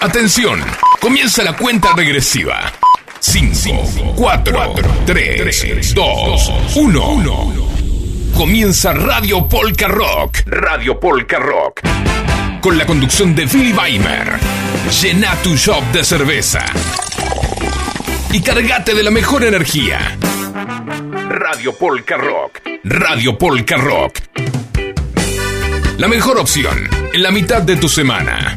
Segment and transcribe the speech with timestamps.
[0.00, 0.60] Atención,
[1.00, 2.72] comienza la cuenta regresiva.
[3.18, 4.74] 5, 4,
[5.04, 7.68] 3, 2, 1.
[8.32, 10.42] Comienza Radio Polka Rock.
[10.46, 11.80] Radio Polka Rock.
[12.60, 14.38] Con la conducción de Billy Weimer.
[15.02, 16.64] Llena tu shop de cerveza.
[18.30, 20.16] Y cargate de la mejor energía.
[21.28, 22.60] Radio Polka Rock.
[22.84, 24.20] Radio Polka Rock.
[25.96, 28.54] La mejor opción en la mitad de tu semana.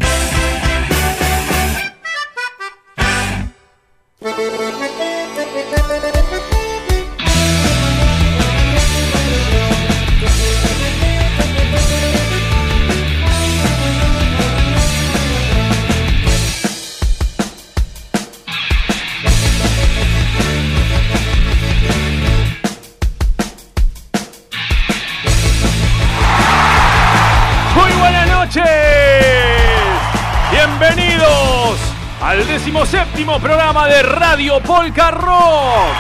[34.52, 35.96] Radio Polka Rock.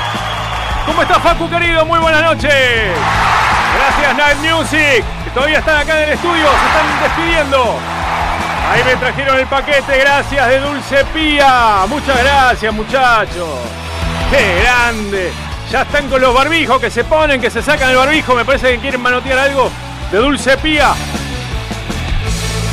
[0.85, 1.85] ¿Cómo está Facu querido?
[1.85, 2.51] Muy buenas noches.
[3.77, 7.79] Gracias Night Music, que todavía están acá en el estudio, se están despidiendo.
[8.69, 11.85] Ahí me trajeron el paquete, gracias de Dulce Pía.
[11.87, 13.59] Muchas gracias muchachos.
[14.29, 15.31] ¡Qué grande!
[15.71, 18.35] Ya están con los barbijos que se ponen, que se sacan el barbijo.
[18.35, 19.71] Me parece que quieren manotear algo
[20.11, 20.93] de Dulce Pía.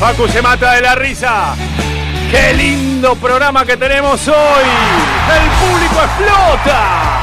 [0.01, 1.55] Facu se mata de la risa.
[2.31, 4.65] ¡Qué lindo programa que tenemos hoy!
[5.35, 7.21] ¡El público explota!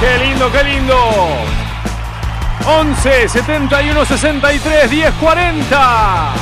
[0.00, 0.96] ¡Qué lindo, qué lindo!
[2.64, 6.32] 11 71 63 10 40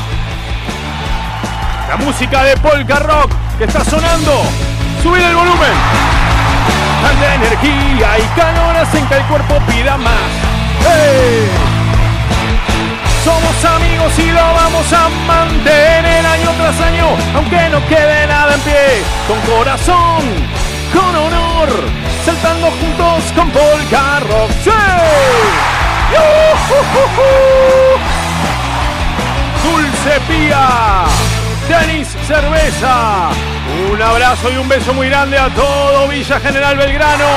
[1.88, 4.42] La música de Polka Rock que está sonando.
[5.02, 5.72] Subir el volumen.
[7.02, 10.14] Tanta energía y calor hacen que el cuerpo pida más.
[10.82, 11.69] ¡Hey!
[13.30, 18.60] Somos amigos y lo vamos a mantener año tras año, aunque no quede nada en
[18.62, 19.04] pie.
[19.28, 20.24] Con corazón,
[20.92, 21.68] con honor,
[22.24, 24.50] saltando juntos con Polka Rock.
[24.64, 24.72] ¡Sí!
[29.62, 31.04] Dulce Pía,
[31.68, 33.28] tenis, cerveza.
[33.92, 37.28] Un abrazo y un beso muy grande a todo Villa General Belgrano.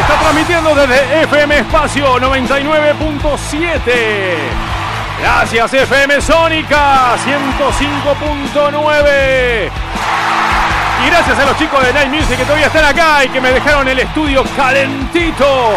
[0.00, 4.73] Está transmitiendo desde FM Espacio 99.7.
[5.24, 9.70] Gracias FM Sónica 105.9.
[11.02, 13.50] Y gracias a los chicos de Night Music que todavía están acá y que me
[13.50, 15.76] dejaron el estudio calentito.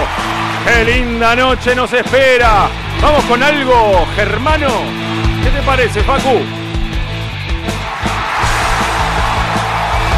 [0.65, 2.67] Qué linda noche nos espera.
[3.01, 4.67] Vamos con algo, Germano.
[5.41, 6.41] ¿Qué te parece, Facu?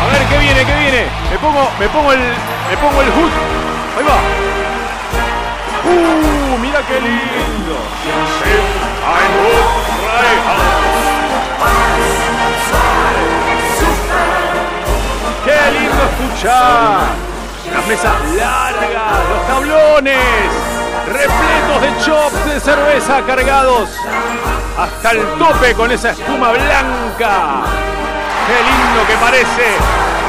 [0.01, 1.05] A ver qué viene, qué viene.
[1.29, 3.31] Me pongo, me pongo el, me pongo el hood.
[3.95, 4.17] Ahí va.
[5.85, 7.77] Uh, mira qué lindo.
[15.45, 17.29] Qué lindo escuchar.
[17.69, 20.69] Una mesa larga, los tablones
[21.07, 23.89] repletos de chops de cerveza cargados
[24.77, 27.61] hasta el tope con esa espuma blanca.
[28.47, 29.67] Qué lindo que parece,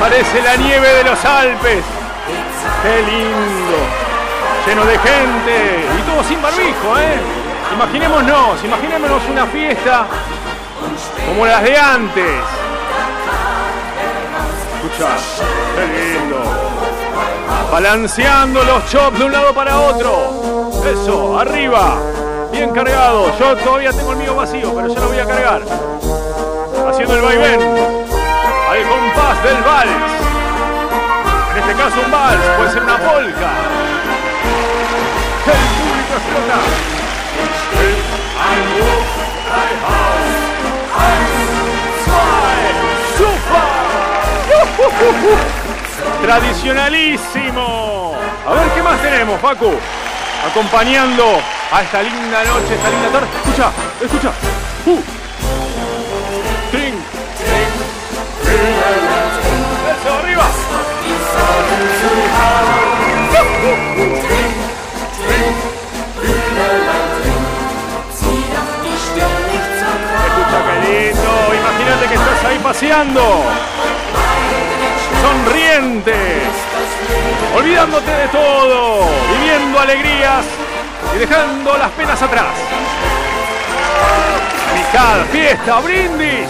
[0.01, 1.85] parece la nieve de los Alpes.
[2.83, 3.79] Qué lindo,
[4.67, 7.40] lleno de gente y todo sin barbijo, ¿eh?
[7.73, 10.07] Imaginémonos, imaginémonos una fiesta
[11.27, 12.41] como las de antes.
[14.75, 15.09] Escucha,
[15.77, 16.43] qué lindo.
[17.71, 20.73] Balanceando los chops de un lado para otro.
[20.85, 21.97] Eso, arriba.
[22.51, 23.31] Bien cargado.
[23.39, 25.63] Yo todavía tengo el mío vacío, pero ya lo voy a cargar.
[26.91, 27.61] Haciendo el vaivén.
[28.71, 29.91] Al compás del vals.
[31.53, 33.51] En este caso un vals, puede ser una polka.
[35.47, 37.00] El público explota.
[46.23, 48.15] Tradicionalísimo.
[48.47, 49.73] A ver qué más tenemos, Facu.
[50.49, 51.41] Acompañando
[51.73, 53.27] a esta linda noche, esta linda tarde.
[53.45, 54.33] Escucha, escucha.
[54.87, 55.01] Uh.
[56.71, 56.95] Trin.
[59.91, 60.45] Eso, arriba.
[72.71, 73.43] Paseando.
[75.21, 76.15] Sonriente.
[77.57, 79.09] Olvidándote de todo.
[79.33, 80.45] Viviendo alegrías
[81.13, 82.55] y dejando las penas atrás.
[84.71, 86.49] Amistad, fiesta, brindis.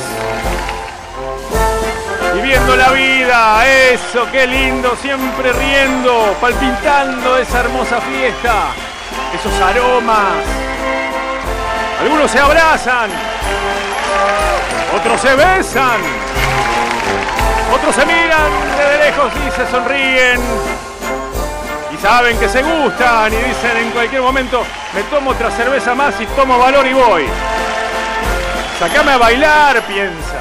[2.35, 8.67] Viviendo la vida, eso, qué lindo, siempre riendo, palpitando esa hermosa fiesta,
[9.35, 10.37] esos aromas.
[12.03, 13.11] Algunos se abrazan,
[14.95, 16.01] Otros se besan.
[17.73, 20.41] Otros se miran desde lejos y se sonríen.
[21.93, 24.65] Y saben que se gustan y dicen en cualquier momento,
[24.95, 27.27] me tomo otra cerveza más y tomo valor y voy.
[28.79, 30.37] Sacame a bailar, piensa.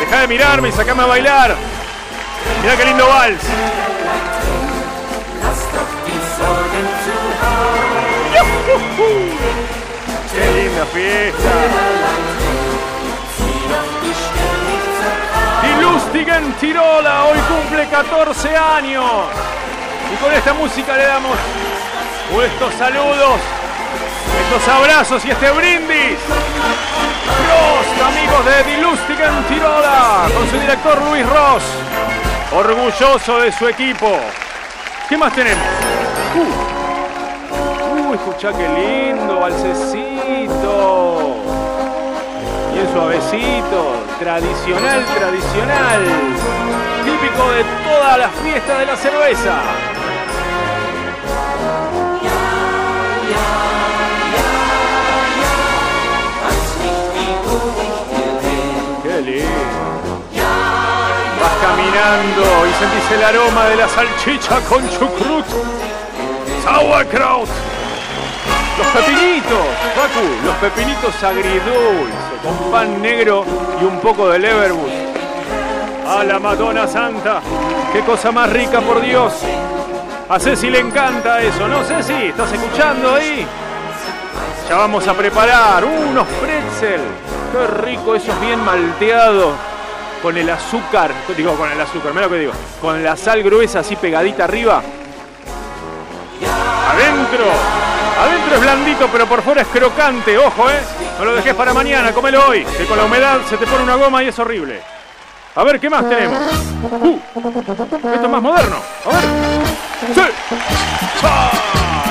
[0.00, 1.54] Deja de mirarme y sacame a bailar.
[2.62, 3.42] Mira qué lindo vals.
[10.32, 12.33] ¡Qué linda fiesta!
[16.14, 19.04] Y Lustigen Tirola hoy cumple 14 años.
[20.12, 21.36] Y con esta música le damos
[22.44, 23.40] estos saludos,
[24.44, 26.18] estos abrazos y este brindis.
[27.48, 31.64] Los amigos de Die Lustigen Tirola, con su director Luis Ross,
[32.52, 34.16] orgulloso de su equipo.
[35.08, 35.66] ¿Qué más tenemos?
[36.36, 38.10] Uh.
[38.10, 40.94] Uh, escucha qué lindo, balsecito.
[42.72, 46.02] Bien suavecito, tradicional, tradicional.
[47.04, 49.60] Típico de todas las fiestas de la cerveza.
[59.02, 59.50] Qué lindo.
[61.38, 65.44] Vas caminando y sentís el aroma de la salchicha con chucrut.
[66.64, 67.48] Sauerkraut.
[68.78, 73.44] Los pepinitos, Facu, los pepinitos agridulces, con pan negro
[73.80, 74.92] y un poco de leverbus.
[76.06, 77.40] A la Madonna Santa,
[77.92, 79.32] qué cosa más rica, por Dios.
[80.28, 82.26] A Ceci le encanta eso, ¿no, Ceci?
[82.26, 83.46] ¿Estás escuchando ahí?
[84.68, 87.00] Ya vamos a preparar unos pretzel.
[87.52, 89.54] Qué rico, esos bien malteados.
[90.22, 92.52] Con el azúcar, digo con el azúcar, mira lo que digo.
[92.80, 94.82] Con la sal gruesa así pegadita arriba.
[96.90, 97.44] Adentro,
[98.18, 100.38] Adentro es blandito, pero por fuera es crocante.
[100.38, 100.80] Ojo, ¿eh?
[101.18, 102.64] No lo dejes para mañana, comelo hoy.
[102.64, 104.80] Que con la humedad se te pone una goma y es horrible.
[105.56, 106.38] A ver, ¿qué más tenemos?
[106.82, 108.76] Uh, esto es más moderno.
[109.04, 109.24] A ver.
[110.14, 110.20] ¡Sí!
[111.22, 111.50] ¡Ah!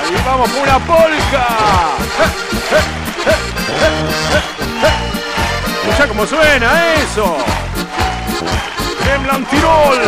[0.09, 1.47] Y vamos por una polca.
[5.81, 7.37] Escucha cómo suena eso.
[9.03, 9.99] Gremlan Tirol.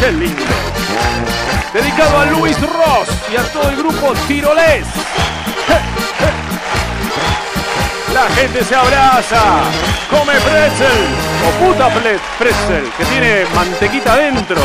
[0.00, 0.77] ¡Qué lindo!
[1.72, 4.86] Dedicado a Luis Ross y a todo el grupo tirolés.
[8.12, 9.42] La gente se abraza,
[10.10, 11.06] come pretzel
[11.46, 11.88] o puta
[12.38, 14.60] pretzel que tiene mantequita dentro.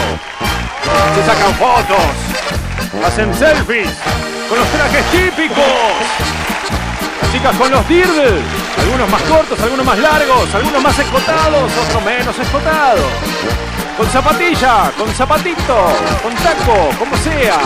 [1.15, 3.91] Se sacan fotos, hacen selfies
[4.49, 5.63] con los trajes típicos.
[7.21, 8.41] Las chicas con los dirndl,
[8.79, 13.05] algunos más cortos, algunos más largos, algunos más escotados, otros menos escotados
[13.97, 15.87] con zapatilla, con zapatito,
[16.21, 17.59] con taco, como sea.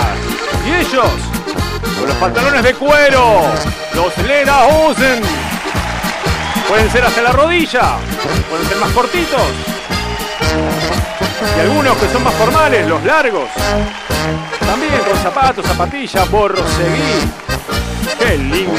[0.65, 1.09] Y ellos,
[1.97, 3.44] con los pantalones de cuero,
[3.95, 5.21] los Lederhosen.
[6.68, 7.97] Pueden ser hasta la rodilla,
[8.50, 9.41] pueden ser más cortitos.
[11.56, 13.50] Y algunos que son más formales, los largos.
[14.59, 17.47] También con zapatos, zapatillas, seguir.
[18.19, 18.74] ¡Qué lindo!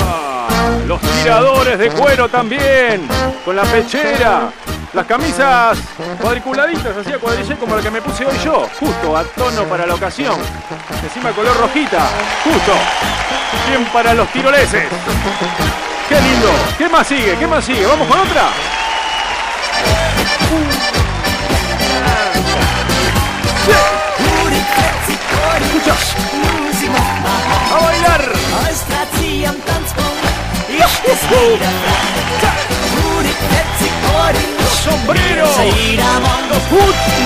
[0.00, 0.48] Ah,
[0.86, 3.06] los tiradores de cuero también,
[3.44, 4.50] con la pechera,
[4.92, 5.78] las camisas
[6.20, 9.86] cuadriculaditas, así a cuadrillé como la que me puse hoy yo, justo a tono para
[9.86, 10.38] la ocasión.
[11.02, 12.08] Encima color rojita,
[12.44, 12.72] justo.
[13.68, 14.84] Bien para los tiroleses.
[16.08, 16.48] Qué lindo.
[16.78, 17.36] ¿Qué más sigue?
[17.36, 17.86] ¿Qué más sigue?
[17.86, 18.48] ¿Vamos con otra?
[25.60, 25.94] Escucha.
[27.72, 28.38] A bailar
[34.84, 35.50] sombreros,
[36.48, 37.18] los hoods.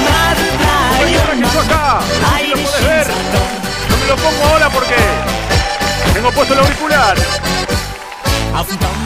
[1.52, 1.98] Yo acá,
[2.40, 3.06] no lo puedes ver.
[3.88, 4.96] No me lo pongo ahora porque
[6.14, 7.16] tengo puesto el auricular.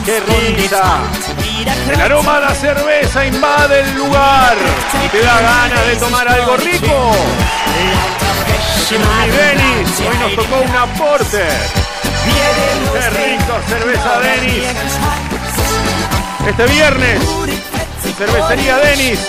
[0.05, 0.99] ¡Qué risa!
[1.91, 4.55] El aroma de la cerveza invade el lugar
[5.05, 7.11] y te da ganas de tomar algo rico.
[8.89, 8.93] Y
[9.31, 11.45] Denis, hoy nos tocó un aporte.
[12.93, 14.63] ¡Qué rico cerveza Denis!
[16.47, 17.21] Este viernes
[18.17, 19.19] Cervecería Denis.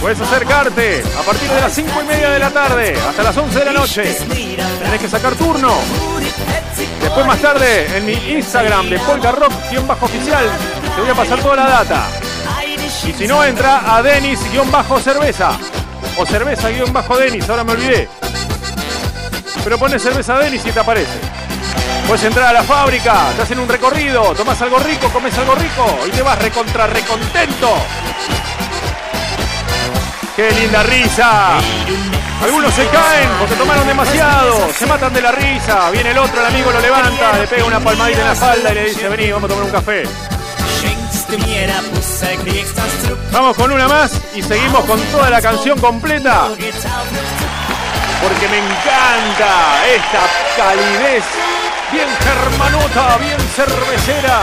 [0.00, 3.58] Puedes acercarte a partir de las 5 y media de la tarde hasta las 11
[3.60, 4.02] de la noche.
[4.02, 5.72] Tenés que sacar turno.
[7.00, 10.46] Después más tarde en mi Instagram de Polka Rock-oficial
[10.96, 12.08] te voy a pasar toda la data.
[13.06, 15.56] Y si no, entra a Denis-cerveza.
[16.16, 18.08] O cerveza-denis, ahora me olvidé.
[19.62, 21.37] Pero pones cerveza Denis y te aparece.
[22.08, 25.98] Puedes entrar a la fábrica, te hacen un recorrido, tomas algo rico, comes algo rico
[26.06, 27.76] y te vas recontra recontento.
[30.34, 31.58] ¡Qué linda risa!
[32.42, 35.90] Algunos se caen porque tomaron demasiado, se matan de la risa.
[35.90, 38.74] Viene el otro, el amigo lo levanta, le pega una palmadita en la espalda y
[38.74, 40.02] le dice: Vení, vamos a tomar un café.
[43.32, 46.48] Vamos con una más y seguimos con toda la canción completa.
[48.22, 50.20] Porque me encanta esta
[50.56, 51.24] calidez,
[51.92, 54.40] bien germanota, bien cervecera,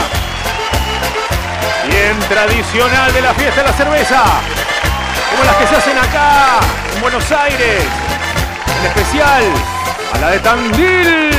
[1.88, 4.24] bien tradicional de la fiesta de la cerveza
[5.30, 6.60] como las que se hacen acá,
[6.94, 7.84] en Buenos Aires.
[8.78, 9.44] En especial
[10.12, 11.30] a la de Tandil,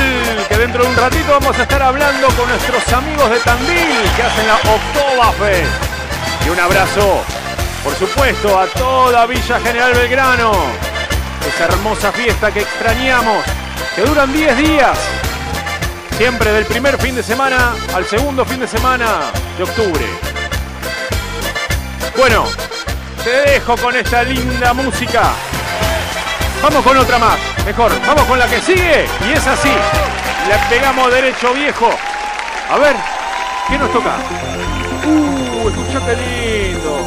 [0.48, 4.22] que dentro de un ratito vamos a estar hablando con nuestros amigos de Tandil que
[4.22, 5.70] hacen la Oktoberfest.
[6.46, 7.24] Y un abrazo,
[7.82, 10.52] por supuesto, a toda Villa General Belgrano.
[11.46, 13.44] Esa hermosa fiesta que extrañamos,
[13.96, 15.17] que duran 10 días.
[16.18, 20.04] Siempre del primer fin de semana al segundo fin de semana de octubre.
[22.16, 22.44] Bueno,
[23.22, 25.30] te dejo con esta linda música.
[26.60, 27.38] Vamos con otra más.
[27.64, 29.06] Mejor, vamos con la que sigue.
[29.28, 29.70] Y es así.
[30.48, 31.88] Le pegamos derecho viejo.
[32.68, 32.96] A ver,
[33.68, 34.16] ¿qué nos toca?
[35.06, 36.98] Uh, escuchate lindo.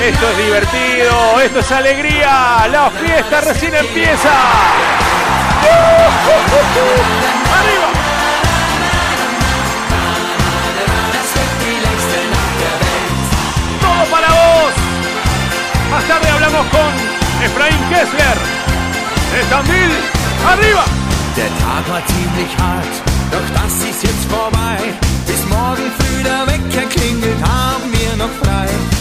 [0.00, 2.68] Esto es divertido, esto es alegría.
[2.70, 5.07] La fiesta recién empieza.
[7.58, 7.88] ¡Arriba!
[14.10, 14.72] para vos.
[15.90, 16.90] Más tarde hablamos con
[17.44, 18.38] Efraín Kessler.
[19.40, 19.90] Estandil,
[20.46, 20.84] arriba.
[21.36, 22.94] Der Tag war ziemlich hart,
[23.30, 24.78] doch das ist jetzt vorbei.
[25.26, 28.97] Bis morgen früh der Wecker klingelt, haben wir noch frei.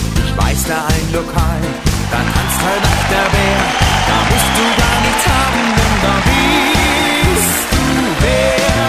[0.67, 1.63] Da ein Lokal,
[2.11, 3.61] da tanzt halt nach der Bär.
[4.09, 7.83] Da musst du gar nichts haben, denn da bist du
[8.19, 8.83] wer.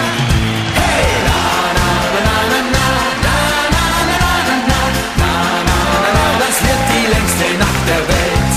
[0.75, 1.41] Hey, la,
[1.79, 1.89] la,
[2.27, 2.89] la, la, la,
[3.23, 3.39] la,
[3.71, 4.81] la, la, la, la, la, la,
[5.21, 5.33] la,
[5.69, 5.83] la,
[6.15, 8.53] la, das wird die längste Nacht der Welt.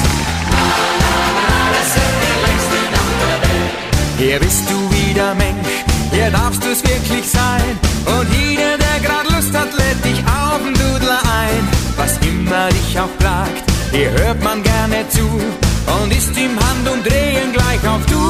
[0.51, 0.67] La,
[1.03, 3.75] la, la, das wird die längste Nacht der Welt.
[4.19, 5.75] Hier bist du wieder Mensch,
[6.11, 7.79] hier darfst du's wirklich sein.
[8.19, 11.72] Und jeder, der grad Lust hat, lädt dich auf den Dudler ein.
[12.03, 17.83] Was immer dich auch plagt, hier hört man gerne zu und ist im Handumdrehen gleich
[17.87, 18.25] auf du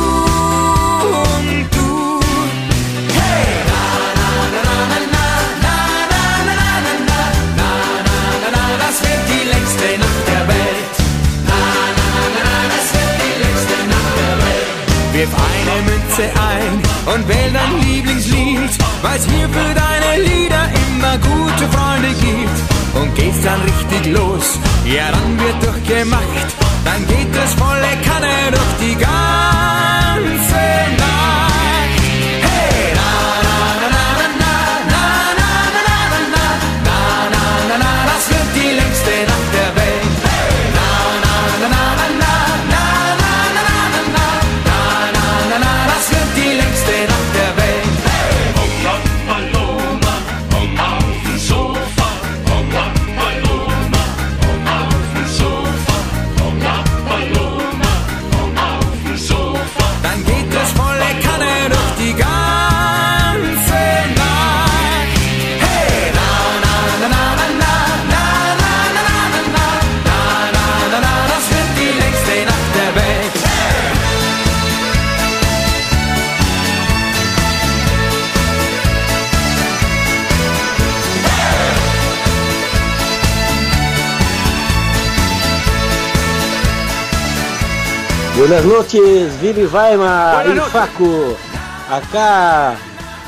[1.09, 2.21] und du.
[3.17, 3.49] Hey!
[3.71, 3.85] Na,
[4.21, 5.27] na, na, na, na,
[5.65, 5.77] na,
[6.13, 7.23] na, na, na, na, na,
[7.57, 7.71] na,
[8.45, 10.95] na, na, das wird die längste Nacht der Welt.
[11.49, 11.61] Na,
[11.99, 14.77] na, na, na, das wird die längste Nacht der Welt.
[15.17, 16.73] Wirf eine Münze ein
[17.15, 22.72] und wähl dein Lieblingslied, weil's hier für deine Lieder immer gute Freunde gibt.
[22.95, 26.23] Und geht's dann richtig los, ja dann wird durchgemacht,
[26.85, 30.63] dann geht es volle Kanne durch die ganze
[30.99, 31.52] Nacht.
[88.43, 90.71] Buenas noches, Vini Vaima Buenas y.
[90.73, 91.37] Facu.
[91.89, 92.75] Acá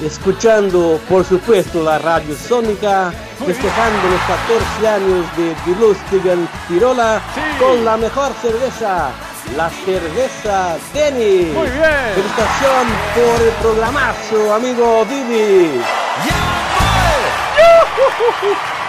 [0.05, 7.41] escuchando, por supuesto, la radio Sónica, festejando los 14 años de Die Lustigen Tirola Sí.
[7.61, 9.11] con la mejor cerveza,
[9.57, 11.53] la cerveza Denny.
[11.53, 12.15] Muy bien.
[12.17, 15.81] Felicitación por el programazo, amigo Vivi.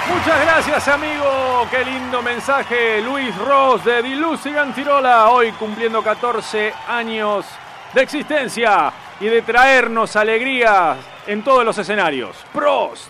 [0.07, 1.67] Muchas gracias, amigo.
[1.71, 3.01] Qué lindo mensaje.
[3.01, 7.45] Luis Ross de Dilucigan Tirola, hoy cumpliendo 14 años
[7.93, 12.38] de existencia y de traernos alegrías en todos los escenarios.
[12.53, 13.09] Prost.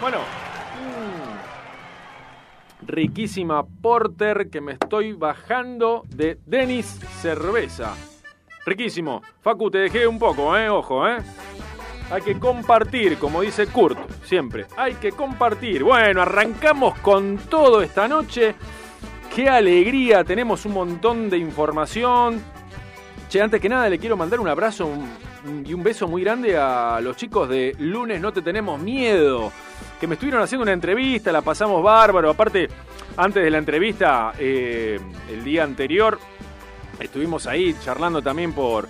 [0.00, 0.18] Bueno.
[2.82, 7.94] mm, Riquísima porter que me estoy bajando de Denis Cerveza.
[8.64, 9.22] Riquísimo.
[9.42, 10.68] Facu, te dejé un poco, ¿eh?
[10.68, 11.18] Ojo, ¿eh?
[12.10, 14.66] Hay que compartir, como dice Kurt, siempre.
[14.76, 15.82] Hay que compartir.
[15.82, 18.54] Bueno, arrancamos con todo esta noche.
[19.34, 22.40] Qué alegría, tenemos un montón de información.
[23.28, 24.88] Che, antes que nada le quiero mandar un abrazo
[25.64, 29.52] y un beso muy grande a los chicos de Lunes No Te Tenemos Miedo,
[30.00, 32.30] que me estuvieron haciendo una entrevista, la pasamos bárbaro.
[32.30, 32.68] Aparte,
[33.16, 36.18] antes de la entrevista, eh, el día anterior,
[37.00, 38.88] Estuvimos ahí charlando también por,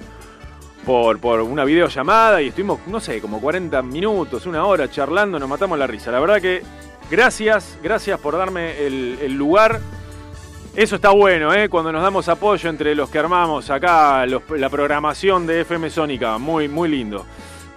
[0.87, 5.49] por, por una videollamada y estuvimos, no sé, como 40 minutos, una hora charlando, nos
[5.49, 6.13] matamos la risa.
[6.13, 6.63] La verdad que
[7.11, 9.81] gracias, gracias por darme el, lugar.
[10.77, 11.69] Eso está bueno, ¿eh?
[11.69, 16.39] Cuando nos damos apoyo entre los que armamos acá la programación de FM Sónica.
[16.39, 17.27] Muy, muy lindo.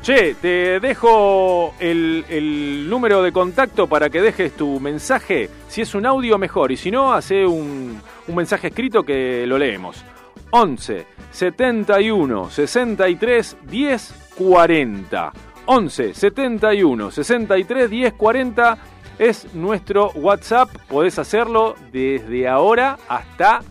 [0.03, 5.49] Che, te dejo el, el número de contacto para que dejes tu mensaje.
[5.67, 6.71] Si es un audio, mejor.
[6.71, 10.05] Y si no, hace un, un mensaje escrito que lo leemos.
[10.51, 15.33] 11 71 63 10 40.
[15.65, 18.77] 11 71 63 10 40
[19.19, 20.69] es nuestro WhatsApp.
[20.87, 23.61] Podés hacerlo desde ahora hasta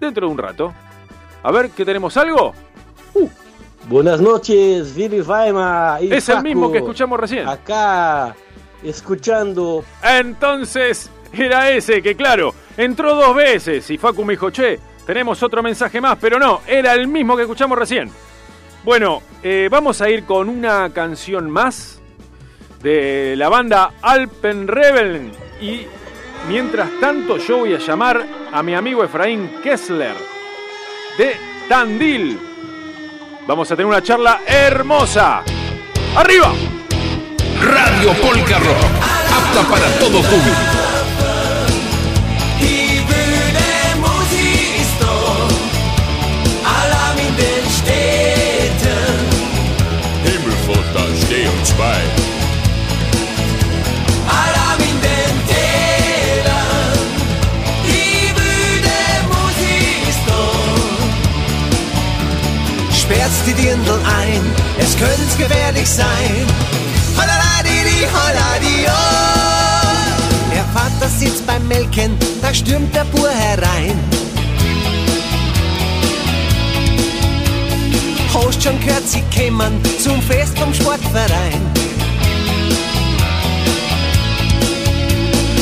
[0.00, 0.72] dentro de un rato.
[1.42, 2.54] A ver, ¿qué tenemos algo?
[3.88, 6.46] Buenas noches, Viri Faima y Es el Facu.
[6.48, 7.46] mismo que escuchamos recién.
[7.46, 8.34] Acá,
[8.82, 15.42] escuchando Entonces, era ese que, claro, entró dos veces y Facu me dijo, che, tenemos
[15.42, 18.10] otro mensaje más, pero no, era el mismo que escuchamos recién.
[18.84, 22.00] Bueno, eh, vamos a ir con una canción más
[22.82, 25.86] de la banda Alpen Rebel y
[26.48, 30.14] mientras tanto yo voy a llamar a mi amigo Efraín Kessler
[31.16, 31.36] de
[31.68, 32.38] Tandil.
[33.46, 35.42] Vamos a tener una charla hermosa.
[36.16, 36.52] ¡Arriba!
[37.62, 38.84] Radio Polka Rock,
[39.32, 40.73] apta para todo público.
[51.76, 52.24] 2.
[63.04, 64.40] sperrt die Dirndl ein,
[64.78, 66.46] es könnte gefährlich sein.
[67.16, 68.90] Holladidi, holladio.
[68.90, 70.54] Oh.
[70.54, 73.98] Der Vater sitzt beim Melken, da stürmt der Bur herein.
[78.34, 81.60] Hast schon gehört, sie kämen zum Fest vom Sportverein.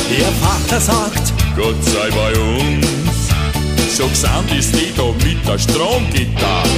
[0.09, 2.87] Der Vater sagt, Gott sei bei uns.
[3.95, 6.69] So gesandt ist die da mit der Stromgitarre.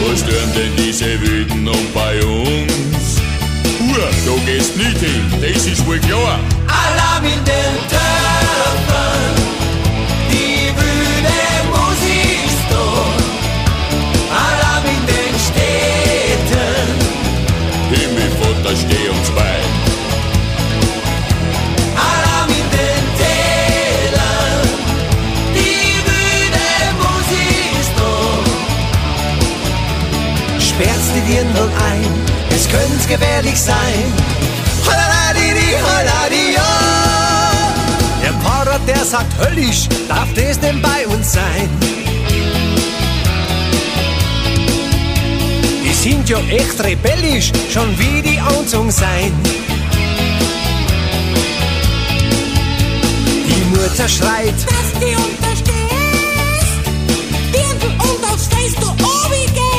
[0.00, 3.20] Wo stören denn diese Wüten um bei uns?
[3.80, 6.38] Uhr, du gehst nicht hin, das ist wohl klar.
[6.68, 8.05] Alarm in den Dörfern,
[18.66, 19.44] Auferstehungsbein.
[30.58, 32.04] Sperrst die Viren nun ein,
[32.50, 34.12] es könnte gefährlich sein.
[34.84, 36.60] Holladidi, holladio.
[38.20, 41.70] Der Parat, der sagt höllisch, darf das denn bei uns sein?
[46.06, 49.32] Die sind ja echt rebellisch, schon wie die Anzung sein.
[53.48, 55.74] Die Mutter schreit, dass du unterstehst,
[57.52, 59.75] Dirndl und aufs Face du obi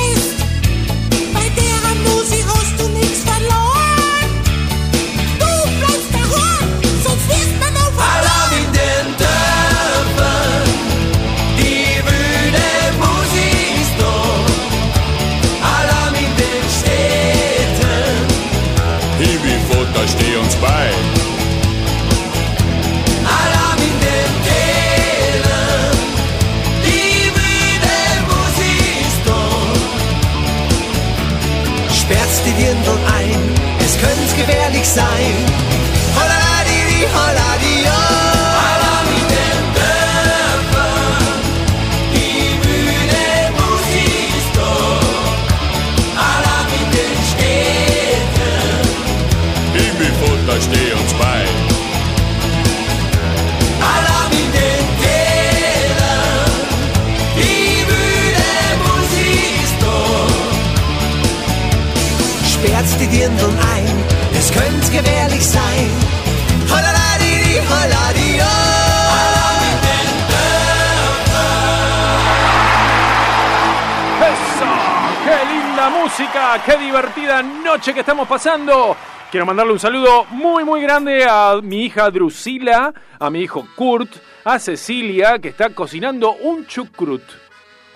[77.43, 78.95] noche que estamos pasando!
[79.31, 84.09] Quiero mandarle un saludo muy muy grande a mi hija Drusila, a mi hijo Kurt,
[84.45, 87.23] a Cecilia que está cocinando un chucrut.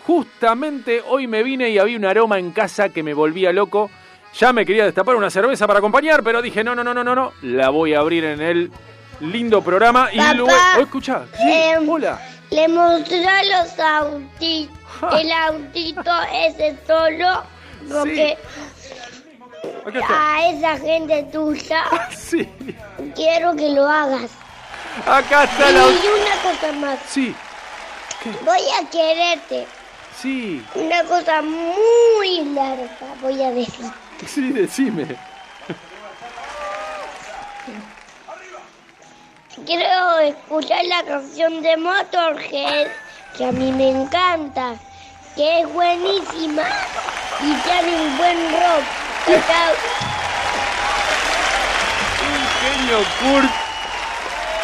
[0.05, 3.89] Justamente hoy me vine y había un aroma en casa que me volvía loco.
[4.37, 7.15] Ya me quería destapar una cerveza para acompañar, pero dije, no, no, no, no, no,
[7.15, 7.31] no.
[7.41, 8.71] La voy a abrir en el
[9.21, 10.09] lindo programa.
[10.11, 10.51] Y Papá, luego...
[10.77, 11.25] Oh, escucha.
[11.37, 12.19] Sí, em, hola.
[12.49, 17.43] Le mostré a los autitos, el autito ese solo,
[17.89, 18.37] porque.
[20.07, 21.83] A esa gente tuya
[22.17, 22.47] Sí.
[23.15, 24.29] quiero que lo hagas.
[25.05, 25.85] Acá está Y la.
[25.87, 27.33] una cosa más, Sí,
[28.45, 29.65] voy a quererte.
[30.21, 32.89] sí, Una cosa muy larga
[33.21, 33.85] voy a decir.
[34.27, 35.07] sí, decime.
[39.65, 42.87] Quiero escuchar la canción de Motorhead,
[43.37, 44.75] que a mí me encanta,
[45.35, 46.63] que es buenísima
[47.41, 48.83] y tiene un buen rock.
[49.47, 49.73] Chao.
[52.61, 53.51] Genio Kurt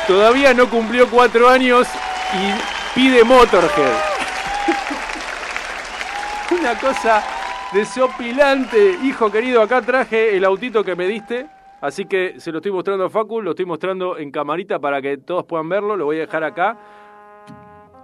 [0.08, 1.88] todavía no cumplió cuatro años
[2.34, 3.94] y pide Motorhead.
[6.60, 7.24] Una cosa
[7.74, 8.98] desopilante.
[9.04, 11.48] Hijo querido, acá traje el autito que me diste.
[11.80, 15.18] Así que se lo estoy mostrando a Facu, lo estoy mostrando en camarita para que
[15.18, 15.96] todos puedan verlo.
[15.96, 16.78] Lo voy a dejar acá.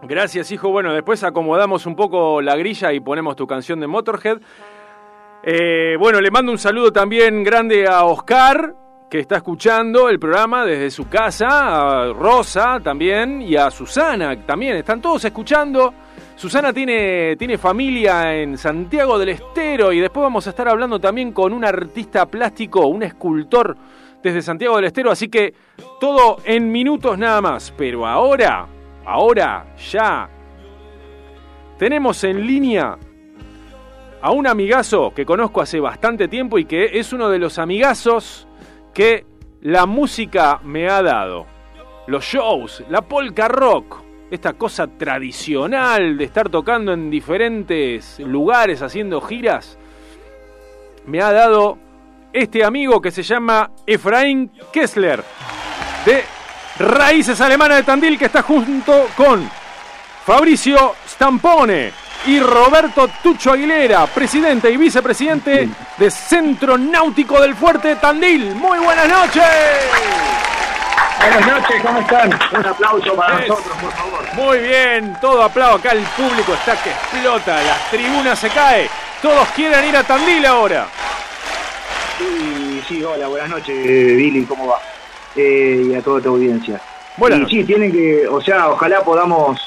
[0.06, 0.70] Gracias, hijo.
[0.70, 4.38] Bueno, después acomodamos un poco la grilla y ponemos tu canción de Motorhead.
[5.42, 8.76] Eh, bueno, le mando un saludo también grande a Oscar,
[9.10, 11.48] que está escuchando el programa desde su casa,
[12.02, 14.76] a Rosa también y a Susana también.
[14.76, 15.94] Están todos escuchando.
[16.36, 21.32] Susana tiene, tiene familia en Santiago del Estero y después vamos a estar hablando también
[21.32, 23.78] con un artista plástico, un escultor
[24.22, 25.12] desde Santiago del Estero.
[25.12, 25.54] Así que
[26.02, 27.74] todo en minutos nada más.
[27.78, 28.68] Pero ahora,
[29.06, 30.30] ahora, ya,
[31.78, 32.98] tenemos en línea
[34.22, 38.48] a un amigazo que conozco hace bastante tiempo y que es uno de los amigazos
[38.94, 39.26] que
[39.62, 41.46] la música me ha dado.
[42.08, 49.20] Los shows, la polka rock, esta cosa tradicional de estar tocando en diferentes lugares haciendo
[49.22, 49.78] giras,
[51.06, 51.78] me ha dado
[52.32, 55.24] este amigo que se llama Efraín Kessler,
[56.06, 56.24] de
[56.79, 59.49] Raíces Alemanas de Tandil, que está junto con
[60.25, 61.91] Fabricio Stampone
[62.25, 68.55] y Roberto Tucho Aguilera, presidente y vicepresidente de Centro Náutico del Fuerte Tandil.
[68.55, 69.43] Muy buenas noches.
[71.19, 72.39] Buenas noches, ¿cómo están?
[72.57, 74.33] Un aplauso para Es- nosotros, por favor.
[74.33, 78.89] Muy bien, todo aplauso acá, el público está que explota, las tribunas se cae,
[79.21, 80.88] todos quieren ir a Tandil ahora.
[82.17, 84.79] Sí, sí, hola, buenas noches, Billy, ¿cómo va?
[85.36, 86.80] Eh, y a toda tu audiencia.
[87.17, 89.60] Buenas y sí, tienen que, o sea, ojalá podamos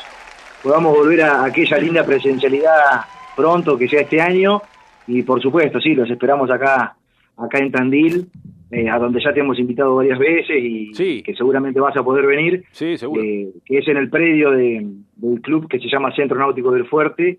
[0.63, 3.03] podamos volver a aquella linda presencialidad
[3.37, 4.63] pronto, que sea este año,
[5.07, 6.97] y por supuesto, sí, los esperamos acá
[7.37, 8.29] acá en Tandil,
[8.71, 11.23] eh, a donde ya te hemos invitado varias veces y Sí.
[11.23, 12.65] que seguramente vas a poder venir.
[12.73, 13.23] Sí, seguro.
[13.23, 16.87] eh, que es en el predio de- del club que se llama Centro Náutico del
[16.87, 17.39] Fuerte,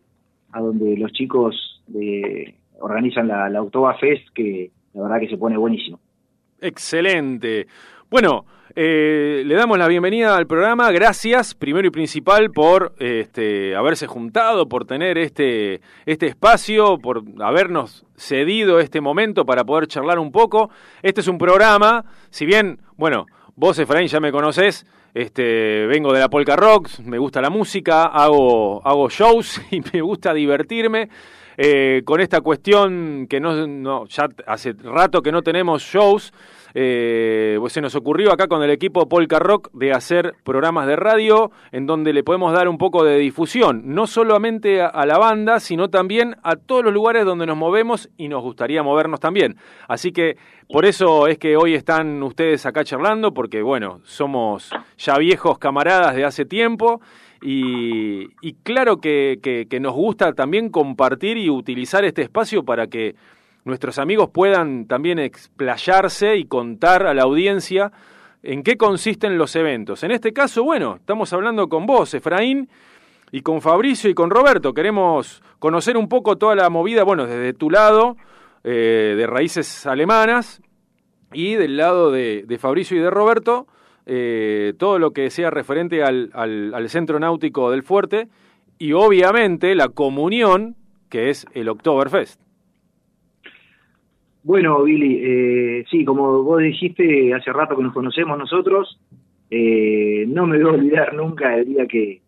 [0.53, 1.81] a donde los chicos
[2.79, 5.99] organizan la, la October Fest, que la verdad que se pone buenísimo.
[6.61, 7.67] Excelente.
[8.09, 10.89] Bueno, eh, le damos la bienvenida al programa.
[10.91, 18.05] Gracias, primero y principal, por este, haberse juntado, por tener este, este espacio, por habernos
[18.15, 20.69] cedido este momento para poder charlar un poco.
[21.01, 23.25] Este es un programa, si bien, bueno,
[23.57, 24.85] vos, Efraín, ya me conocés.
[25.13, 29.99] Este, vengo de la Polka Rock, me gusta la música, hago, hago shows y me
[29.99, 31.09] gusta divertirme.
[31.59, 36.31] Eh, con esta cuestión que no, no, ya hace rato que no tenemos shows,
[36.79, 40.95] eh, pues se nos ocurrió acá con el equipo Polka Rock de hacer programas de
[40.95, 45.59] radio en donde le podemos dar un poco de difusión, no solamente a, la banda,
[45.59, 49.55] sino también a todos los lugares donde nos movemos y nos gustaría movernos también.
[49.87, 50.37] Así que
[50.71, 56.15] por eso es que hoy están ustedes acá charlando, porque bueno, somos ya viejos camaradas
[56.15, 57.01] de hace tiempo.
[57.41, 58.27] Y,
[58.61, 63.15] claro que nos gusta también compartir y utilizar este espacio para que
[63.67, 67.91] nuestros amigos puedan también explayarse y contar a la audiencia
[68.43, 70.03] en qué consisten los eventos.
[70.03, 72.69] En este caso, bueno, estamos hablando con vos, Efraín,
[73.31, 74.73] y con Fabricio y con Roberto.
[74.73, 78.15] Queremos conocer un poco toda la movida, bueno, desde tu lado,
[78.63, 80.61] eh, de raíces alemanas,
[81.33, 83.67] y del lado de, de Fabricio y de Roberto,
[84.05, 88.29] eh, todo lo que sea referente al, Centro Náutico del Fuerte,
[88.79, 90.75] y obviamente la comunión
[91.09, 92.46] que es el Oktoberfest.
[94.43, 98.99] Bueno, Billy, eh, sí, como vos dijiste, hace rato que nos conocemos nosotros,
[99.49, 102.21] eh, no me voy a olvidar nunca el día que,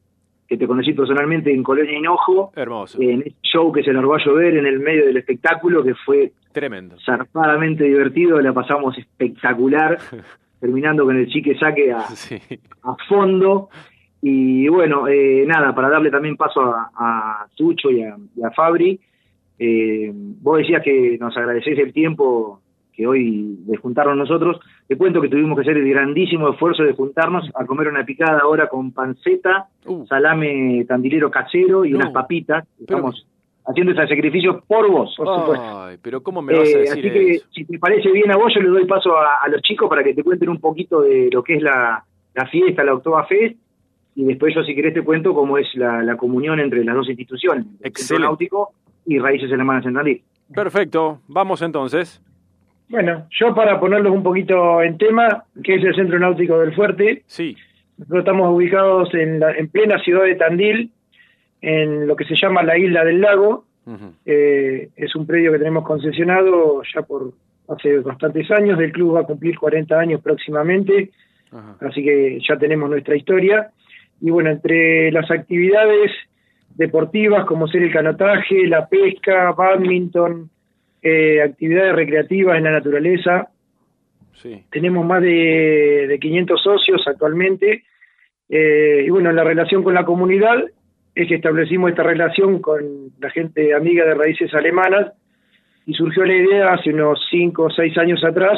[0.47, 4.23] que te conocí personalmente en Colonia Hinojo, Hermoso, en ese show que se largó a
[4.25, 6.97] llover en el medio del espectáculo, que fue tremendo.
[7.05, 9.97] zarpadamente divertido, la pasamos espectacular,
[10.59, 12.37] terminando con el chique saque a, Sí.
[12.83, 13.69] a fondo.
[14.21, 18.51] Y bueno, eh, nada, para darle también paso a, a Tucho y a, y a
[18.51, 18.99] Fabri,
[19.59, 22.61] eh, vos decías que nos agradecés el tiempo
[22.93, 24.59] que hoy de juntarnos nosotros.
[24.87, 28.39] Te cuento que tuvimos que hacer el grandísimo esfuerzo de juntarnos a comer una picada
[28.39, 30.05] ahora con panceta, Uh.
[30.07, 31.99] salame tandilero casero y No.
[31.99, 32.65] unas papitas.
[32.79, 33.25] Estamos
[33.65, 35.13] haciendo ese sacrificio por vos.
[35.15, 35.81] Por supuesto.
[35.83, 37.45] Ay, pero ¿cómo me vas a Eh, decir así que eso?
[37.51, 40.03] si te parece bien a vos, yo le doy paso a, a los chicos para
[40.03, 43.55] que te cuenten un poquito de lo que es la, la fiesta, la October Fest,
[44.15, 47.07] y después yo si querés te cuento cómo es la, la comunión entre las dos
[47.07, 48.25] instituciones, el Centro Excelente.
[48.27, 48.73] Náutico
[49.05, 50.21] y Raíces en Tandil.
[50.53, 52.21] Perfecto, vamos entonces.
[52.89, 57.23] Bueno, yo para ponerlos un poquito en tema, que es el Centro Náutico del Fuerte,
[57.27, 57.55] Sí,
[57.99, 60.91] nosotros estamos ubicados en, la, en plena ciudad de Tandil,
[61.61, 63.65] en lo que se llama la Isla del Lago.
[64.25, 67.33] Eh, es un predio que tenemos concesionado ya por
[67.67, 68.79] hace bastantes años.
[68.79, 71.11] El club va a cumplir 40 años próximamente,
[71.81, 73.71] así que ya tenemos nuestra historia.
[74.21, 76.11] Y bueno, entre las actividades
[76.79, 80.49] deportivas como ser el canotaje, la pesca, badminton,
[81.01, 83.49] eh, actividades recreativas en la naturaleza,
[84.31, 84.63] sí.
[84.71, 87.83] tenemos más de, de 500 socios actualmente.
[88.47, 90.63] Eh, y bueno, la relación con la comunidad
[91.13, 95.11] es que establecimos esta relación con la gente amiga de raíces alemanas
[95.85, 98.57] y surgió la idea hace unos 5 o 6 años atrás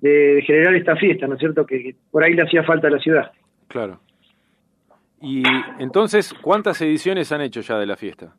[0.00, 1.64] de, generar esta fiesta, ¿no es cierto?
[1.64, 3.30] Que, que por ahí le hacía falta a la ciudad.
[3.68, 4.00] Claro.
[5.22, 5.42] Y
[5.78, 8.34] entonces, ¿cuántas ediciones han hecho ya de la fiesta?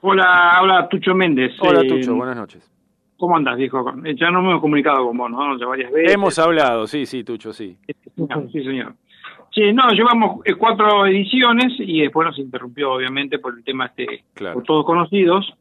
[0.00, 1.52] Hola, hola Tucho Méndez.
[1.60, 2.70] Hola, Eh, Tucho, buenas noches.
[3.16, 3.84] ¿Cómo andas, viejo?
[4.04, 5.58] Eh, Ya no me hemos comunicado con vos, ¿no?
[5.58, 6.12] Ya varias veces.
[6.14, 7.76] Hemos hablado, sí, sí, Tucho, sí.
[8.52, 8.94] Sí, señor.
[9.52, 14.24] Sí, no, llevamos eh, cuatro ediciones y después nos interrumpió, obviamente, por el tema este,
[14.34, 14.54] Claro.
[14.56, 15.52] por todos conocidos.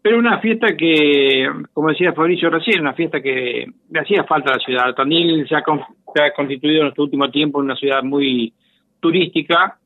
[0.00, 4.54] Pero una fiesta que, como decía Fabricio recién, una fiesta que le hacía falta a
[4.54, 4.94] la ciudad.
[4.94, 5.82] Tandil se ha, con-
[6.14, 8.54] se ha constituido en nuestro último tiempo en una ciudad muy
[9.00, 9.78] turística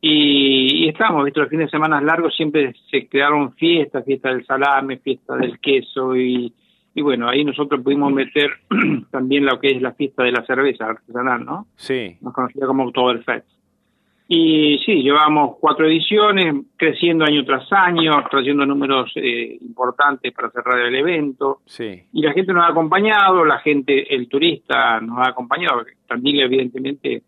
[0.00, 1.40] y, y estamos, ¿viste?
[1.40, 6.14] los fines de semana largos siempre se crearon fiestas, fiesta del salame, fiesta del queso
[6.14, 6.52] y,
[6.94, 8.50] y bueno, ahí nosotros pudimos meter
[9.10, 11.66] también lo que es la fiesta de la cerveza artesanal, ¿no?
[11.76, 13.46] Sí, más conocida como Oktoberfest.
[14.28, 20.80] Y sí, llevamos cuatro ediciones, creciendo año tras año, trayendo números eh, importantes para cerrar
[20.80, 21.60] el evento.
[21.66, 22.02] sí.
[22.12, 25.84] Y la gente nos ha acompañado, la gente, el turista nos ha acompañado.
[26.08, 27.22] Tandil, evidentemente,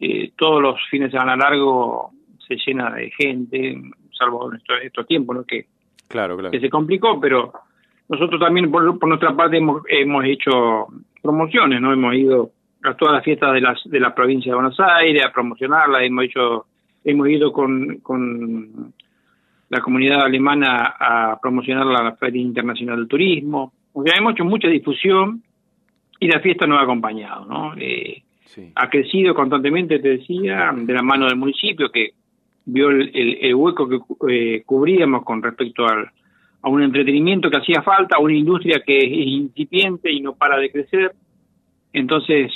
[0.00, 2.10] eh, todos los fines de semana largo
[2.46, 3.80] se llena de gente,
[4.16, 5.44] salvo en estos, estos tiempos, ¿no?
[5.44, 5.66] Que,
[6.08, 6.52] Claro, claro.
[6.52, 7.52] que se complicó, pero
[8.08, 10.86] nosotros también por, por nuestra parte hemos, hemos hecho
[11.20, 11.92] promociones, ¿no?
[11.92, 12.50] Hemos ido
[12.84, 16.24] a todas las fiestas de las de la provincia de Buenos Aires a promocionarlas, hemos
[16.24, 16.66] hecho
[17.04, 18.92] hemos ido con, con
[19.68, 23.72] la comunidad alemana a promocionar la Feria Internacional del Turismo.
[23.92, 25.42] O sea, hemos hecho mucha difusión
[26.20, 27.74] y la fiesta nos ha acompañado, ¿no?
[27.76, 28.72] Eh, Sí.
[28.74, 32.10] ha crecido constantemente, te decía, de la mano del municipio que
[32.64, 36.10] vio el, el- el hueco que eh, cubríamos con respecto al,
[36.62, 40.56] a un entretenimiento que hacía falta, a una industria que es incipiente y no para
[40.58, 41.12] de crecer.
[41.92, 42.52] Entonces,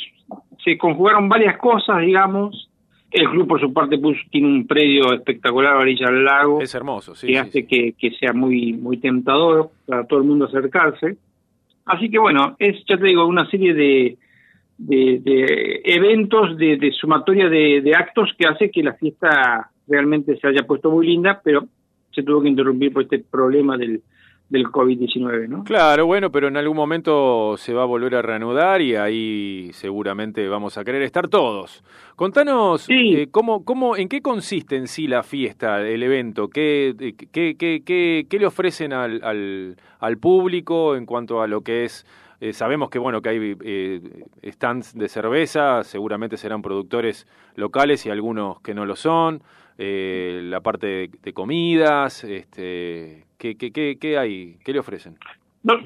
[0.65, 2.69] se conjugaron varias cosas, digamos.
[3.11, 6.61] El club, por su parte, puso, tiene un predio espectacular a la orilla del lago
[6.61, 7.27] Es hermoso, sí.
[7.27, 7.67] que sí, hace sí.
[7.67, 11.17] Que, que sea muy muy tentador para todo el mundo acercarse.
[11.87, 14.17] Así que bueno, es, ya te digo, una serie de,
[14.81, 20.37] de, de eventos, de, de sumatoria de, de actos que hace que la fiesta realmente
[20.39, 21.67] se haya puesto muy linda, pero
[22.13, 24.01] se tuvo que interrumpir por este problema del,
[24.49, 25.65] del COVID-19, ¿no?
[25.65, 30.49] Claro, bueno, pero en algún momento se va a volver a reanudar y ahí seguramente
[30.49, 31.85] vamos a querer estar todos.
[32.17, 33.15] Contanos, Sí.
[33.17, 36.49] eh, ¿cómo, cómo, ¿en qué consiste en sí la fiesta, el evento?
[36.49, 36.95] ¿Qué,
[37.31, 41.85] qué, qué, qué, qué le ofrecen al, al, al público en cuanto a lo que
[41.85, 42.07] es...
[42.41, 44.01] eh, sabemos que bueno que hay eh,
[44.45, 47.27] stands de cerveza, seguramente serán productores
[47.57, 49.43] locales y algunos que no lo son.
[49.79, 54.57] eh, la parte de, de comidas, este, ¿qué, qué, qué, qué hay?
[54.65, 55.17] ¿Qué le ofrecen?
[55.63, 55.79] No-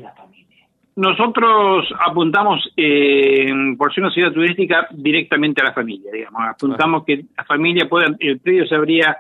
[0.96, 6.40] nosotros apuntamos eh, por ser una ciudad turística directamente a la familia, digamos.
[6.48, 9.16] Apuntamos que la familia pueda, el predio se abría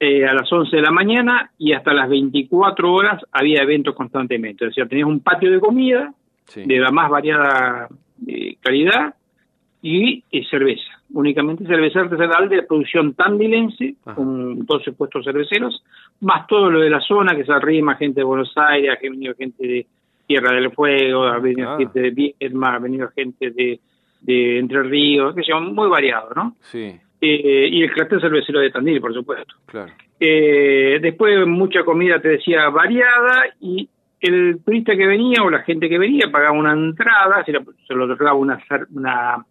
[0.00, 4.66] eh, a las 11 de la mañana y hasta las 24 horas había eventos constantemente.
[4.66, 6.12] O sea, tenías un patio de comida
[6.46, 6.64] Sí.
[6.66, 7.88] de la más variada
[8.26, 9.14] eh, calidad
[9.82, 10.84] y eh, cerveza.
[11.12, 14.14] Únicamente cerveza artesanal de producción tandilense, Ajá.
[14.16, 15.82] con 12 puestos cerveceros,
[16.20, 19.34] más todo lo de la zona que se arrima, gente de Buenos Aires, ha venido
[19.34, 19.86] gente de
[20.26, 21.76] Tierra del Fuego, ha venido Ah.
[21.78, 23.78] gente de Viedma, ha venido gente de,
[24.22, 26.56] de Entre Ríos, que son muy variados, ¿no?
[26.60, 29.54] Sí, Eh, y el clúster cervecero de Tandil, por supuesto.
[29.66, 29.92] claro.
[30.20, 33.88] Eh, después mucha comida, te decía, variada y
[34.26, 37.94] el turista que venía o la gente que venía pagaba una entrada, se, la- se
[37.94, 38.58] lo otorgaba una,
[38.94, 39.44] una,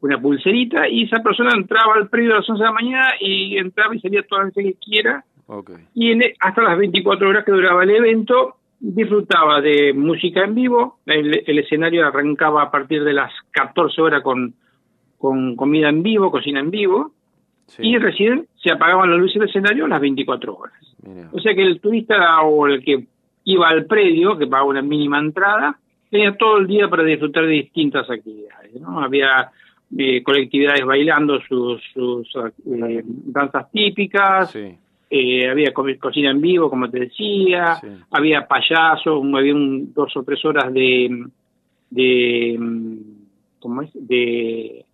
[0.00, 3.56] una pulserita y esa persona entraba al predio a las 11 de la mañana y
[3.58, 5.70] entraba y salía todas las veces que quiera Ok.
[5.94, 10.98] y en- hasta las 24 horas que duraba el evento disfrutaba de música en vivo,
[11.06, 14.54] el, el escenario arrancaba a partir de las 14 horas con,
[15.18, 17.12] con comida en vivo, cocina en vivo,
[17.78, 20.74] y recién se apagaban las luces del escenario a las 24 horas.
[21.32, 23.06] O sea que el turista o el que
[23.46, 25.78] iba al predio, que pagaba una mínima entrada,
[26.10, 28.78] tenía todo el día para disfrutar de distintas actividades.
[28.80, 29.00] ¿no?
[29.00, 29.50] Había
[29.96, 34.50] eh, colectividades bailando sus, sus eh, danzas típicas,
[35.08, 37.78] eh, había co- cocina en vivo, como te decía,
[38.10, 41.24] había payasos, había un, dos o tres horas de,
[41.90, 42.58] de
[43.60, 43.90] ¿cómo es?
[43.94, 44.84] de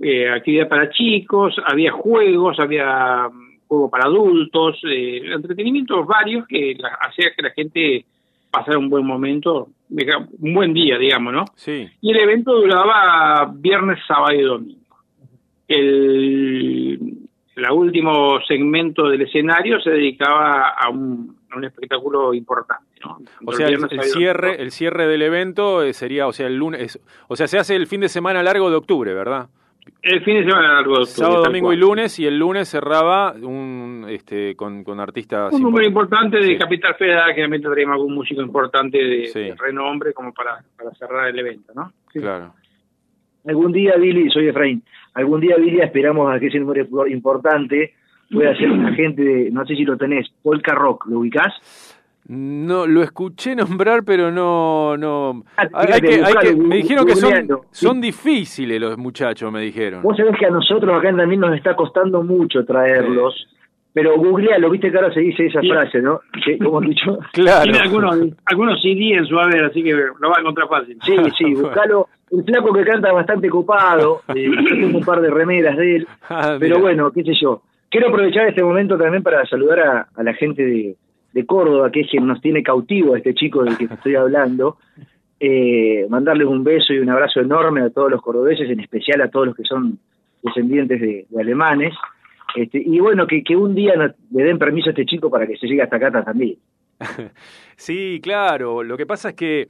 [0.00, 3.28] eh, actividad para chicos, había juegos, había
[3.68, 8.04] juego para adultos, eh, entretenimientos varios que hacía que la gente
[8.50, 9.68] pasara un buen momento,
[10.38, 11.44] un buen día, digamos, ¿no?
[11.56, 11.88] Sí.
[12.00, 14.80] Y el evento duraba viernes, sábado y domingo.
[15.68, 16.98] El,
[17.56, 23.18] el último segmento del escenario se dedicaba a un, a un espectáculo importante, ¿no?
[23.44, 27.00] O sea, el, cierre, el cierre del evento eh, sería, o sea, el lunes, es-
[27.28, 29.48] o sea, se hace el fin de semana largo de octubre, ¿verdad?
[30.02, 31.76] El fin de semana largo de octubre, Sábado, domingo cual.
[31.76, 35.52] y lunes, y el lunes cerraba un, este, con, con artistas.
[35.52, 36.58] Un número importante de Sí.
[36.58, 39.40] Capital Federal, que realmente traíamos algún músico importante de, Sí.
[39.40, 41.92] de renombre como para, para cerrar el evento, ¿no?
[42.12, 42.54] Claro.
[43.46, 44.82] Algún día, Billy, soy Efraín,
[45.14, 47.94] algún día, Billy, esperamos a que ese número importante
[48.30, 51.52] pueda ser un agente de, no sé si lo tenés, Polka Rock, ¿lo ubicás?
[52.28, 55.44] No, lo escuché nombrar, pero no, no.
[55.56, 57.32] Hay, fíjate, hay que, hay me dijeron que son,
[57.70, 57.86] sí.
[57.86, 60.02] son difíciles los muchachos, me dijeron.
[60.02, 63.46] Vos sabés que a nosotros acá en Tandil nos está costando mucho traerlos,
[63.92, 65.68] pero googlealo, viste que ahora se dice esa Sí.
[65.70, 66.20] frase, ¿no?
[66.44, 67.18] Que, ¿Cómo has dicho?
[67.32, 70.98] Tiene algunos, algunos CD en su haber, así que lo va a encontrar fácil.
[71.02, 72.08] Sí, sí, buscalo.
[72.32, 76.56] El flaco que canta bastante copado, eh, tengo un par de remeras de él, Ah,
[76.58, 77.62] pero bueno, qué sé yo.
[77.88, 80.96] Quiero aprovechar este momento también para saludar a, a la gente de,
[81.36, 84.78] de Córdoba, que es quien nos tiene cautivo a este chico del que estoy hablando.
[85.38, 89.28] Eh, mandarles un beso y un abrazo enorme a todos los cordobeses, en especial a
[89.28, 89.98] todos los que son
[90.42, 91.92] descendientes de, alemanes.
[92.54, 93.92] Este, y bueno, que, que un día
[94.30, 96.56] le den permiso a este chico para que se llegue hasta acá también.
[97.78, 98.82] Sí, claro.
[98.82, 99.68] Lo que pasa es que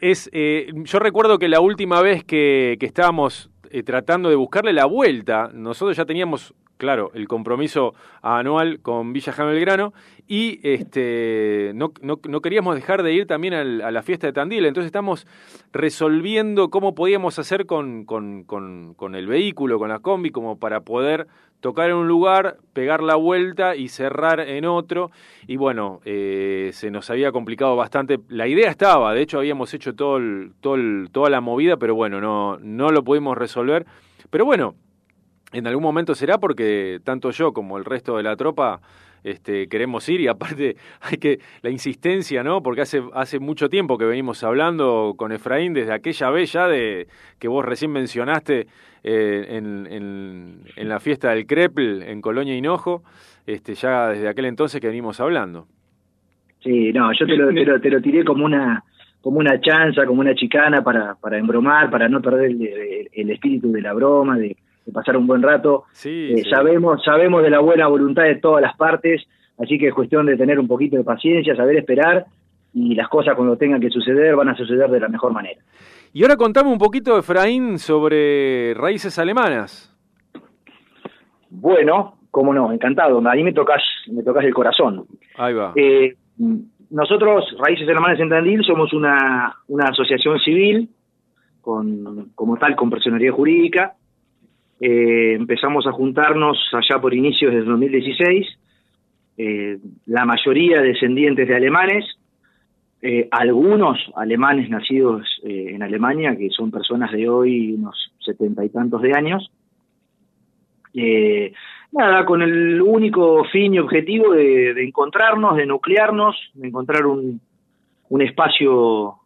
[0.00, 4.72] es, eh, yo recuerdo que la última vez que, que estábamos eh, tratando de buscarle
[4.72, 9.92] la vuelta, nosotros ya teníamos, claro, el compromiso anual con Villa Jaime Belgrano
[10.28, 14.32] y este, no, no, no queríamos dejar de ir también al- a la fiesta de
[14.32, 14.66] Tandil.
[14.66, 15.26] Entonces estamos
[15.72, 20.80] resolviendo cómo podíamos hacer con, con, con, con el vehículo, con la combi, como para
[20.80, 21.28] poder
[21.60, 25.10] tocar en un lugar, pegar la vuelta y cerrar en otro.
[25.46, 28.18] Y bueno, eh, se nos había complicado bastante.
[28.28, 31.94] La idea estaba, de hecho habíamos hecho todo el- todo el- toda la movida, pero
[31.94, 33.86] bueno, no, no lo pudimos resolver.
[34.30, 34.74] Pero bueno,
[35.52, 38.80] en algún momento será porque tanto yo como el resto de la tropa
[39.24, 42.62] este, queremos ir y aparte hay que la insistencia, ¿no?
[42.62, 47.08] Porque hace hace mucho tiempo que venimos hablando con Efraín desde aquella vez ya de
[47.38, 48.66] que vos recién mencionaste
[49.02, 49.86] eh, en,
[50.76, 53.02] en, la fiesta del Crepl en Colonia Hinojo,
[53.46, 55.66] este, ya desde aquel entonces que venimos hablando.
[56.60, 58.82] Sí, no, yo te lo, te lo, te lo tiré como una
[59.20, 63.72] como una chanza, como una chicana para, para embromar, para no perder el- el espíritu
[63.72, 64.56] de la broma, de,
[64.86, 65.84] de pasar un buen rato.
[65.92, 66.50] Sí, Eh, sí.
[66.50, 69.26] Sabemos sabemos de la buena voluntad de todas las partes,
[69.58, 72.24] así que es cuestión de tener un poquito de paciencia, saber esperar
[72.72, 75.60] y las cosas cuando tengan que suceder van a suceder de la mejor manera.
[76.12, 79.92] Y ahora contame un poquito, Efraín, sobre raíces alemanas.
[81.50, 85.06] Bueno, cómo no, encantado, ahí me tocas, me tocas el corazón.
[85.36, 85.72] Ahí va.
[85.74, 86.14] Eh,
[86.90, 90.88] nosotros, Raíces Hermanas en Tandil, somos una, una asociación civil,
[91.60, 93.94] con, como tal, con personería jurídica.
[94.80, 98.46] Eh, empezamos a juntarnos allá por inicios del 2016,
[99.38, 102.04] eh, la mayoría descendientes de alemanes,
[103.00, 109.02] eh, algunos alemanes nacidos en Alemania, que son personas de hoy unos setenta y tantos
[109.02, 109.50] de años.
[111.92, 117.40] Nada, con el único fin y objetivo de, de encontrarnos, de nuclearnos, de encontrar un,
[118.08, 119.16] un espacio,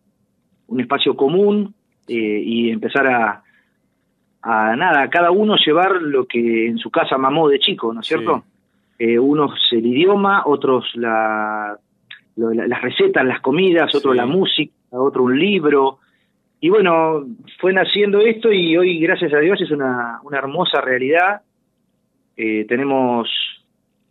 [0.67, 1.75] un espacio común
[2.07, 3.45] y empezar a,
[4.43, 8.01] a nada, a cada uno llevar lo que en su casa mamó de chico, ¿no
[8.01, 8.45] es cierto?
[8.99, 11.77] Eh, unos el idioma, otros la,
[12.37, 14.17] lo- la- las recetas, las comidas, otro Sí.
[14.17, 15.99] la música, otro un libro.
[16.61, 17.25] Y bueno,
[17.59, 21.41] fue naciendo esto y hoy, gracias a Dios, es una, una hermosa realidad.
[22.37, 23.29] Eh, tenemos,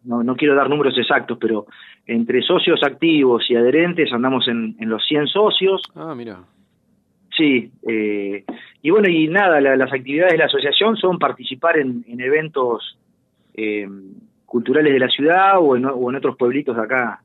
[0.03, 1.65] no, no quiero dar números exactos, pero
[2.07, 5.81] entre socios activos y adherentes andamos en, en los 100 socios.
[5.95, 6.39] Ah, mira.
[7.37, 8.43] Sí, eh,
[8.81, 12.97] y bueno, y nada, la- las actividades de la asociación son participar en, en eventos
[13.53, 13.87] eh,
[14.45, 17.21] culturales de la ciudad o en, o en otros pueblitos de acá,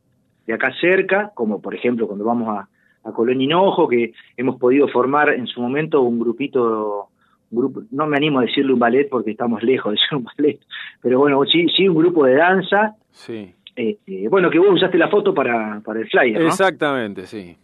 [0.47, 2.69] de acá cerca, como por ejemplo cuando vamos a,
[3.09, 7.09] a Colón Hinojo, que hemos podido formar en su momento un grupito,
[7.51, 10.25] un grupo, no me animo a decirle un ballet porque estamos lejos de ser un
[10.39, 10.59] ballet,
[11.01, 13.55] pero bueno, sí, sí un grupo de danza, Sí.
[13.77, 16.47] eh, eh, bueno, que vos usaste la foto para, para el flyer, ¿no?
[16.49, 17.57] Exactamente, sí.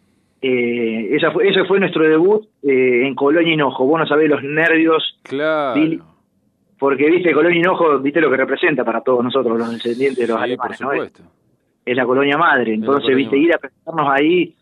[0.43, 3.85] Eh, esa fue, ese fue nuestro debut eh, en Colonia Hinojo.
[3.87, 5.79] Vos no sabés los nervios, Claro.
[5.81, 6.01] Billy,
[6.79, 10.43] porque viste Colonia Hinojo, viste lo que representa para todos nosotros, los descendientes de los
[10.43, 10.93] Sí, por alemanes, ¿no?
[11.85, 12.73] Es, la colonia madre.
[12.75, 13.47] Entonces, colonia viste, madre.
[13.49, 14.55] ir a presentarnos ahí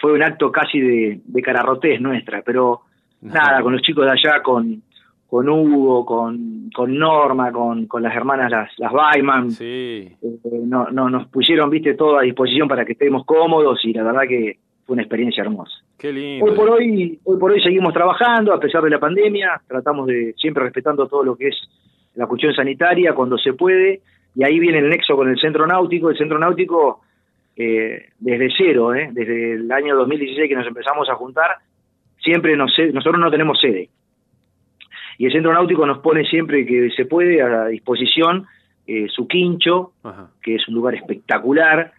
[0.00, 2.80] fue un acto casi de, de cararrotés nuestra, pero
[3.20, 4.82] nada, con los chicos de allá, con,
[5.28, 10.08] con Hugo, con, con Norma, con, con las hermanas, las, las Baiman, Sí.
[10.22, 14.02] eh, no, no, nos pusieron, viste, todo a disposición para que estemos cómodos y la
[14.02, 14.58] verdad que
[14.90, 15.72] fue una experiencia hermosa.
[15.96, 16.44] Qué lindo.
[16.44, 20.34] Hoy por hoy, hoy por hoy seguimos trabajando a pesar de la pandemia, tratamos de
[20.36, 21.54] siempre respetando todo lo que es
[22.16, 24.00] la cuestión sanitaria cuando se puede,
[24.34, 27.02] y ahí viene el nexo con el centro náutico, el centro náutico
[27.54, 31.58] eh, desde cero, eh, desde el año 2016 que nos empezamos a juntar,
[32.18, 33.90] siempre nos, nosotros no tenemos sede.
[35.18, 38.48] Y el centro náutico nos pone siempre que se puede a disposición
[38.88, 40.30] eh, su quincho, Ajá.
[40.42, 41.92] que es un lugar espectacular,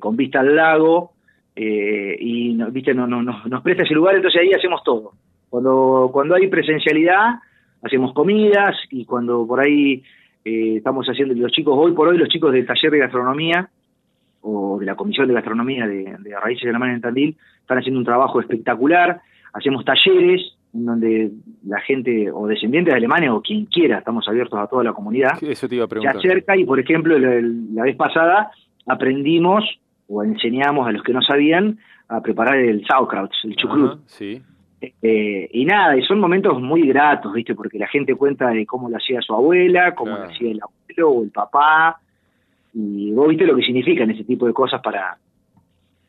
[0.00, 1.12] con vista al lago,
[1.60, 5.12] eh, y no- viste no, no, no- nos presta ese lugar, entonces ahí hacemos todo.
[5.50, 7.40] Cuando, cuando hay presencialidad,
[7.82, 10.02] hacemos comidas, y cuando por ahí
[10.44, 13.68] eh, estamos haciendo, los chicos, hoy por hoy los chicos del taller de gastronomía,
[14.40, 17.78] o de la Comisión de Gastronomía de, de Raíces de la Mano en Tandil, están
[17.78, 19.20] haciendo un trabajo espectacular,
[19.52, 20.40] hacemos talleres,
[20.72, 21.30] en donde
[21.66, 25.32] la gente, o descendientes de alemanes, o quien quiera, estamos abiertos a toda la comunidad,
[25.42, 26.16] Eso te iba a se preguntar.
[26.18, 27.40] acerca y, por ejemplo, la,
[27.72, 28.50] la vez pasada
[28.86, 29.64] aprendimos
[30.08, 31.78] o enseñamos a los que no sabían
[32.08, 34.00] a preparar el sauerkraut, el chucrut.
[34.06, 34.42] Sí.
[34.80, 37.54] Eh, y nada, y son momentos muy gratos, ¿viste?
[37.54, 40.24] Porque la gente cuenta de cómo lo hacía su abuela, cómo Claro.
[40.28, 42.00] lo hacía el abuelo o el papá.
[42.74, 45.18] Y vos viste lo que significan ese tipo de cosas para,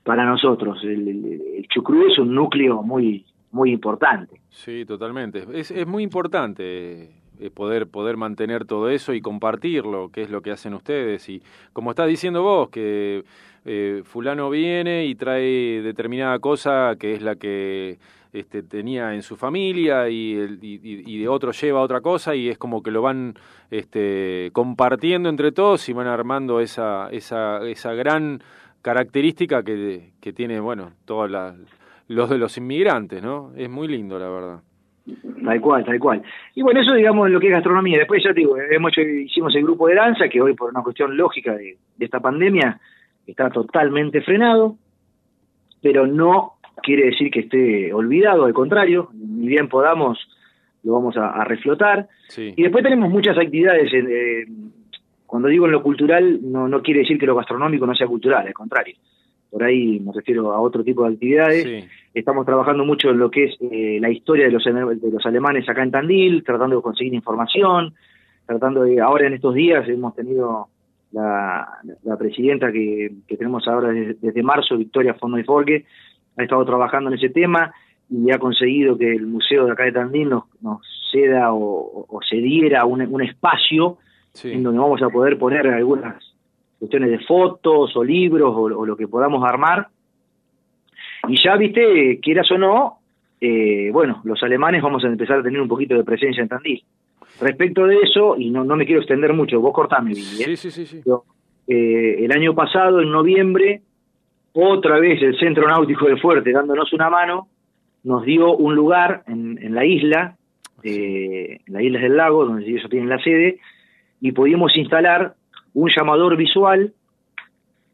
[0.03, 0.79] para nosotros.
[0.83, 4.39] El, el, el chucrut es un núcleo muy, muy importante.
[4.49, 5.43] Sí, totalmente.
[5.53, 10.41] Es, es muy importante eh, poder, poder mantener todo eso y compartirlo, que es lo
[10.41, 11.27] que hacen ustedes.
[11.29, 11.41] Y
[11.73, 13.23] como estás diciendo vos, que
[13.65, 17.97] eh, fulano viene y trae determinada cosa que es la que
[18.31, 22.83] este, tenía en su familia y, y, de otro lleva otra cosa y es como
[22.83, 23.33] que lo van
[23.71, 28.41] este, compartiendo entre todos y van armando esa, esa, esa gran
[28.81, 31.29] característica que, que tiene, bueno, todos
[32.07, 33.51] los de los inmigrantes, ¿no?
[33.57, 34.59] Es muy lindo, la verdad.
[35.43, 36.21] Tal cual, tal cual.
[36.53, 37.97] Y bueno, eso digamos lo que es gastronomía.
[37.97, 40.83] Después ya te digo, hemos hecho- hicimos el grupo de danza, que hoy por una
[40.83, 42.79] cuestión lógica de esta pandemia
[43.31, 44.75] está totalmente frenado,
[45.81, 50.17] pero no quiere decir que esté olvidado, al contrario, ni bien podamos,
[50.83, 52.07] lo vamos a, a reflotar.
[52.27, 52.53] Sí.
[52.55, 53.93] Y después tenemos muchas actividades.
[53.93, 54.45] en, eh,
[55.25, 58.47] cuando digo en lo cultural, no, no quiere decir que lo gastronómico no sea cultural,
[58.47, 58.95] al contrario.
[59.51, 61.63] Por ahí me refiero a otro tipo de actividades.
[61.63, 61.87] Sí.
[62.13, 65.67] Estamos trabajando mucho en lo que es eh, la historia de los, de los alemanes
[65.69, 67.93] acá en Tandil, tratando de conseguir información,
[68.45, 70.67] tratando de, ahora en estos días hemos tenido
[71.11, 71.67] la,
[72.03, 75.85] la presidenta que, que tenemos ahora desde, desde marzo, Victoria Fondo y Folke,
[76.37, 77.73] ha estado trabajando en ese tema
[78.09, 80.81] y ha conseguido que el museo de acá de Tandil nos, nos
[81.11, 83.97] ceda o, o cediera un, un espacio
[84.31, 84.51] Sí.
[84.51, 86.23] en donde vamos a poder poner algunas
[86.77, 89.87] cuestiones de fotos o libros o, o lo que podamos armar.
[91.27, 92.99] Y ya, viste, quieras o no,
[93.41, 96.83] eh, bueno, los alemanes vamos a empezar a tener un poquito de presencia en Tandil.
[97.41, 100.45] Respecto de eso, y no, no me quiero extender mucho, vos cortame, Billy, ¿eh?
[100.45, 101.01] Sí, sí, sí, sí.
[101.03, 101.23] Pero,
[101.67, 103.81] eh, el año pasado, en noviembre,
[104.53, 107.47] otra vez el Centro Náutico de Fuerte, dándonos una mano,
[108.03, 110.37] nos dio un lugar en, en la isla,
[110.83, 113.59] eh, en las Islas del Lago, donde ellos tienen la sede,
[114.21, 115.35] y pudimos instalar
[115.73, 116.93] un llamador visual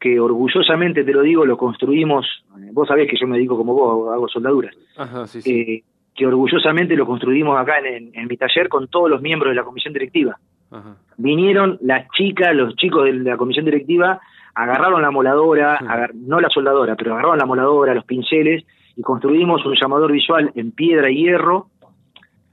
[0.00, 2.26] que orgullosamente, te lo digo, lo construimos,
[2.72, 5.60] vos sabés que yo me dedico como vos, hago soldaduras, Ajá, sí, sí.
[5.60, 5.84] eh,
[6.16, 9.64] que orgullosamente lo construimos acá en, en- mi taller con todos los miembros de la
[9.64, 10.38] comisión directiva
[10.70, 10.96] Ajá.
[11.18, 14.18] vinieron las chicas, los chicos de la comisión directiva,
[14.54, 18.64] agarraron la moladora, agar- no la soldadora, pero agarraron la moladora, los pinceles,
[18.96, 21.68] y construimos un llamador visual en piedra y hierro,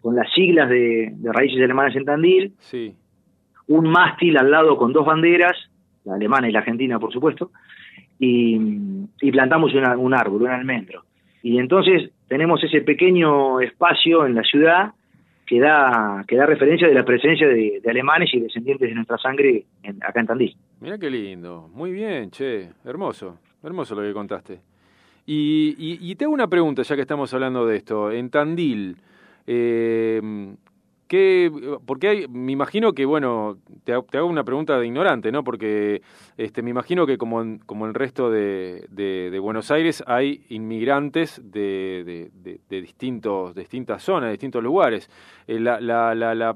[0.01, 2.93] con las siglas de, de Raíces Alemanas en Tandil, Sí.
[3.67, 5.55] un mástil al lado con dos banderas,
[6.03, 7.51] la alemana y la argentina, por supuesto,
[8.19, 8.59] y,
[9.21, 11.03] y plantamos una- un árbol, un almendro.
[11.43, 14.93] Y entonces tenemos ese pequeño espacio en la ciudad
[15.45, 19.65] que da, que da referencia de la presencia de, alemanes y descendientes de nuestra sangre
[19.83, 20.55] en- acá en Tandil.
[20.79, 21.69] Mira qué lindo.
[21.73, 22.69] Muy bien, che.
[22.85, 23.37] Hermoso.
[23.61, 24.59] Hermoso lo que contaste.
[25.25, 28.09] Y, y, y te hago una pregunta, ya que estamos hablando de esto.
[28.11, 28.95] En Tandil,
[29.45, 30.21] eh,
[31.07, 31.51] ¿qué,
[31.85, 35.43] porque hay, me imagino que, bueno, te, te hago una pregunta de ignorante, ¿no?
[35.43, 36.01] Porque
[36.37, 41.41] este, me imagino que como en, como el resto de, de- Buenos Aires hay inmigrantes
[41.43, 42.29] de,
[42.69, 45.09] de- distintos, distintas zonas, de distintos lugares.
[45.47, 45.57] Eh,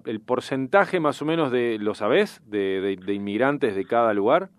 [0.05, 2.41] el porcentaje más o menos de, ¿lo sabés?
[2.45, 4.49] De inmigrantes de cada lugar.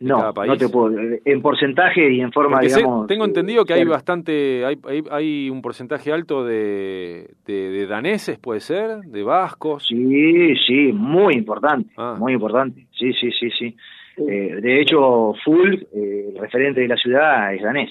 [0.00, 0.48] No, cada país.
[0.50, 0.98] no te puedo.
[1.24, 3.06] En porcentaje y en forma, Porque sé- digamos.
[3.06, 3.90] tengo eh, entendido que hay claro.
[3.92, 9.86] bastante, hay, hay, hay un porcentaje alto de, de, de daneses, puede ser, de vascos.
[9.86, 12.16] Sí, sí, muy importante, Ah.
[12.18, 12.86] muy importante.
[12.92, 13.76] Sí, sí, sí, sí.
[14.16, 17.90] Eh, de hecho, Full, eh, el referente de la ciudad, es danés.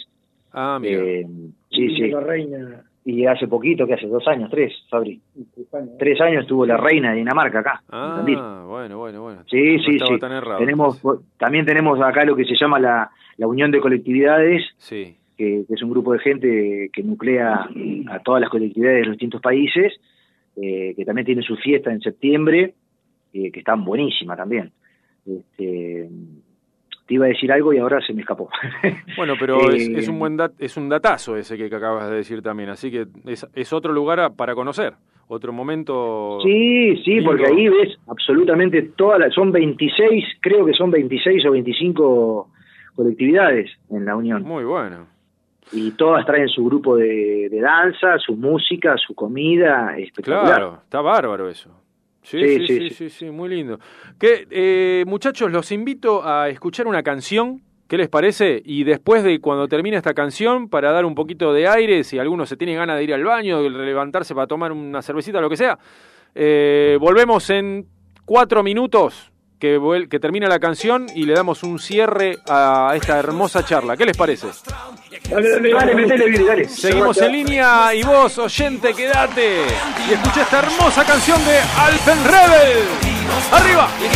[0.52, 1.00] Ah, mira.
[1.04, 1.26] Eh,
[1.70, 2.08] sí, sí.
[2.10, 2.84] La reina.
[3.06, 5.20] Y hace poquito, que hace dos años, tres, Fabri.
[5.98, 7.82] Tres años estuvo la reina de Dinamarca acá.
[7.90, 8.22] ah,
[8.68, 9.44] bueno, bueno, bueno.
[9.50, 10.20] Sí, No sí, estaba sí.
[10.20, 10.60] tan errado.
[10.60, 11.02] Tenemos,
[11.38, 15.16] también tenemos acá lo que se llama la, la Unión de Colectividades, Sí.
[15.38, 17.68] que, que es un grupo de gente que nuclea
[18.10, 19.94] a todas las colectividades de los distintos países,
[20.58, 22.74] eh, que también tiene su fiesta en septiembre,
[23.34, 24.72] eh, que están buenísima también.
[25.26, 26.10] Este,
[27.10, 28.50] te iba a decir algo y ahora se me escapó.
[29.18, 32.08] Bueno, pero es, Eh, es un buen dat- es un datazo ese que, que acabas
[32.10, 34.94] de decir también, así que es, es otro lugar a- para conocer,
[35.28, 36.38] otro momento.
[36.44, 37.32] Sí, sí, lindo.
[37.32, 42.50] porque ahí ves absolutamente todas las, son 26, creo que son 26 o 25
[42.96, 44.44] colectividades en la Unión.
[44.44, 45.08] Muy bueno.
[45.72, 50.46] Y todas traen su grupo de, de danza, su música, su comida, espectacular.
[50.46, 51.70] Claro, está bárbaro eso.
[52.22, 53.80] Sí, sí, Sí, sí, sí, muy lindo.
[54.20, 57.62] Que, eh, muchachos, los invito a escuchar una canción.
[57.88, 58.62] ¿Qué les parece?
[58.64, 62.46] Y después de cuando termine esta canción, para dar un poquito de aire, si alguno
[62.46, 65.58] se tiene ganas de ir al baño, de levantarse para tomar una cervecita, lo que
[65.58, 65.80] sea,
[66.36, 67.88] eh, volvemos en
[68.26, 73.66] cuatro minutos que, que termina la canción y le damos un cierre a esta hermosa
[73.66, 73.98] charla.
[73.98, 74.48] ¿Qué les parece?
[75.30, 76.68] Dale, dale, Dale, metele, dale.
[76.68, 79.64] Seguimos en línea y vos, oyente, quédate
[80.10, 82.86] y escucha esta hermosa canción de Alpen Rebel.
[83.52, 83.90] ¡Arriba!
[84.02, 84.10] Ich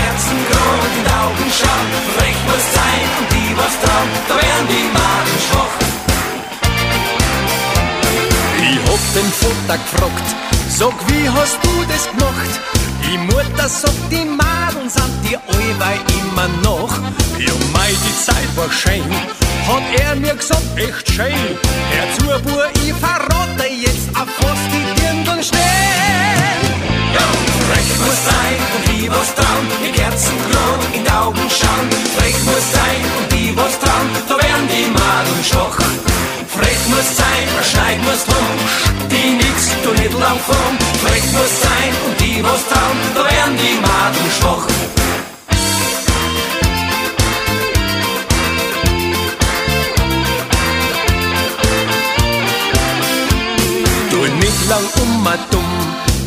[8.89, 9.29] hab den
[9.67, 10.27] gefragt,
[10.69, 12.82] sag, wie hast du das gemacht?
[13.05, 16.91] Die Mutter sagt, die Madeln sind die allweil immer noch.
[17.37, 19.03] Ja, mei, die Zeit war schön,
[19.67, 21.57] hat er mir gesagt, echt schön.
[21.91, 25.63] Hör zu, Bur, ich verrate jetzt, auf was die Dirndl stehen.
[27.13, 27.27] Ja,
[27.73, 31.89] recht muss sein und die was trauen, ihr Kerzen grün in die Augen schauen.
[32.21, 35.77] Recht muss sein und die was trauen, da werden die Magen schwach.
[36.55, 38.45] Frech muss sein, ein Schneid muss drum,
[39.09, 40.77] die nix, du nicht lang vorn.
[41.03, 44.67] Frech muss sein und die was trauen, da werden die Magen schwach.
[54.11, 55.73] Du nicht lang um dumm,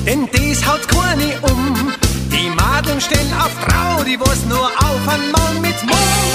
[0.06, 1.92] denn dies haut keine um.
[2.32, 6.26] Die Madeln stehen auf Frau, die was nur auf ein Mann mit Mund.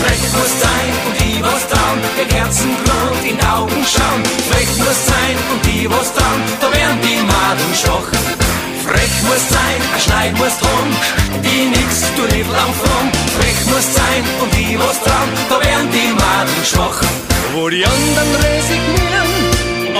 [0.00, 4.22] Frech muss sein und die was trauen, ihr Kerzen grün in Augen schauen.
[4.50, 8.08] Frech muss sein und die was trauen, da werden die Maden schwach.
[8.86, 10.88] Frech muss sein, ein Schneid muss drum,
[11.44, 13.08] die nix, du nicht lang fromm.
[13.36, 17.00] Frech muss sein und die was trauen, da werden die Maden schwach.
[17.54, 19.30] Wo die anderen resignieren,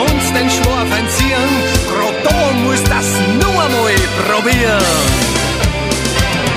[0.06, 1.52] uns den Schwarf entziehen,
[2.24, 3.08] da muss das
[3.42, 3.96] nur mal
[4.26, 5.40] probieren.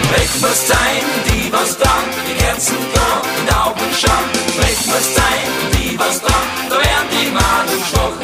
[0.09, 4.29] Frech muss sein die was trauen, die Kerzen grün in die Augen schauen.
[4.57, 5.43] Frech muss sein
[5.75, 8.17] die was trauen, da werden die Maden schwach.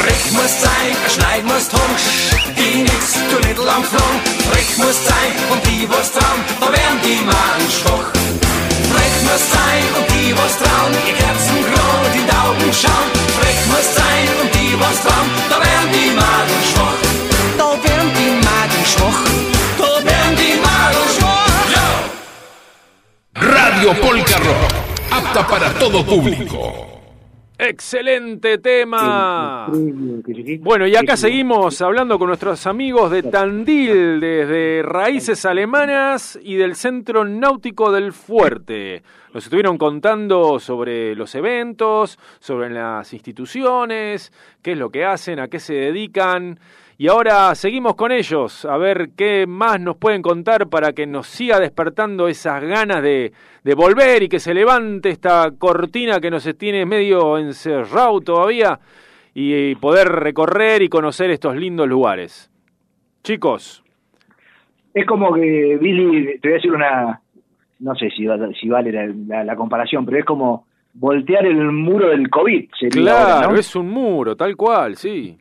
[0.00, 1.92] Frech muss sein, ein Schneid muss drum,
[2.56, 4.20] die nix, du nicht lang flogen.
[4.50, 8.08] Frech muss sein und die was trauen, da werden die Maden schwach.
[8.92, 13.08] Frech muss sein und die was trauen, ihr Herzen grün in die Augen schauen.
[13.38, 17.00] Frech muss sein und die was trauen, da werden die Maden schwach.
[17.60, 19.55] Da werden die Maden schwach.
[23.40, 24.36] Radio Polka
[25.10, 26.86] apta para todo público.
[27.58, 29.70] Excelente tema.
[30.60, 36.76] Bueno, y acá seguimos hablando con nuestros amigos de Tandil, desde Raíces Alemanas y del
[36.76, 39.02] Centro Náutico del Fuerte.
[39.32, 44.32] Nos estuvieron contando sobre los eventos, sobre las instituciones,
[44.62, 46.58] qué es lo que hacen, a qué se dedican.
[46.98, 51.26] Y ahora seguimos con ellos, a ver qué más nos pueden contar para que nos
[51.26, 53.32] siga despertando esas ganas de,
[53.64, 58.80] de volver y que se levante esta cortina que nos tiene medio encerrado todavía
[59.34, 62.50] y, poder recorrer y conocer estos lindos lugares.
[63.22, 63.84] Chicos,
[64.94, 67.20] Es como que, Billy, te voy a decir una,
[67.80, 68.26] no sé si,
[68.58, 72.70] si vale la, la- la comparación, pero es como voltear el muro del COVID.
[72.80, 73.54] Sería claro, ahora, ¿no?
[73.56, 75.36] es un muro, tal cual, sí.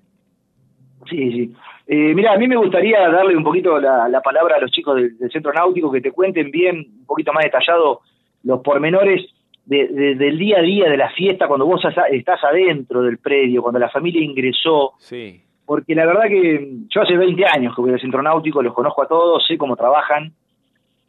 [1.09, 1.53] Sí, sí.
[1.87, 4.95] Eh, mira, a mí me gustaría darle un poquito la, la palabra a los chicos
[4.95, 8.01] del, del Centro Náutico que te cuenten bien, un poquito más detallado,
[8.43, 9.23] los pormenores
[9.65, 11.81] de- de- del día a día de la fiesta, cuando vos
[12.11, 14.93] estás adentro del predio, cuando la familia ingresó.
[14.99, 15.41] Sí.
[15.65, 19.03] Porque la verdad que yo hace 20 años que voy al Centro Náutico, los conozco
[19.03, 20.31] a todos, sé cómo trabajan,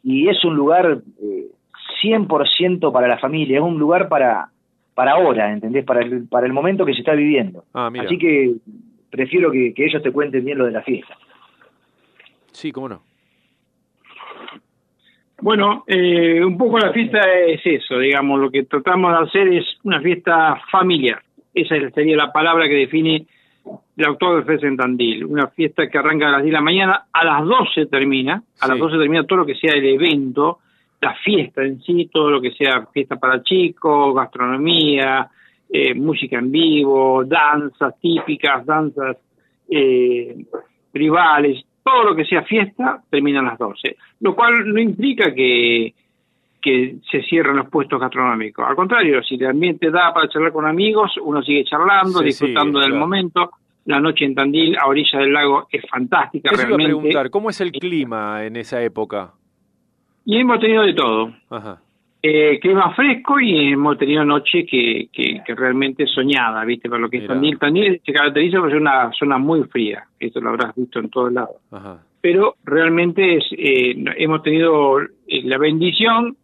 [0.03, 1.45] y es un lugar eh,
[2.03, 4.49] 100% para la familia, es un lugar para,
[4.95, 5.85] para ahora, ¿entendés?
[5.85, 7.63] Para el, para el momento que se está viviendo.
[7.73, 8.05] Ah, mira.
[8.05, 8.53] Así que
[9.09, 11.17] prefiero que, que ellos te cuenten bien lo de la fiesta.
[12.51, 13.01] Sí, cómo no.
[15.39, 19.65] Bueno, eh, un poco la fiesta es eso, digamos, lo que tratamos de hacer es
[19.83, 21.21] una fiesta familiar.
[21.53, 23.25] Esa sería la palabra que define
[23.97, 25.25] el Oktoberfest en Tandil.
[25.25, 28.67] Una fiesta que arranca a las 10 de la mañana, a las 12 termina, a
[28.67, 28.81] las Sí.
[28.81, 30.59] 12 termina todo lo que sea el evento,
[31.01, 35.29] la fiesta en sí, todo lo que sea fiesta para chicos, gastronomía,
[35.69, 39.17] eh, música en vivo, danzas típicas, danzas
[39.69, 40.45] eh,
[40.93, 45.93] rivales, todo lo que sea fiesta termina a las 12, lo cual no implica que,
[46.61, 48.65] que se cierren los puestos gastronómicos.
[48.67, 52.79] Al contrario, si el ambiente da para charlar con amigos, uno sigue charlando, Sí, disfrutando
[52.79, 53.05] sí, del claro.
[53.05, 53.51] momento.
[53.85, 56.97] La noche en Tandil, a orilla del lago, es fantástica Eso iba a realmente.
[56.99, 59.31] preguntar, ¿cómo es el clima en esa época?
[60.25, 61.31] Y hemos tenido de todo.
[61.49, 61.79] Ajá.
[62.29, 66.89] Eh, clima fresco y hemos tenido noche que, que, que realmente soñada, ¿viste?
[66.89, 67.35] Para lo que es Mira.
[67.35, 67.57] Tandil.
[67.57, 71.31] Tandil se caracteriza por ser una zona muy fría, esto lo habrás visto en todos
[71.31, 71.55] lados.
[71.71, 72.03] Ajá.
[72.19, 76.35] Pero realmente es, eh, hemos tenido eh, la bendición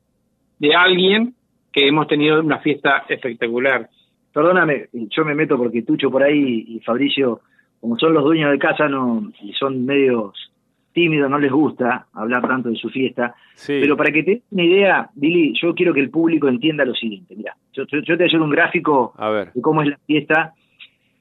[0.58, 1.34] de alguien
[1.74, 3.90] que hemos tenido una fiesta espectacular.
[4.34, 7.42] Perdóname, yo me meto porque Tucho por ahí y Fabricio,
[7.82, 10.53] como son los dueños de casa no y son medios
[10.94, 13.36] tímidos, no les gusta hablar tanto de su fiesta.
[13.56, 13.78] Sí.
[13.82, 16.94] Pero para que te des una idea, Billy, yo quiero que el público entienda lo
[16.94, 17.36] siguiente.
[17.36, 19.52] Mira, yo, yo- yo te voy a hacer un gráfico A ver.
[19.54, 20.54] de cómo es la fiesta.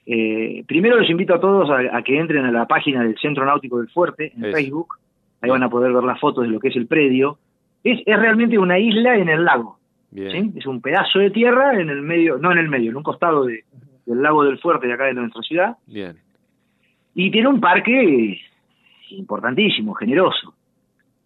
[0.04, 3.44] Eh, primero los invito a todos a, a que entren a la página del Centro
[3.44, 4.52] Náutico del Fuerte en.
[4.52, 4.94] Facebook.
[5.40, 7.38] Ahí van a poder ver las fotos de lo que es el predio.
[7.82, 9.78] Es, es realmente una isla en el lago.
[10.10, 10.52] Bien.
[10.52, 10.58] ¿sí?
[10.58, 13.44] Es un pedazo de tierra en el medio, no en el medio, en un costado
[13.46, 13.64] de-
[14.06, 15.76] del lago del Fuerte de acá de nuestra ciudad.
[15.86, 16.16] Bien.
[17.14, 18.40] Y tiene un parque
[19.18, 20.54] importantísimo, generoso.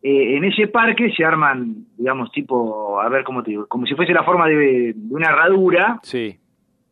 [0.03, 3.95] Eh, en ese parque se arman, digamos, tipo, a ver cómo te digo, como si
[3.95, 6.37] fuese la forma de, de una herradura, Sí.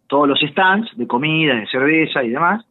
[0.06, 2.64] todos los stands de comida, de cerveza y demás.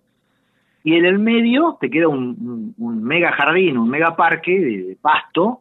[0.84, 4.84] Y en el medio te queda un, un- un mega jardín, un mega parque de,
[4.84, 5.60] de pasto,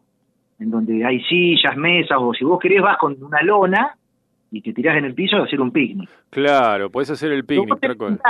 [0.58, 3.96] en donde hay sillas, mesas, o si vos querés vas con una lona
[4.50, 6.08] y te tirás en el piso a hacer un picnic.
[6.30, 8.20] Claro, podés hacer el picnic, tal cual.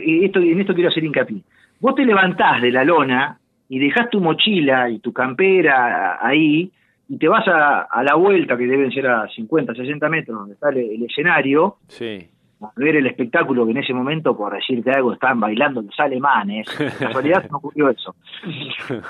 [0.00, 1.42] esto, en esto quiero hacer hincapié.
[1.80, 6.70] Vos te levantás de la lona y dejás tu mochila y tu campera ahí
[7.08, 10.54] y te vas a, a la vuelta, que deben ser a 50, 60 metros, donde
[10.54, 12.28] está el, el escenario, Sí.
[12.60, 16.66] a ver el espectáculo que en ese momento, por decirte algo, están bailando los alemanes.
[16.80, 18.14] En casualidad no ocurrió eso.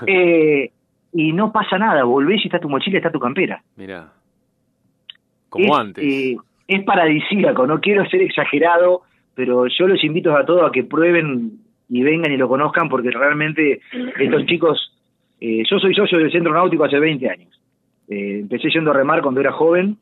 [0.07, 0.71] Eh,
[1.13, 3.63] y no pasa nada, volvés y está tu mochila, está tu campera.
[3.77, 4.13] Mirá.
[5.49, 6.05] Como es, antes.
[6.05, 9.03] eh, es paradisíaco, no quiero ser exagerado,
[9.35, 11.53] pero yo los invito a todos a que prueben
[11.89, 13.81] y vengan y lo conozcan porque realmente
[14.19, 14.95] estos chicos,
[15.41, 17.61] eh, yo soy socio del Centro Náutico hace 20 años.
[18.09, 19.99] Eh, empecé yendo a remar cuando era joven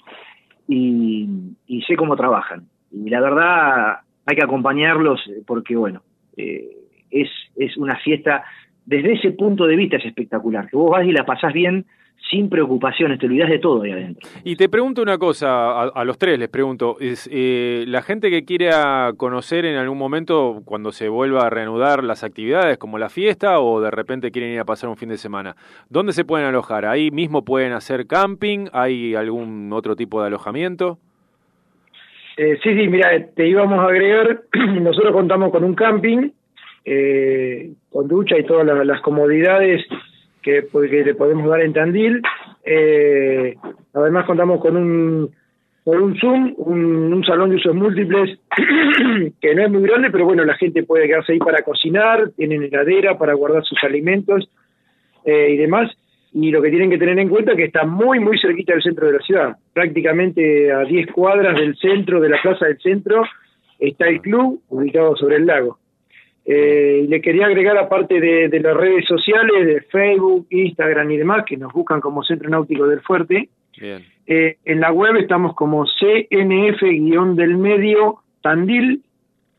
[0.68, 1.28] y,
[1.66, 2.66] y sé cómo trabajan.
[2.92, 6.02] Y la verdad hay que acompañarlos porque, bueno,
[6.36, 6.68] eh,
[7.10, 8.44] es, es una fiesta,
[8.84, 11.86] desde ese punto de vista es espectacular, que vos vas y la pasás bien
[12.30, 14.28] sin preocupaciones, te olvidás de todo ahí adentro.
[14.44, 18.30] Y te pregunto una cosa, a, a los tres les pregunto, es eh, la gente
[18.30, 23.08] que quiera conocer en algún momento cuando se vuelva a reanudar las actividades como la
[23.08, 25.54] fiesta o de repente quieren ir a pasar un fin de semana,
[25.88, 26.84] ¿dónde se pueden alojar?
[26.84, 28.66] ¿Ahí mismo pueden hacer camping?
[28.72, 30.98] ¿Hay algún otro tipo de alojamiento?
[32.36, 34.42] Eh, sí, sí, mira, te íbamos a agregar,
[34.80, 36.30] nosotros contamos con un camping,
[36.84, 39.82] eh, con ducha y todas las, las comodidades
[40.46, 42.22] que, pues, que le podemos dar en Tandil.
[42.64, 43.56] Eh,
[43.92, 45.30] además contamos con un,
[45.84, 48.38] con un Zoom, un, salón de usos múltiples,
[49.40, 52.62] que no es muy grande, pero bueno, la gente puede quedarse ahí para cocinar, tienen
[52.62, 54.48] heladera para guardar sus alimentos
[55.24, 55.90] eh, y demás.
[56.32, 58.84] Y lo que tienen que tener en cuenta es que está muy, muy cerquita del
[58.84, 59.56] centro de la ciudad.
[59.72, 63.24] Prácticamente a 10 cuadras del centro, de la plaza del centro,
[63.80, 65.78] está el club ubicado sobre el lago.
[66.48, 71.44] Eh, le quería agregar, aparte de, de las redes sociales, de Facebook, Instagram y demás,
[71.44, 73.48] que nos buscan como Centro Náutico del Fuerte,
[73.80, 74.04] Bien.
[74.28, 79.02] eh, en la web estamos como CNF-del medio Tandil,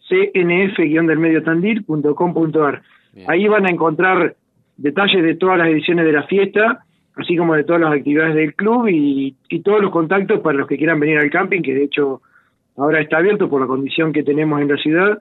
[0.08, 2.82] CNF-del medio Tandil.com.ar.
[3.28, 4.36] Ahí van a encontrar
[4.78, 6.86] detalles de todas las ediciones de la fiesta,
[7.16, 10.68] así como de todas las actividades del club y, y todos los contactos para los
[10.68, 12.22] que quieran venir al camping, que de hecho
[12.78, 15.20] ahora está abierto por la condición que tenemos en la ciudad.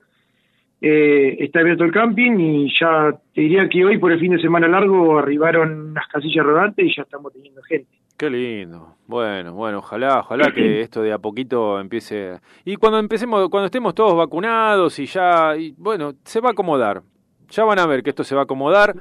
[0.81, 4.41] Eh, está abierto el camping y ya te diría que hoy por el fin de
[4.41, 7.91] semana largo arribaron unas casillas rodantes y ya estamos teniendo gente.
[8.17, 8.95] Qué lindo.
[9.07, 12.41] Bueno, bueno, ojalá, ojalá que esto de a poquito empiece.
[12.65, 17.03] Y cuando empecemos, cuando estemos todos vacunados y ya, y bueno, se va a acomodar.
[17.51, 18.95] Ya van a ver que esto se va a acomodar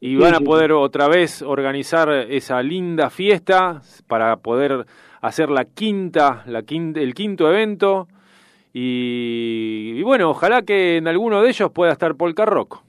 [0.00, 4.84] y van a poder otra vez organizar esa linda fiesta para poder
[5.20, 8.08] hacer la quinta, la quinta, el quinto evento.
[8.72, 12.80] Y, y bueno, ojalá que en alguno de ellos pueda estar Polka Rock.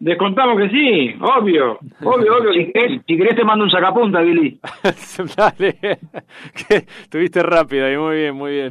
[0.00, 2.52] Descontamos que sí, obvio, obvio, obvio.
[2.54, 4.58] Si querés, si querés te mando un sacapunta, Billy.
[5.36, 5.78] Dale,
[6.54, 8.70] que estuviste rápido ahí, muy bien, muy bien.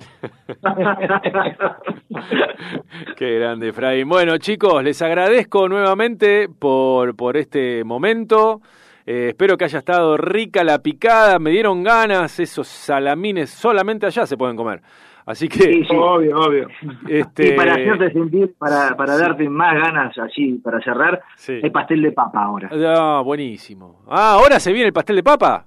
[3.16, 4.04] Qué grande, Fray.
[4.06, 8.62] Bueno, chicos, les agradezco nuevamente por, por este momento.
[9.06, 11.38] Eh, espero que haya estado rica la picada.
[11.38, 12.40] Me dieron ganas.
[12.40, 14.82] Esos salamines solamente allá se pueden comer.
[15.30, 15.60] Así que.
[15.60, 15.96] Sí, sí.
[15.96, 16.68] Obvio, obvio.
[17.08, 21.60] Este, Y para hacerte sentir, para, para darte más ganas, así, para cerrar, Sí.
[21.62, 22.68] hay pastel de papa ahora.
[22.74, 24.02] Ah, buenísimo.
[24.10, 25.66] Ah, ahora se viene el pastel de papa.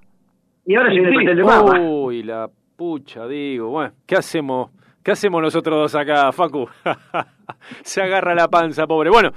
[0.65, 1.79] Y ahora se viene el pastel de papa.
[1.79, 3.69] Uy, la pucha, digo.
[3.69, 4.69] Bueno, ¿qué hacemos?
[5.01, 6.67] ¿Qué hacemos nosotros dos acá, Facu?
[7.83, 9.09] Se agarra la panza, pobre.
[9.09, 9.31] Bueno,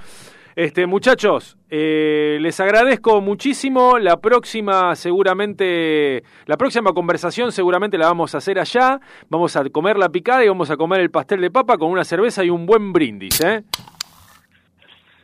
[0.57, 3.99] este, muchachos, eh, les agradezco muchísimo.
[3.99, 8.99] La próxima, seguramente, la próxima conversación seguramente la vamos a hacer allá.
[9.29, 12.03] Vamos a comer la picada y vamos a comer el pastel de papa con una
[12.03, 13.65] cerveza y un buen brindis, ¿eh?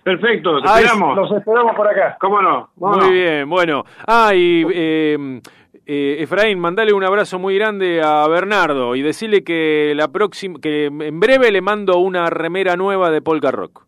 [0.03, 1.17] Perfecto, te Ay, esperamos.
[1.17, 2.15] Los esperamos por acá.
[2.21, 2.69] ¿Cómo no?
[2.75, 3.07] Vámonos.
[3.07, 3.85] Muy bien, bueno.
[4.05, 5.41] Ah, y eh,
[5.87, 10.85] eh, Efraín, mandale un abrazo muy grande a Bernardo y decirle que la próxima, que
[10.85, 13.83] en breve le mando una remera nueva de Polka Rock.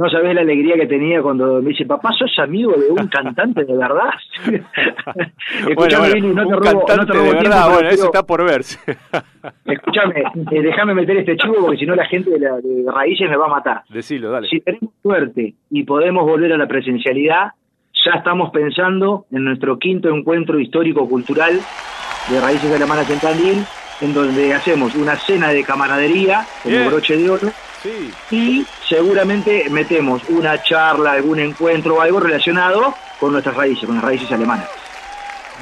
[0.00, 3.64] No sabés la alegría que tenía cuando me dice, papá, sos amigo de un cantante
[3.64, 4.08] de verdad.
[4.46, 7.74] Bueno, Escuchame, bueno, no te un robo, no cantante te robo de tiempo, verdad, pero
[7.74, 8.78] bueno, eso quiero- está por verse.
[9.66, 10.20] Escúchame,
[10.52, 13.36] eh, déjame meter este chivo porque si no la gente de, la- de Raíces me
[13.36, 13.82] va a matar.
[13.90, 14.48] Decilo, dale.
[14.48, 17.48] Si tenemos suerte y podemos volver a la presencialidad,
[18.04, 21.60] ya estamos pensando en nuestro quinto encuentro histórico-cultural
[22.30, 23.64] de Raíces Alemanas en Tandil,
[24.00, 27.48] en donde hacemos una cena de camaradería como broche de oro
[27.82, 28.12] Sí.
[28.30, 34.04] y seguramente metemos una charla, algún encuentro o algo relacionado con nuestras raíces, con las
[34.04, 34.68] raíces alemanas.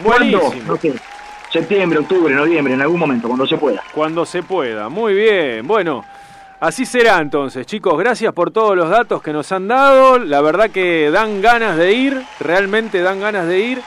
[0.03, 0.41] ¿Cuándo?
[0.41, 0.73] Buenísimo.
[0.73, 0.95] No sé,
[1.51, 3.83] septiembre, octubre, noviembre, en algún momento, cuando se pueda.
[3.93, 4.89] Cuando se pueda.
[4.89, 5.67] Muy bien.
[5.67, 6.05] Bueno,
[6.61, 7.99] así será entonces, chicos.
[7.99, 10.19] Gracias por todos los datos que nos han dado.
[10.19, 12.23] La verdad que dan ganas de ir.
[12.41, 13.83] Realmente dan ganas de ir.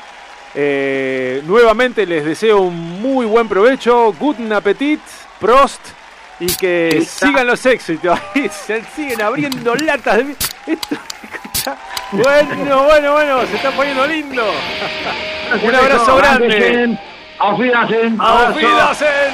[0.54, 4.14] Eh, nuevamente les deseo un muy buen provecho.
[4.20, 5.02] Guten Appetit.
[5.40, 6.01] Prost.
[6.42, 7.28] Y que Está.
[7.28, 8.20] sigan los éxitos.
[8.34, 10.32] Ahí se siguen abriendo latas de...
[10.66, 11.78] Esto, escucha.
[12.12, 13.42] Bueno, bueno, bueno.
[13.46, 14.44] Se está poniendo lindo.
[15.62, 16.98] Un abrazo grande.
[17.38, 18.20] Auf Wiedersehen.
[18.20, 19.34] ¡Auf Wiedersehen!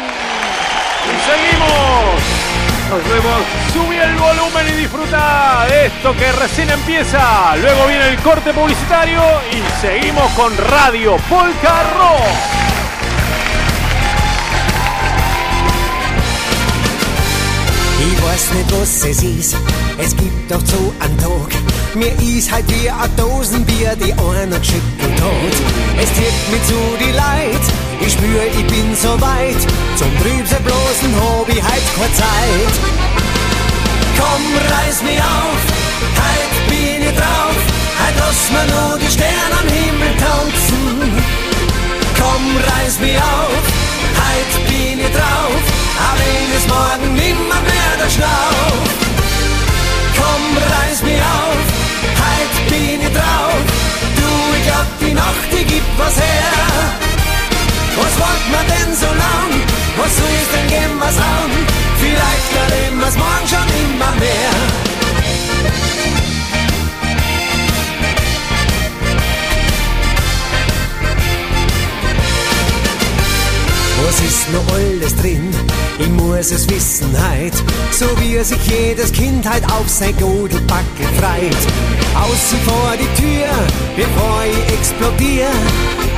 [1.06, 2.48] Y seguimos.
[2.90, 3.42] Nos vemos.
[3.74, 7.56] Subí el volumen y disfruta de esto que recién empieza.
[7.58, 11.84] Luego viene el corte publicitario y seguimos con Radio Polka
[18.10, 19.58] Ich weiß nicht, was es ist,
[19.98, 21.52] es gibt doch so einen Tag.
[21.94, 25.56] Mir ist halt wie ein Dosenbier, die einer geschüttelt hat.
[26.02, 27.64] Es zieht mich zu die Leid,
[28.00, 29.60] ich spür, ich bin so weit.
[29.98, 31.12] Zum Trübse bloßen
[31.50, 32.74] ich halt keine Zeit.
[34.18, 35.62] Komm, reiß mich auf,
[36.24, 37.60] halt bin ich drauf.
[38.00, 41.12] Halt lass mir nur die Sterne am Himmel tanzen.
[42.16, 43.64] Komm, reiß mich auf,
[44.22, 48.86] halt bin ich drauf, aber wenn es morgen nimmer mehr der Schlauch.
[50.18, 50.44] Komm,
[50.74, 51.66] reiß mich auf,
[52.24, 53.62] halt bin ich drauf,
[54.18, 57.08] du, ich glaub, die Nacht, die gibt was her.
[58.00, 59.52] Was wollt man denn so lang?
[59.98, 61.52] Was ich denn gehen, was an?
[62.00, 64.88] Vielleicht erleben wir's morgen schon immer mehr.
[74.06, 75.54] Was ist noch alles drin?
[76.00, 77.56] Ich muss es wissen heut,
[77.92, 81.58] so wie sich jedes Kind halt auf sein Godelbacke freit.
[82.14, 83.50] Außen vor die Tür,
[83.96, 85.50] bevor ich explodier,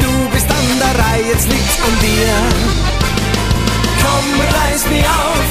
[0.02, 2.36] du bist an der Reihe, jetzt liegt's an dir.
[4.04, 4.28] Komm,
[4.60, 5.48] reiß mich auf,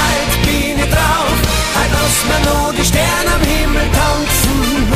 [0.00, 1.36] halt bin ich drauf,
[1.76, 4.92] halt lass mir nur die Sterne am Himmel tanzen.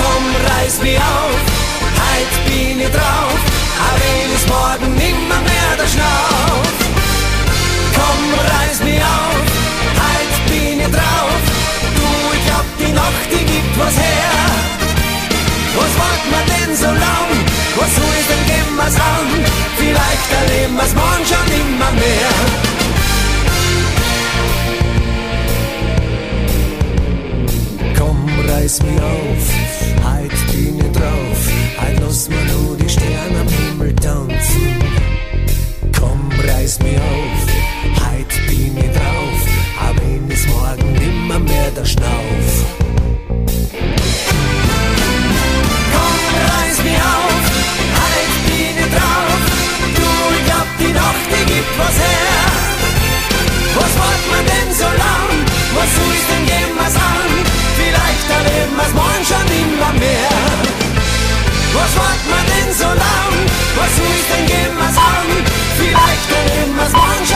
[0.00, 1.40] Komm, reiß mich auf,
[2.00, 3.38] halt bin ich drauf,
[3.84, 6.85] aber wenn morgen nimmer mehr der Schnauf
[7.96, 8.22] komm,
[8.52, 9.46] reiß mich auf,
[10.02, 11.42] halt bin ich drauf.
[11.96, 14.36] Du, ich hab die Nacht, die gibt was her.
[15.78, 17.30] Was warten wir denn so lang?
[17.78, 19.26] Was soll's denn, gehen wir's an?
[19.76, 22.76] Vielleicht erleben wir's morgen schon immer mehr.
[28.66, 31.40] reiß mich auf, heut bin ich drauf,
[31.80, 34.74] heut lass mir nur die Sterne am Himmel tanzen.
[35.96, 37.55] Komm, reiß mich auf
[41.76, 42.48] weiter schnauf.
[45.92, 47.44] Komm, reiß mich auf,
[47.98, 49.40] halt die nicht drauf.
[49.96, 52.46] Du, ich glaub, die Nacht, die gibt was her.
[53.74, 55.30] Was macht man denn so lang?
[55.76, 56.44] Was ist denn
[56.76, 57.30] wir's an?
[57.76, 60.32] Vielleicht erleben wir's morgen schon immer mehr.
[61.76, 63.32] Was macht man denn so lang?
[63.76, 64.46] Was ist denn
[64.80, 65.28] wir's an?
[65.76, 67.35] Vielleicht erleben wir's morgen schon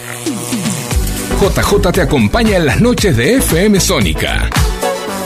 [1.41, 4.47] JJ te acompaña en las noches de FM Sónica.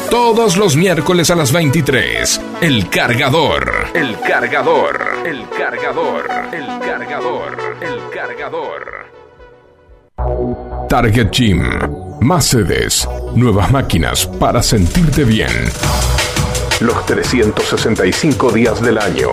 [0.09, 2.39] Todos los miércoles a las 23.
[2.61, 3.87] El cargador.
[3.93, 4.97] El cargador.
[5.25, 6.25] El cargador.
[6.53, 7.77] El cargador.
[7.81, 9.11] El cargador.
[10.87, 11.61] Target Gym.
[12.21, 13.05] Más sedes.
[13.35, 15.51] Nuevas máquinas para sentirte bien.
[16.79, 19.31] Los 365 días del año.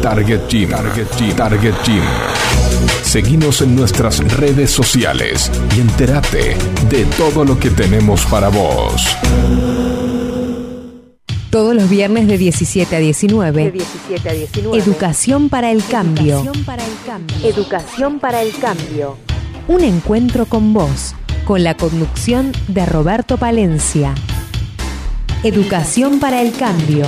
[0.00, 0.70] Target Gym.
[0.70, 1.36] Target Gym.
[1.36, 2.61] Target Gym.
[3.02, 6.56] Seguinos en nuestras redes sociales y entérate
[6.88, 9.06] de todo lo que tenemos para vos.
[11.50, 13.74] Todos los viernes de 17 a 19.
[14.72, 16.50] Educación para el cambio.
[17.44, 19.18] Educación para el cambio.
[19.68, 21.14] Un encuentro con vos,
[21.44, 24.14] con la conducción de Roberto Palencia.
[25.42, 27.04] Educación para el cambio.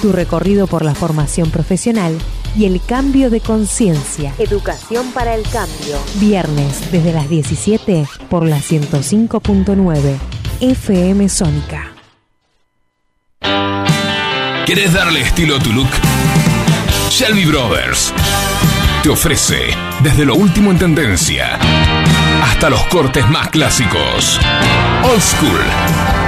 [0.00, 2.16] Tu recorrido por la formación profesional
[2.56, 4.34] y el cambio de conciencia.
[4.38, 5.98] Educación para el cambio.
[6.16, 10.16] Viernes desde las 17 por la 105.9
[10.60, 11.92] FM Sónica.
[14.66, 15.88] ¿Querés darle estilo a tu look?
[17.10, 18.12] Shelby Brothers
[19.02, 19.56] te ofrece
[20.02, 21.58] desde lo último en tendencia
[22.42, 24.40] hasta los cortes más clásicos.
[25.04, 26.27] Old School.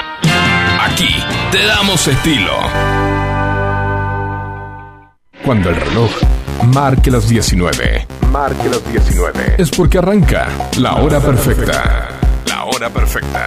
[0.83, 1.13] Aquí
[1.51, 2.53] te damos estilo.
[5.45, 6.09] Cuando el reloj
[6.73, 8.07] marque las 19.
[8.31, 9.55] Marque las 19.
[9.59, 10.47] Es porque arranca
[10.79, 12.09] la hora perfecta.
[12.47, 13.45] La hora perfecta.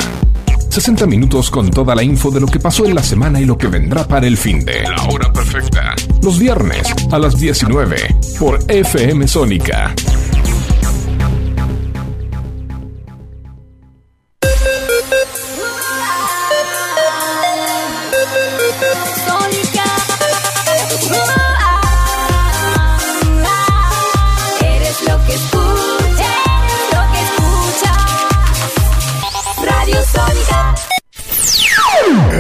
[0.71, 3.59] 60 minutos con toda la info de lo que pasó en la semana y lo
[3.59, 5.97] que vendrá para el fin de La hora perfecta.
[6.23, 7.97] Los viernes a las 19
[8.39, 9.93] por FM Sónica.
[9.97, 10.34] Sónica.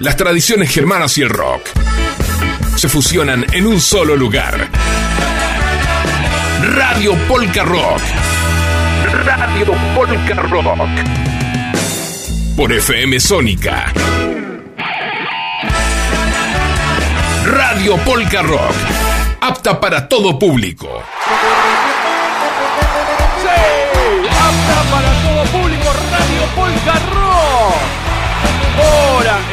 [0.00, 1.70] Las tradiciones germanas y el rock
[2.76, 4.68] se fusionan en un solo lugar.
[6.76, 8.00] Radio Polka Rock.
[9.24, 10.88] Radio Polka Rock.
[12.56, 13.92] Por FM Sónica.
[17.44, 18.74] Radio Polka Rock.
[19.40, 21.02] Apta para todo público.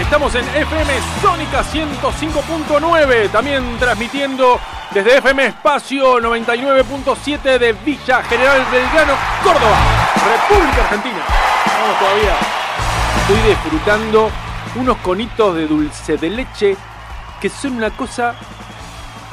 [0.06, 4.60] Estamos en FM Sónica 105.9, también transmitiendo
[4.92, 9.78] desde FM Espacio 99.7 de Villa General Belgrano, Córdoba,
[10.24, 11.26] República Argentina.
[11.82, 12.36] Vamos todavía.
[13.22, 14.32] Estoy disfrutando
[14.76, 16.78] unos conitos de dulce de leche
[17.42, 18.36] que son una cosa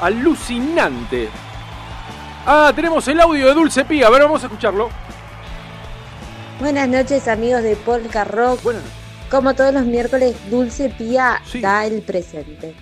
[0.01, 1.29] alucinante.
[2.47, 4.89] Ah, tenemos el audio de Dulce Pía, a ver, vamos a escucharlo.
[6.59, 8.61] Buenas noches amigos de Polka Rock.
[9.33, 12.75] Como todos los miércoles, Dulce Pía da el presente.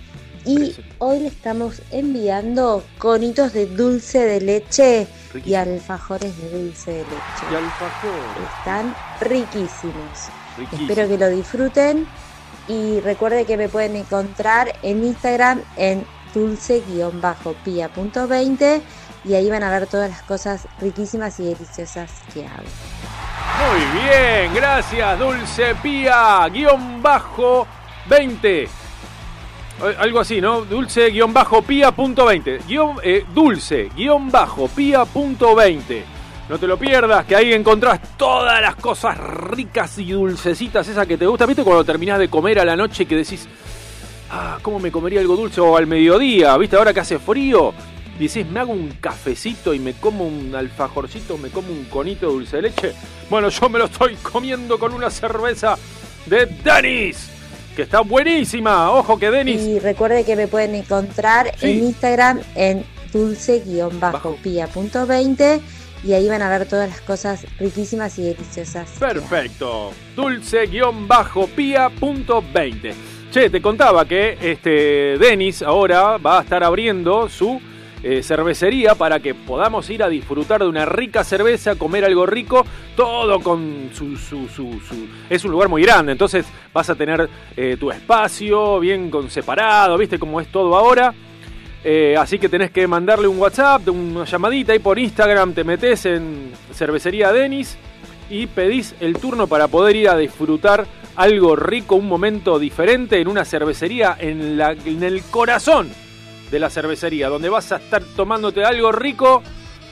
[0.44, 5.06] Y hoy le estamos enviando conitos de dulce de leche
[5.46, 7.16] y alfajores de dulce de leche.
[7.50, 8.22] Y alfajores.
[8.58, 10.28] Están riquísimos.
[10.58, 10.90] Riquísimo.
[10.90, 12.06] Espero que lo disfruten
[12.68, 18.82] y recuerde que me pueden encontrar en Instagram en dulce-pia.20
[19.24, 22.68] y ahí van a ver todas las cosas riquísimas y deliciosas que hago.
[23.58, 27.66] Muy bien, gracias, Dulce Pía, guion bajo
[28.06, 28.62] 20.
[28.62, 28.68] Eh,
[29.98, 30.62] Algo así, ¿no?
[30.62, 32.58] Dulce guion bajo pía punto 20.
[32.68, 36.04] Guión, eh, dulce guion bajo pía punto 20.
[36.48, 41.16] No te lo pierdas, que ahí encontrás todas las cosas ricas y dulcecitas, esas que
[41.16, 41.48] te gustan.
[41.48, 43.48] ¿Viste cuando terminás de comer a la noche que decís,
[44.30, 45.60] ah, ¿cómo me comería algo dulce?
[45.60, 46.76] O al mediodía, ¿viste?
[46.76, 47.72] Ahora que hace frío,
[48.28, 52.32] decís, me hago un cafecito y me como un alfajorcito, me como un conito de
[52.32, 52.92] dulce de leche.
[53.30, 55.76] Bueno, yo me lo estoy comiendo con una cerveza
[56.26, 57.28] de Denis,
[57.74, 58.90] que está buenísima.
[58.92, 59.62] Ojo que Denis.
[59.62, 61.70] Y recuerde que me pueden encontrar Sí.
[61.70, 65.60] en Instagram en dulce-pia.20
[66.04, 68.90] y ahí van a ver todas las cosas riquísimas y deliciosas.
[68.98, 69.92] Perfecto.
[70.16, 72.94] Dulce-pia.20.
[73.30, 77.58] Che, te contaba que este Denis ahora va a estar abriendo su
[78.02, 82.64] eh, cervecería para que podamos ir a disfrutar de una rica cerveza, comer algo rico,
[82.96, 84.16] todo con su...
[84.16, 88.80] su- su- su- Es un lugar muy grande, entonces vas a tener eh, tu espacio
[88.80, 91.14] bien con separado, viste cómo es todo ahora.
[91.84, 96.06] Eh, así que tenés que mandarle un WhatsApp, una llamadita ahí por Instagram, te metes
[96.06, 97.76] en Cervecería Denis
[98.30, 100.86] y pedís el turno para poder ir a disfrutar
[101.16, 105.90] algo rico, un momento diferente en una cervecería en, la, en el corazón
[106.52, 109.42] de la cervecería, donde vas a estar tomándote algo rico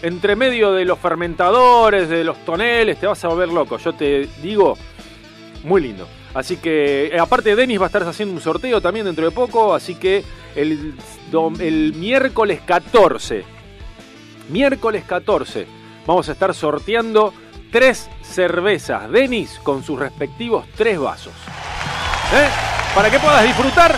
[0.03, 3.79] entre medio de los fermentadores, de los toneles, te vas a volver loco.
[3.79, 4.77] Yo te digo,
[5.65, 6.07] muy lindo.
[6.35, 9.75] Así que, eh, aparte, Denis va a estar haciendo un sorteo también dentro de poco.
[9.75, 10.23] Así que
[10.55, 10.95] el,
[11.61, 13.43] el miércoles 14,
[14.51, 15.67] miércoles 14,
[16.07, 17.33] vamos a estar sorteando
[17.73, 21.33] tres cervezas Denis con sus respectivos tres vasos.
[22.35, 22.49] ¿Eh?
[22.95, 23.97] Para que puedas disfrutar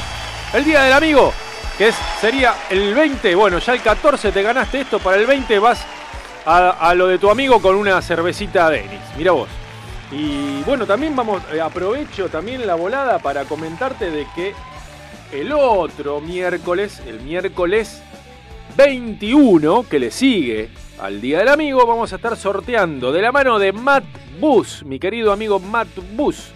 [0.55, 1.33] el Día del Amigo,
[1.79, 3.35] que es, sería el 20.
[3.35, 5.85] Bueno, ya el 14 te ganaste esto, para el 20 vas
[6.45, 9.01] a, lo de tu amigo con una cervecita Denis.
[9.17, 9.49] Mira vos.
[10.11, 14.55] Y bueno, también vamos, eh, aprovecho también la volada para comentarte de que
[15.33, 18.03] el otro miércoles, el miércoles
[18.77, 20.69] 21, que le sigue
[21.01, 24.05] al Día del Amigo, vamos a estar sorteando de la mano de Matt
[24.39, 26.51] Bus, mi querido amigo Matt Bus,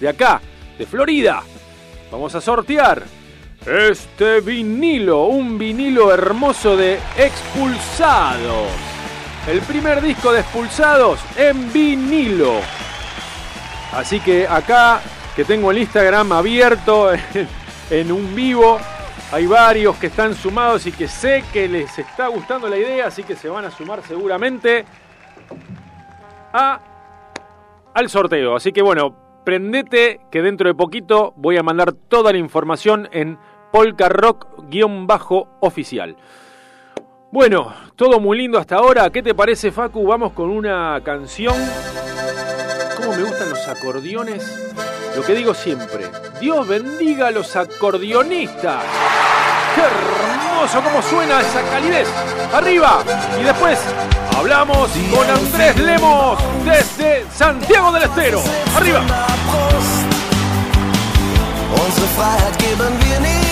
[0.00, 0.40] de acá,
[0.78, 1.42] de Florida.
[2.10, 3.02] Vamos a sortear
[3.66, 8.68] este vinilo, un vinilo hermoso de Expulsados.
[9.48, 12.60] El primer disco de Expulsados en vinilo.
[13.92, 15.00] Así que acá,
[15.34, 17.10] que tengo el Instagram abierto
[17.90, 18.78] en, un vivo,
[19.32, 23.22] hay varios que están sumados y que sé que les está gustando la idea, así
[23.22, 24.84] que se van a sumar seguramente
[26.52, 26.80] a,
[27.94, 28.56] al sorteo.
[28.56, 33.38] Así que bueno, prendete que dentro de poquito voy a mandar toda la información en
[33.74, 36.16] Polka Rock-oficial.
[37.32, 39.10] Bueno, todo muy lindo hasta ahora.
[39.10, 40.06] ¿Qué te parece, Facu?
[40.06, 41.56] Vamos con una canción.
[42.96, 44.72] ¿Cómo me gustan los acordeones?
[45.16, 46.08] Lo que digo siempre.
[46.40, 48.84] Dios bendiga a los acordeonistas.
[49.74, 52.08] ¡Qué hermoso cómo suena esa calidez!
[52.52, 53.02] ¡Arriba!
[53.40, 53.80] Y después
[54.36, 58.40] hablamos con Andrés Lemos desde Santiago del Estero.
[58.76, 59.02] ¡Arriba!
[61.74, 63.43] Unsere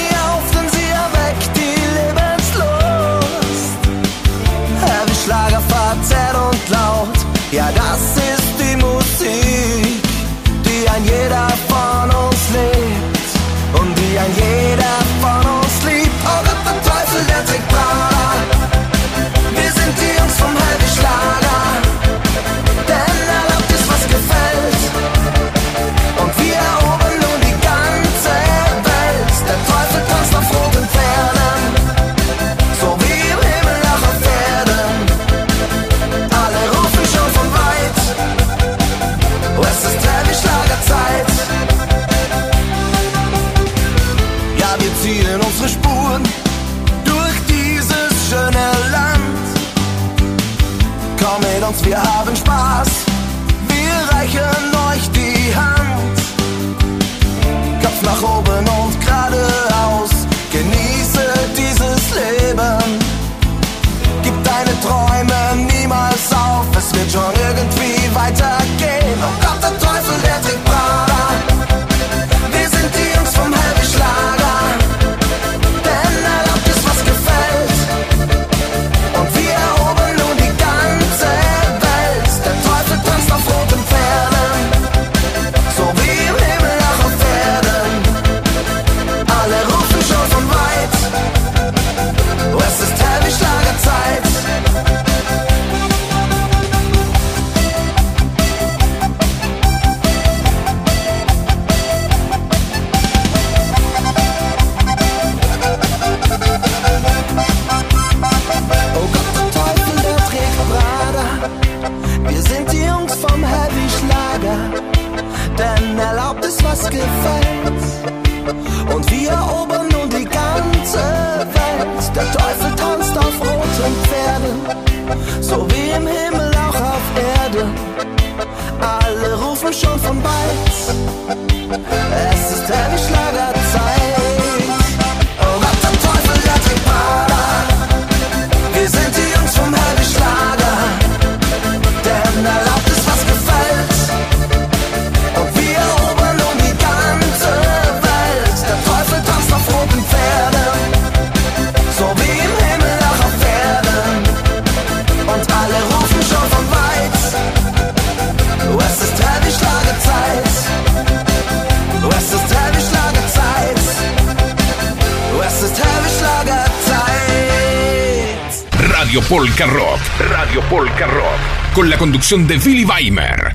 [171.75, 173.55] Con la conducción de Billy Weimer.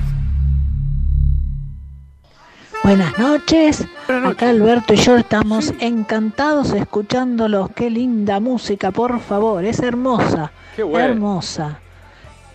[2.82, 3.86] Buenas noches.
[4.08, 7.70] Acá Alberto y yo estamos encantados escuchándolos.
[7.74, 9.64] Qué linda música, por favor.
[9.64, 10.50] Es hermosa.
[10.74, 11.06] Qué bueno.
[11.12, 11.78] Hermosa.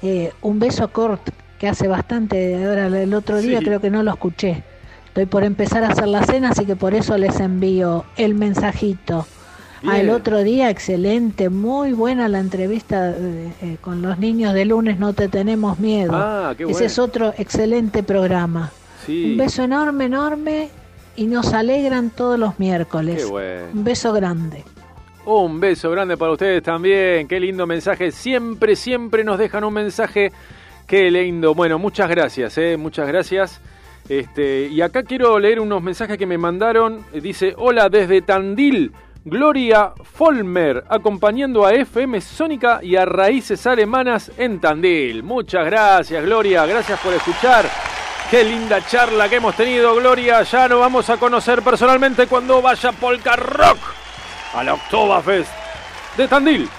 [0.02, 3.66] Eh, un beso a Kurt, que hace bastante, ahora el otro día Sí.
[3.66, 4.64] creo que no lo escuché.
[5.08, 9.26] Estoy por empezar a hacer la cena, así que por eso les envío el mensajito.
[9.86, 10.16] Ah, el Bien.
[10.16, 15.14] otro día, excelente, muy buena la entrevista eh, eh, con los niños de lunes, no
[15.14, 16.14] te tenemos miedo.
[16.16, 16.86] Ah, qué Ese bueno.
[16.88, 18.72] es otro excelente programa.
[19.06, 19.32] Sí.
[19.32, 20.70] Un beso enorme, enorme
[21.18, 23.18] y nos alegran todos los miércoles.
[23.26, 23.64] Qué bueno.
[23.74, 24.64] Un beso grande.
[25.26, 27.28] Un beso grande para ustedes también.
[27.28, 28.12] Qué lindo mensaje.
[28.12, 30.32] Siempre, siempre nos dejan un mensaje.
[30.88, 31.54] Qué lindo.
[31.56, 33.62] Bueno, muchas gracias, eh, muchas gracias.
[34.10, 37.06] Este, y acá quiero leer unos mensajes que me mandaron.
[37.14, 38.92] Eh, Dice, hola desde Tandil.
[39.26, 45.24] Gloria Folmer, acompañando a FM Sónica y a Raíces Alemanas en Tandil.
[45.24, 46.66] Muchas gracias, Gloria.
[46.66, 47.66] Gracias por escuchar.
[48.30, 50.44] Qué linda charla que hemos tenido, Gloria.
[50.44, 53.78] Ya nos vamos a conocer personalmente cuando vaya Polka Rock
[54.56, 55.52] a la Oktoberfest
[56.18, 56.70] de Tandil.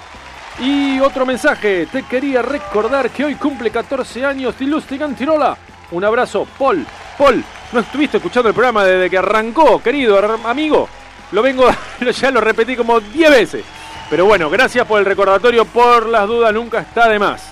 [0.60, 5.56] Y otro mensaje, te quería recordar que hoy cumple 14 años de Lustigan Tirola.
[5.92, 6.86] Un abrazo, Paul.
[7.16, 7.42] Paul,
[7.72, 10.90] no estuviste escuchando el programa desde que arrancó, querido amigo.
[11.32, 11.68] Lo vengo,
[12.20, 13.64] ya lo repetí como 10 veces.
[14.10, 17.50] Pero bueno, gracias por el recordatorio, por las dudas, nunca está de más.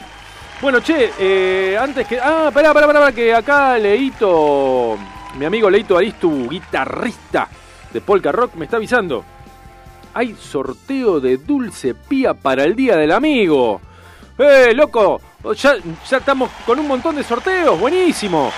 [0.61, 2.21] Bueno, che, eh, antes que.
[2.21, 4.97] Ah, pará, pará, pará, que acá Leito,
[5.37, 7.49] mi amigo Leito Aristu, guitarrista
[7.93, 9.25] de Polka Rock, me está avisando.
[10.15, 13.81] Hay sorteo de Dulce Pía para el Día del Amigo.
[14.39, 15.21] ¡Eh, loco!
[15.57, 15.75] Ya,
[16.09, 18.53] ya estamos con un montón de sorteos, buenísimo.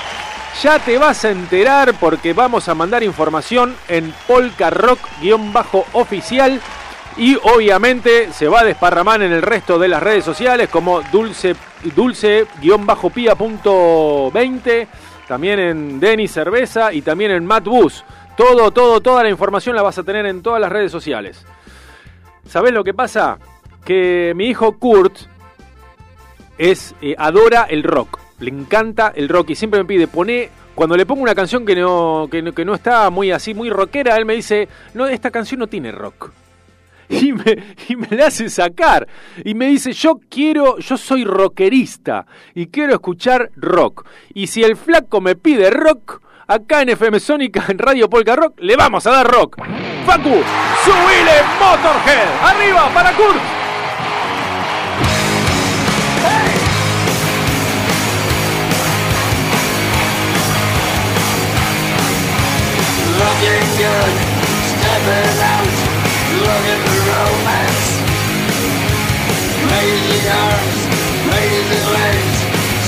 [0.63, 6.61] Ya te vas a enterar porque vamos a mandar información en Polka Rock-oficial
[7.17, 11.55] y obviamente se va a desparramar en el resto de las redes sociales como dulce
[11.95, 14.89] dulce-pía.20,
[15.29, 18.05] también en Denis Cerveza y también en Matt Bus.
[18.37, 21.47] Todo, todo, toda la información la vas a tener en todas las redes sociales.
[22.49, 23.39] ¿Sabés lo que pasa?
[23.85, 25.17] Que mi hijo Kurt
[26.59, 30.97] es eh, adora el rock, le encanta el rock y siempre me pide poné cuando
[30.97, 34.16] le pongo una canción que no, que no que no está muy así muy rockera,
[34.16, 36.32] él me dice no esta canción no tiene rock
[37.09, 39.06] y me, y me la hace sacar.
[39.44, 44.06] Y me dice yo quiero yo soy rockerista y quiero escuchar rock.
[44.32, 48.59] Y si el flaco me pide rock acá en FM Sónica en Radio Polka Rock
[48.61, 49.56] le vamos a dar rock
[50.05, 50.43] Facu
[50.85, 52.28] subile Motorhead.
[52.43, 53.64] Arriba para Kurt
[63.35, 64.15] looking good.
[64.70, 65.74] Stepping out,
[66.39, 67.86] looking for romance.
[69.70, 70.78] Raising arms,
[71.31, 72.36] raising legs.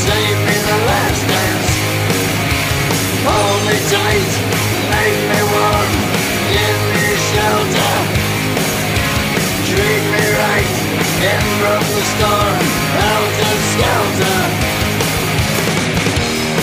[0.07, 1.71] Save me the last dance.
[3.27, 4.33] Hold me tight,
[4.95, 5.91] make me warm.
[6.55, 7.95] Give me shelter.
[9.67, 10.75] Treat me right,
[11.27, 12.59] in from the storm.
[12.97, 14.39] Out of shelter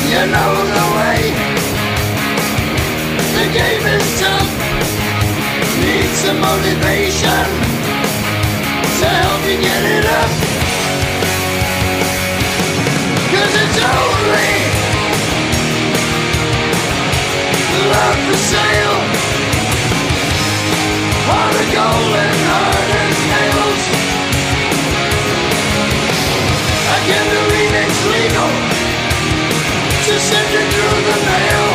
[0.09, 1.52] You know the way
[6.23, 7.45] some motivation
[8.99, 10.31] to help you get it up.
[13.27, 14.53] Cause it's only
[17.91, 18.99] love for sale.
[21.27, 23.83] Heart of gold and heart as nails.
[26.95, 28.51] I can't believe it's legal
[30.07, 31.72] to send it through the mail.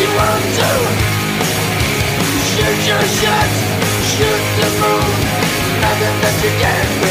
[0.00, 0.70] You want to.
[2.50, 3.50] Shoot your shot,
[4.14, 5.10] shoot the moon,
[5.82, 7.07] nothing that you can't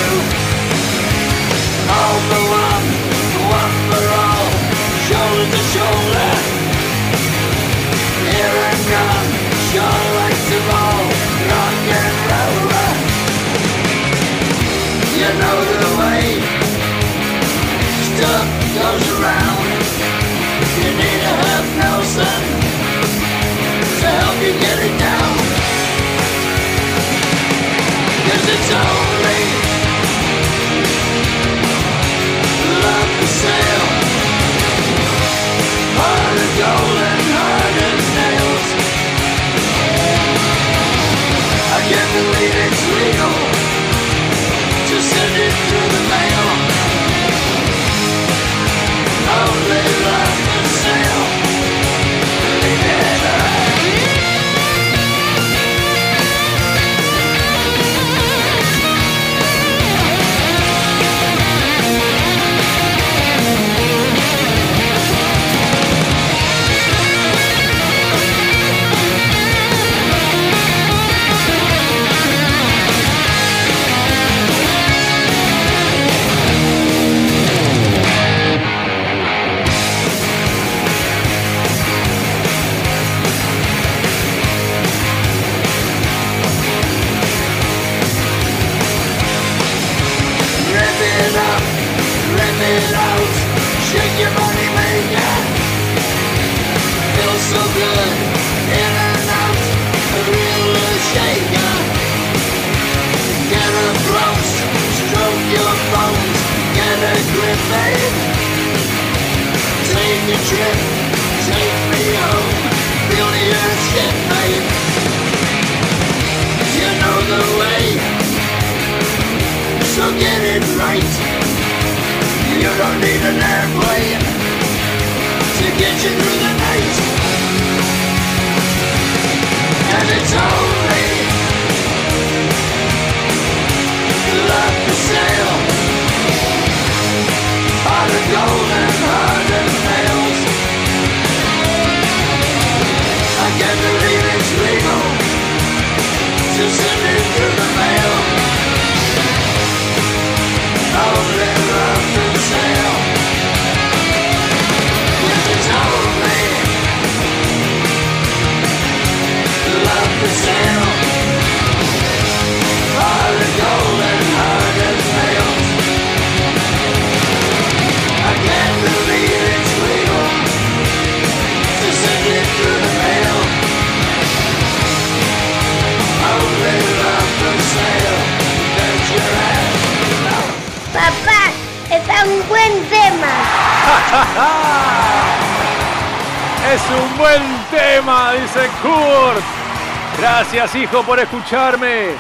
[190.57, 192.13] Gracias, hijo, por escucharme.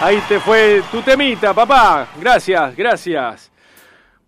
[0.00, 2.08] Ahí te fue tu temita, papá.
[2.18, 3.52] Gracias, gracias.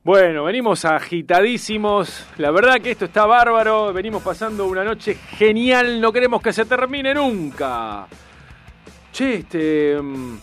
[0.03, 2.27] Bueno, venimos agitadísimos.
[2.37, 3.91] La verdad que esto está bárbaro.
[3.95, 5.99] Venimos pasando una noche genial.
[5.99, 8.07] No queremos que se termine nunca.
[9.11, 9.97] Che, este.
[9.99, 10.37] mm,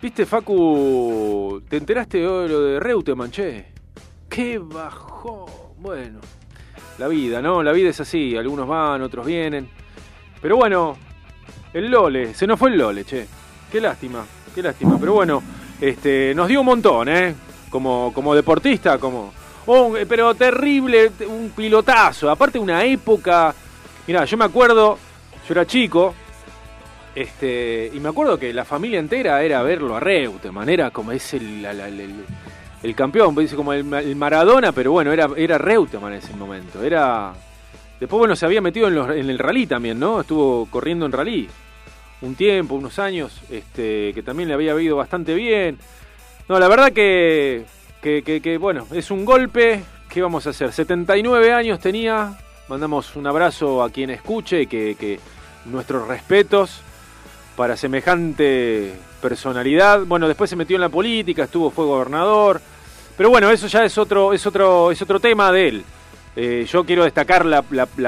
[0.00, 1.60] ¿Viste, Facu?
[1.68, 3.72] ¿Te enteraste de lo de Reutemann, che?
[4.28, 5.74] ¡Qué bajó!
[5.76, 6.20] Bueno,
[6.98, 7.64] la vida, ¿no?
[7.64, 8.36] La vida es así.
[8.36, 9.68] Algunos van, otros vienen.
[10.40, 10.96] Pero bueno,
[11.78, 12.34] el Lole.
[12.34, 13.26] Se nos fue el Lole, che.
[13.70, 14.24] Qué lástima,
[14.54, 14.96] qué lástima.
[14.98, 15.42] Pero bueno,
[15.80, 17.34] este, nos dio un montón, ¿eh?
[17.70, 19.32] Como, como deportista, como...
[19.66, 22.30] Oh, pero terrible, un pilotazo.
[22.30, 23.54] Aparte una época...
[24.06, 24.96] Mirá, yo me acuerdo,
[25.48, 26.14] yo era chico,
[27.14, 31.34] este, y me acuerdo que la familia entera era verlo a Reutemann, era como es
[31.34, 32.24] el, el-
[32.82, 36.34] el campeón, dice como el, Ma- el Maradona, pero bueno, era, era Reutemann en ese
[36.36, 36.82] momento.
[36.84, 37.32] Era.
[37.98, 40.20] Después, bueno, se había metido en, los- en el rally también, ¿no?
[40.20, 41.48] Estuvo corriendo en rally
[42.22, 45.78] un tiempo, unos años, este, que también le había ido bastante bien.
[46.48, 47.64] No, la verdad que,
[48.02, 49.82] que, bueno, es un golpe.
[50.08, 50.72] ¿Qué vamos a hacer?
[50.72, 52.38] 79 años tenía.
[52.68, 55.18] Mandamos un abrazo a quien escuche y que,
[55.66, 56.80] nuestros respetos
[57.56, 60.00] para semejante personalidad.
[60.06, 62.60] Bueno, después se metió en la política, estuvo, fue gobernador.
[63.16, 65.84] Pero bueno, eso ya es otro, es otro, es otro tema de él.
[66.36, 67.62] Eh, yo quiero destacar la,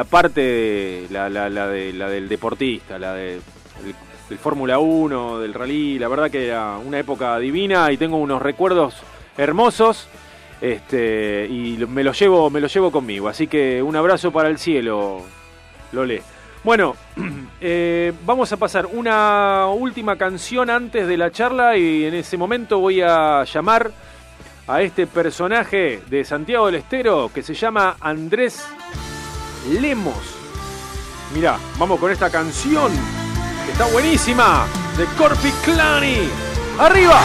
[0.04, 3.40] parte de, la- la de- la del deportista, la de,
[3.82, 5.98] del, Fórmula 1, del rally.
[5.98, 8.94] La verdad que era una época divina y tengo unos recuerdos
[9.36, 10.08] hermosos.
[10.60, 13.28] Este, y me lo llevo, me lo llevo conmigo.
[13.28, 15.22] Así que un abrazo para el cielo,
[15.92, 16.22] Lole.
[16.64, 16.96] Bueno,
[17.60, 22.78] eh, vamos a pasar una última canción antes de la charla y en ese momento
[22.80, 23.90] voy a llamar
[24.66, 28.66] a este personaje de Santiago del Estero que se llama Andrés
[29.80, 30.36] Lemos.
[31.34, 32.92] Mirá, vamos con esta canción
[33.72, 34.66] está buenísima
[34.96, 36.28] de Corpi Clani.
[36.78, 37.20] ¡Arriba!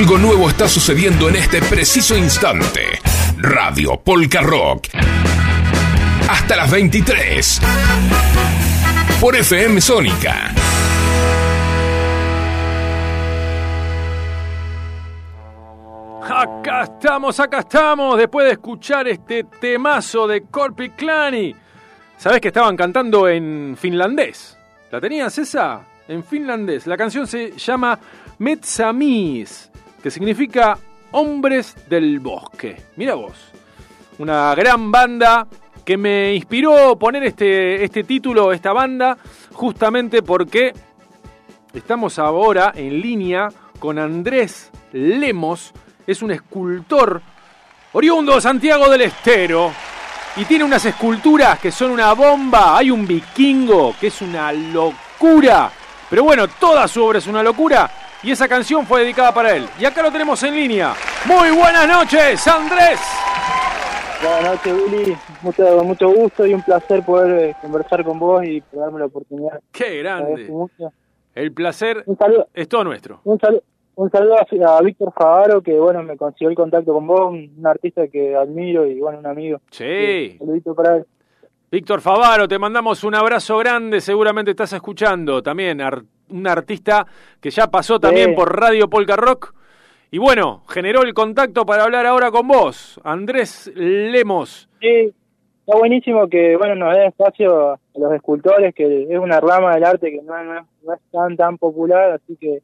[0.00, 2.80] Algo nuevo está sucediendo en este preciso instante.
[3.36, 4.88] Radio Polka Rock.
[6.26, 7.60] Hasta las 23.
[9.20, 10.54] Por FM Sónica.
[16.22, 21.54] Acá estamos, acá estamos, después de escuchar este temazo de Corpi Clani.
[22.16, 24.56] ¿Sabés que estaban cantando en finlandés?
[24.90, 25.82] ¿La tenías esa?
[26.08, 26.86] En finlandés.
[26.86, 27.98] La canción se llama
[28.38, 29.70] Metsamis,
[30.02, 30.78] que significa
[31.12, 32.82] Hombres del Bosque.
[32.96, 33.34] Mira vos.
[34.18, 35.46] Una gran banda
[35.84, 39.16] que me inspiró poner este, este título, esta banda,
[39.52, 40.72] justamente porque
[41.72, 43.48] estamos ahora en línea
[43.78, 45.72] con Andrés Lemos.
[46.06, 47.22] Es un escultor
[47.92, 49.72] oriundo de Santiago del Estero
[50.36, 52.76] y tiene unas esculturas que son una bomba.
[52.76, 55.70] Hay un vikingo que es una locura.
[56.08, 57.90] Pero bueno, toda su obra es una locura
[58.22, 59.66] y esa canción fue dedicada para él.
[59.78, 60.94] Y acá lo tenemos en línea.
[61.26, 63.00] Muy buenas noches, Andrés.
[64.22, 65.16] Buenas noches, Willy.
[65.42, 69.60] Mucho, mucho gusto y un placer poder eh, conversar con vos y darme la oportunidad.
[69.72, 70.50] Qué grande.
[71.34, 73.20] El placer Un saludo, es todo nuestro.
[73.24, 73.62] un saludo,
[73.94, 77.54] un saludo a, a Víctor Favaro, que bueno, me consiguió el contacto con vos, un,
[77.56, 79.60] un artista que admiro y bueno, un amigo.
[79.70, 80.36] Sí.
[80.38, 81.06] saludito para él.
[81.70, 87.06] Víctor Favaro, te mandamos un abrazo grande, seguramente estás escuchando también, ar- un artista
[87.40, 88.36] que ya pasó también Sí.
[88.36, 89.54] por Radio Polka Rock.
[90.10, 94.68] Y bueno, generó el contacto para hablar ahora con vos, Andrés Lemos.
[94.80, 95.12] Sí,
[95.60, 99.84] está buenísimo que bueno nos den espacio a los escultores, que es una rama del
[99.84, 102.56] arte que no, no- no es tan tan popular, así que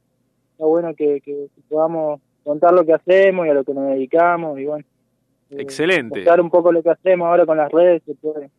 [0.52, 4.58] está bueno que, que- podamos contar lo que hacemos y a lo que nos dedicamos
[4.58, 4.84] y bueno.
[5.50, 6.20] eh, Excelente.
[6.20, 8.50] Mostrar un poco lo que hacemos ahora con las redes, se puede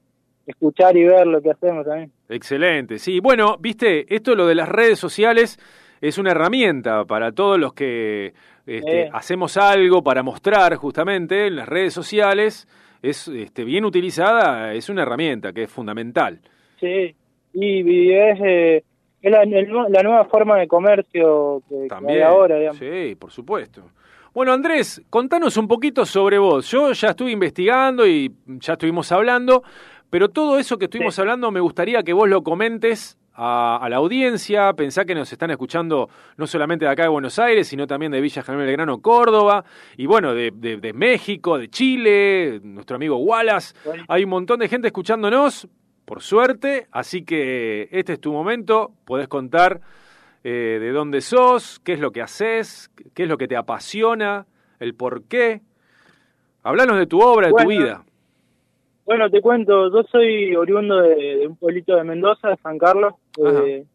[0.48, 2.12] escuchar y ver lo que hacemos también.
[2.30, 3.20] Excelente, sí.
[3.20, 5.60] Bueno, viste, esto lo de las redes sociales
[6.02, 8.34] es una herramienta para todos los que
[8.66, 9.10] este, Eh.
[9.14, 12.68] hacemos algo para mostrar justamente en las redes sociales.
[13.02, 16.40] Es este, bien utilizada, es una herramienta que es fundamental.
[16.80, 17.16] Sí,
[17.54, 18.84] y, es, eh,
[19.22, 22.24] es la, el la nueva forma de comercio que, que hay También.
[22.24, 22.78] ahora, digamos.
[22.80, 23.84] Sí, por supuesto.
[24.34, 26.70] Bueno, Andrés, contanos un poquito sobre vos.
[26.70, 29.64] Yo ya estuve investigando y ya estuvimos hablando,
[30.10, 33.98] pero todo eso que estuvimos hablando me gustaría que vos lo comentes a, a la
[33.98, 34.74] audiencia.
[34.74, 38.20] Pensá que nos están escuchando no solamente de acá de Buenos Aires, sino también de
[38.22, 39.64] Villa General Belgrano, Córdoba,
[39.96, 43.76] y bueno, de, de- de México, de Chile, nuestro amigo Wallace.
[44.08, 45.68] Hay un montón de gente escuchándonos,
[46.06, 49.82] por suerte, así que este es tu momento, podés contar
[50.44, 54.46] eh, de dónde sos, qué es lo que haces, qué es lo que te apasiona,
[54.80, 55.62] el por qué.
[56.64, 58.04] Hablanos de tu obra, de tu vida.
[59.08, 63.14] Bueno, te cuento, yo soy oriundo de, de un pueblito de Mendoza, de San Carlos.
[63.38, 63.86] Eh,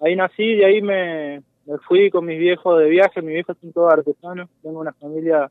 [0.00, 3.22] ahí nací, de ahí me, me fui con mis viejos de viaje.
[3.22, 4.48] Mis viejos son todos artesanos.
[4.60, 5.48] Tengo una familia,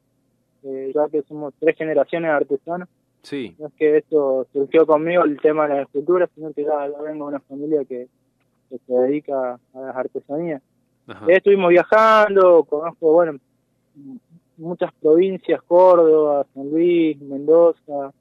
[0.63, 2.89] eh, ya que somos tres generaciones de artesanos.
[3.21, 3.55] Sí.
[3.57, 7.01] No es que esto surgió conmigo el tema de la escultura, sino que ya, ya
[7.01, 8.09] vengo de una familia que,
[8.69, 10.61] que se dedica a las artesanías.
[11.07, 11.25] Ajá.
[11.25, 13.39] Eh, estuvimos viajando, conozco, bueno,
[14.57, 18.11] muchas provincias, Córdoba, San Luis, Mendoza,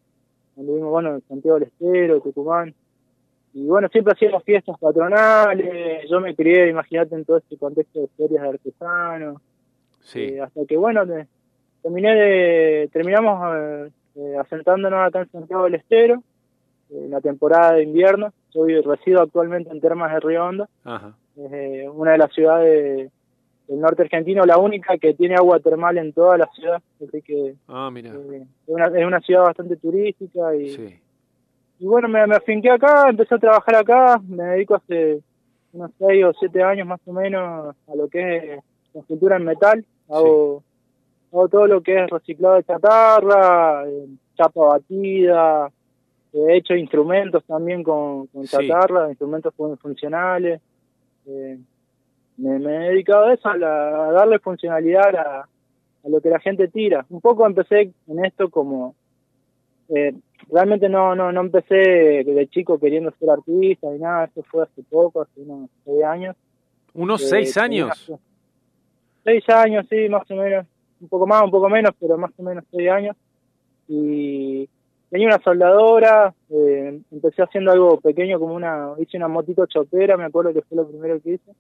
[0.59, 2.75] anduvimos, bueno, en Santiago del Estero, Tucumán.
[3.55, 8.09] Y bueno, siempre hacíamos fiestas patronales, yo me crié, imagínate, en todo este contexto de
[8.17, 9.41] ferias de artesanos.
[10.01, 10.21] Sí.
[10.21, 11.27] Eh, hasta que, bueno, te-
[11.83, 16.23] terminé de, terminamos eh, eh, asentándonos acá en Santiago del Estero,
[16.91, 18.33] eh, en la temporada de invierno.
[18.55, 21.15] Yo resido actualmente en Termas de Río Hondo Ajá.
[21.93, 23.11] una de las ciudades
[23.69, 27.55] del norte argentino, la única que tiene agua termal en toda la ciudad, así que
[27.69, 28.11] Ah, mira.
[28.15, 31.01] eh, es, una, es una ciudad bastante turística y, Sí.
[31.81, 35.21] y bueno, me, me afinqué acá, empecé a trabajar acá, me dedico hace
[35.73, 38.61] unos seis o siete años más o menos a lo que es
[38.95, 40.65] escultura en metal, hago,
[41.31, 45.71] hago todo lo que es reciclado de chatarra, eh, chapa batida,
[46.33, 48.57] he hecho instrumentos también con, con Sí.
[48.67, 50.61] chatarra, instrumentos fun- funcionales.
[51.27, 51.59] eh,
[52.39, 56.31] me, me he dedicado a eso, a, la- a darle funcionalidad a, a lo que
[56.31, 57.05] la gente tira.
[57.11, 58.95] Un poco empecé en esto como...
[59.91, 60.15] eh,
[60.51, 64.83] realmente no, no, no empecé de chico queriendo ser artista ni nada, eso fue hace
[64.89, 66.37] poco, hace unos seis años.
[66.95, 68.11] ¿Unos Eh, seis años?
[69.25, 70.67] Seis años, sí, más o menos.
[71.01, 73.17] Un poco más, un poco menos, pero más o menos seis años.
[73.89, 74.69] Y
[75.11, 80.25] tenía una soldadora, eh, empecé haciendo algo pequeño, como una, hice una motito chopera, me
[80.25, 81.53] acuerdo que fue lo primero que hice.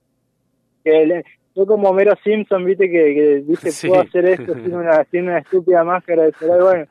[0.90, 1.24] Que le-
[1.54, 3.88] fue como Mero Simpson, viste, que, que dice, Sí.
[3.88, 6.60] puedo hacer esto sin una, sin una estúpida máscara de soldar.
[6.62, 6.86] Bueno,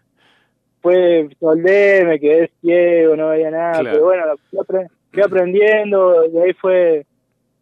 [0.82, 3.90] fue, soldé, me quedé ciego, no veía nada, Claro.
[3.94, 7.06] pero bueno, fui, apre- fui aprendiendo, de ahí fue,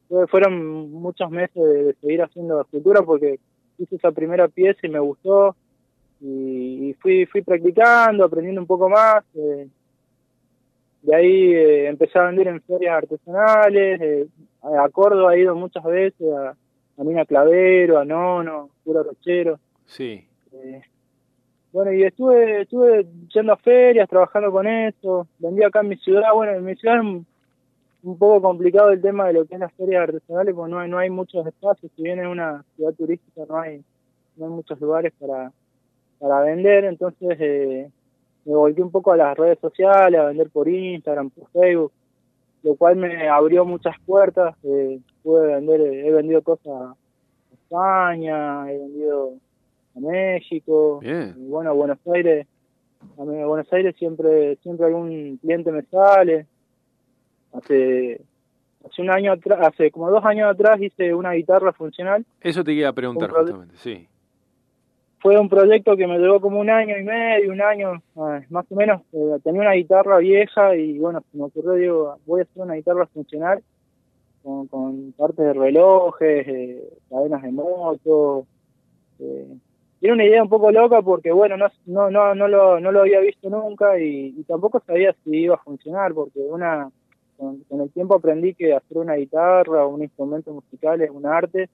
[0.09, 3.39] fue- fueron muchos meses de, de seguir haciendo escultura porque
[3.77, 5.55] hice esa primera pieza y me gustó
[6.21, 9.23] y, y fui fui practicando, aprendiendo un poco más.
[9.35, 9.67] eh,
[11.05, 14.27] de ahí eh, empecé a vender en ferias artesanales, eh,
[14.63, 16.55] a Córdoba he ido muchas veces, a,
[16.97, 19.59] a Mina Clavero, a Nono, Pura Rochero.
[19.85, 20.27] Sí.
[20.51, 20.81] Eh,
[21.71, 26.33] bueno, y estuve, estuve yendo a ferias, trabajando con eso, vendí acá en mi ciudad,
[26.33, 27.25] bueno, en mi ciudad es un,
[28.03, 30.89] un poco complicado el tema de lo que es las ferias artesanales, porque no hay,
[30.89, 33.83] no hay muchos espacios, si bien es una ciudad turística, no hay,
[34.37, 35.51] no hay muchos lugares para,
[36.17, 37.91] para vender, entonces eh,
[38.45, 41.91] me volví un poco a las redes sociales, a vender por Instagram, por Facebook,
[42.63, 46.95] lo cual me abrió muchas puertas, eh, pude vender, he vendido cosas a
[47.53, 49.33] España, he vendido
[49.95, 51.33] a México, Bien.
[51.37, 52.47] y bueno, a Buenos Aires,
[53.17, 56.45] a Buenos Aires siempre, siempre algún cliente me sale.
[57.53, 58.21] Hace,
[58.85, 62.25] hace un año atrás, hace como dos años atrás hice una guitarra funcional.
[62.41, 64.07] Eso te iba a preguntar justamente, sí.
[65.25, 68.65] Fue un proyecto que me llevó como un año y medio, un año, ah, más
[68.71, 69.01] o menos.
[69.11, 72.75] eh, tenía una guitarra vieja y bueno, se me ocurrió, digo, voy a hacer una
[72.75, 73.63] guitarra funcional.
[74.43, 78.47] con, con partes de relojes, eh, cadenas de moto.
[79.19, 79.57] Eh,
[79.99, 83.01] tiene una idea un poco loca porque, bueno, no, no, no, no, lo, no lo
[83.01, 86.91] había visto nunca y, y tampoco sabía si iba a funcionar porque una
[87.37, 91.25] con, con el tiempo aprendí que hacer una guitarra o un instrumento musical es un
[91.25, 91.69] arte,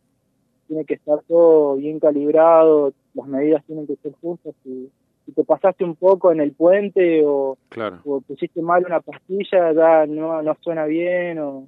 [0.67, 4.89] tiene que estar todo bien calibrado, las medidas tienen que ser justas y
[5.25, 7.99] si te pasaste un poco en el puente o, Claro.
[8.05, 11.67] o pusiste mal una pastilla ya no, no suena bien o,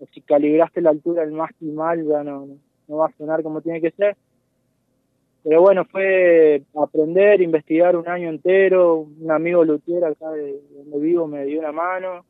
[0.00, 2.56] o si calibraste la altura del mástil mal ya no, no,
[2.88, 4.16] no va a sonar como tiene que ser.
[5.44, 11.26] Pero bueno, fue aprender, investigar un año entero, un amigo luthier acá de donde vivo
[11.26, 12.24] me dio una mano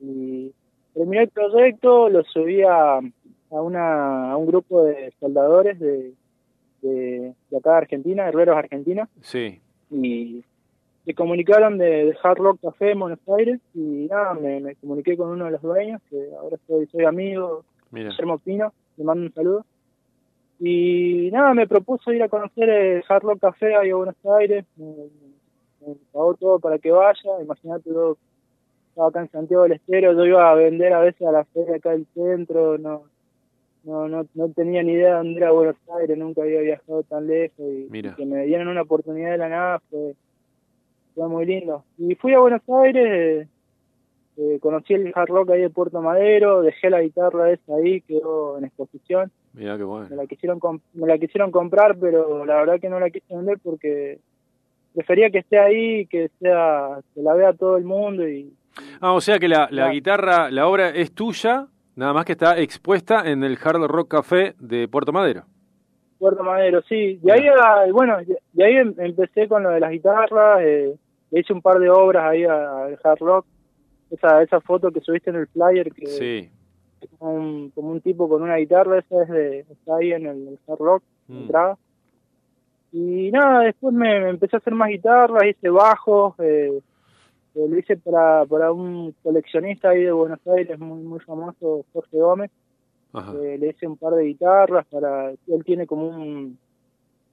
[0.00, 0.52] y
[0.94, 6.12] terminé el proyecto, lo subí a, a, una, a un grupo de soldadores de,
[6.88, 9.60] de, de acá de Argentina, herreros argentinos, Sí.
[9.90, 10.44] y
[11.04, 15.16] se comunicaron de, de Hard Rock Café en Buenos Aires y nada, me, me comuniqué
[15.16, 18.10] con uno de los dueños, que ahora soy, soy amigo, Mira.
[18.10, 19.64] Guillermo Pino, le mando un saludo.
[20.58, 24.64] Y nada, me propuso ir a conocer el Hard Rock Café ahí a Buenos Aires,
[24.76, 24.86] me,
[25.86, 28.16] me pagó todo para que vaya, imagínate, yo
[28.88, 31.76] estaba acá en Santiago del Estero, yo iba a vender a veces a la feria
[31.76, 33.02] acá del centro, no
[33.86, 37.26] no no, no tenía ni idea de dónde era Buenos Aires, nunca había viajado tan
[37.26, 40.14] lejos y, que me dieran una oportunidad de la nada fue,
[41.14, 41.84] fue muy lindo.
[41.96, 43.48] Y fui a Buenos Aires,
[44.36, 48.58] eh, conocí el hard rock ahí de Puerto Madero, dejé la guitarra esa ahí, quedó
[48.58, 49.30] en exposición.
[49.54, 50.08] Mira qué bueno.
[50.10, 50.60] Me la quisieron
[50.92, 54.18] me la quisieron comprar, pero la verdad que no la quise vender porque
[54.94, 58.52] prefería que esté ahí, que sea que la vea todo el mundo y
[59.00, 59.92] Ah, o sea que la, la Claro.
[59.92, 61.66] guitarra, la obra es tuya,
[61.96, 65.42] nada más que está expuesta en el Hard Rock Café de Puerto Madero.
[66.18, 67.18] Puerto Madero, sí.
[67.22, 68.16] De ahí, a- bueno,
[68.52, 70.94] de ahí em- empecé con lo de las guitarras, eh,
[71.32, 73.46] hice un par de obras ahí al hard rock.
[74.10, 76.50] Esa, esa foto que subiste en el flyer, que Sí.
[77.00, 80.26] es como un, como un tipo con una guitarra, esa es de, está ahí en
[80.26, 81.36] el, hard rock, Mm.
[81.38, 81.76] entrada.
[82.92, 86.80] Y nada, después me, me empecé a hacer más guitarras, hice bajos, eh,
[87.56, 92.50] lo hice para, para un coleccionista ahí de Buenos Aires muy, muy famoso, Jorge Gómez.
[93.42, 96.58] Eh, le hice un par de guitarras para él tiene como un,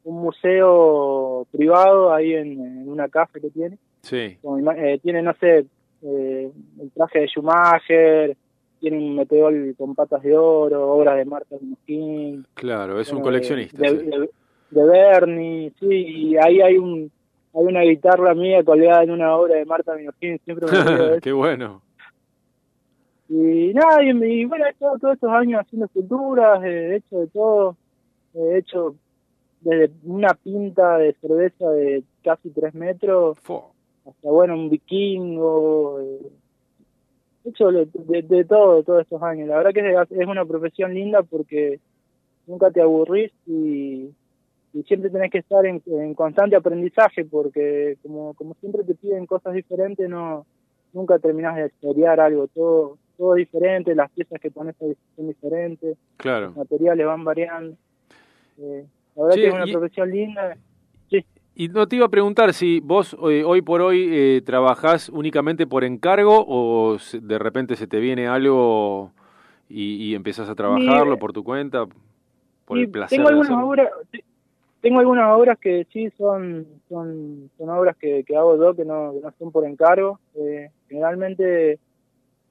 [0.05, 4.37] un museo privado ahí en, en una casa que tiene Sí.
[4.41, 5.65] Como eh, tiene no sé
[6.03, 6.51] eh,
[6.81, 8.37] el traje de Schumacher
[8.79, 13.81] tiene un meteor con patas de oro obras de Marta King Claro, es un coleccionista.
[13.81, 14.05] de, sí.
[14.05, 14.29] de,
[14.69, 17.11] de Bernie sí y ahí hay un
[17.53, 21.81] hay una guitarra mía colgada en una obra de Marta Minujín siempre me qué bueno.
[23.30, 27.27] Y nada, y, y bueno, he estado todos estos años haciendo esculturas, he hecho de
[27.27, 27.77] todo,
[28.35, 28.95] he hecho
[29.61, 33.38] desde una pinta de cerveza de casi tres metros
[34.05, 36.19] hasta, bueno, un vikingo, eh,
[37.45, 39.47] he hecho de, de- de todo todos estos años.
[39.47, 41.80] La verdad que es, es una profesión linda porque
[42.45, 44.09] nunca te aburrís y,
[44.73, 49.25] y siempre tenés que estar en, en constante aprendizaje porque como, como siempre te piden
[49.25, 50.45] cosas diferentes, no
[50.93, 54.75] nunca terminás de estudiar algo, todo todo diferente, las piezas que pones
[55.15, 56.47] son diferentes, Claro.
[56.47, 57.77] los materiales van variando.
[58.57, 58.85] Eh,
[59.15, 60.57] la verdad Sí, que es una y- profesión linda.
[61.55, 65.67] Y no te iba a preguntar si vos eh, hoy por hoy eh, trabajás únicamente
[65.67, 69.11] por encargo o de repente se te viene algo
[69.69, 71.85] y, y empezás a trabajarlo por tu cuenta,
[72.65, 73.89] por el placer tengo algunas obras
[74.84, 79.14] tengo algunas obras que sí son son, son obras que, que hago yo que no,
[79.14, 81.80] que no son por encargo eh, generalmente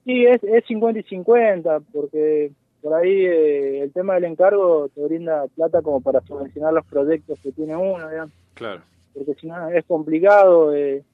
[0.05, 2.51] sí es es 50 y 50 porque
[2.83, 7.39] por ahí eh, el tema del encargo te brinda plata como para subvencionar los proyectos
[7.41, 8.81] que tiene uno digamos Claro.
[9.15, 11.05] porque si no es complicado eh,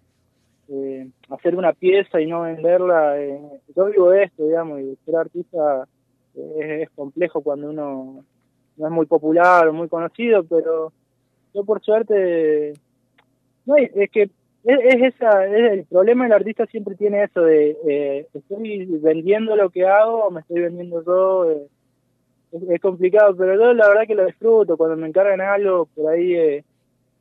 [0.70, 3.20] eh, hacer una pieza y no venderla.
[3.20, 3.40] eh,
[3.74, 5.88] yo vivo de esto, digamos, y ser artista
[6.34, 8.22] eh, es, es complejo cuando uno
[8.76, 10.92] no es muy popular o muy conocido, pero
[11.54, 12.74] yo por suerte,
[13.66, 14.30] no es, que es,
[14.64, 19.70] es esa, es el problema del artista siempre tiene eso de eh, estoy vendiendo lo
[19.70, 21.50] que hago o me estoy vendiendo yo.
[21.50, 21.66] eh,
[22.52, 24.76] es, es complicado, pero yo la verdad que lo disfruto.
[24.76, 26.64] Cuando me encargan algo, por ahí eh,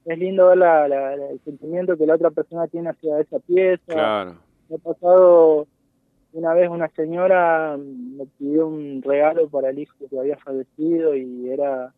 [0.06, 3.40] es lindo ver la, la- la- el sentimiento que la otra persona tiene hacia esa
[3.40, 3.84] pieza.
[3.88, 4.36] Claro.
[4.70, 5.68] Me ha pasado
[6.34, 11.16] una vez una señora mm, me pidió un regalo para el hijo que había fallecido
[11.16, 11.94] y era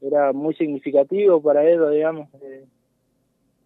[0.00, 2.28] era muy significativo para ella, digamos.
[2.42, 2.64] eh.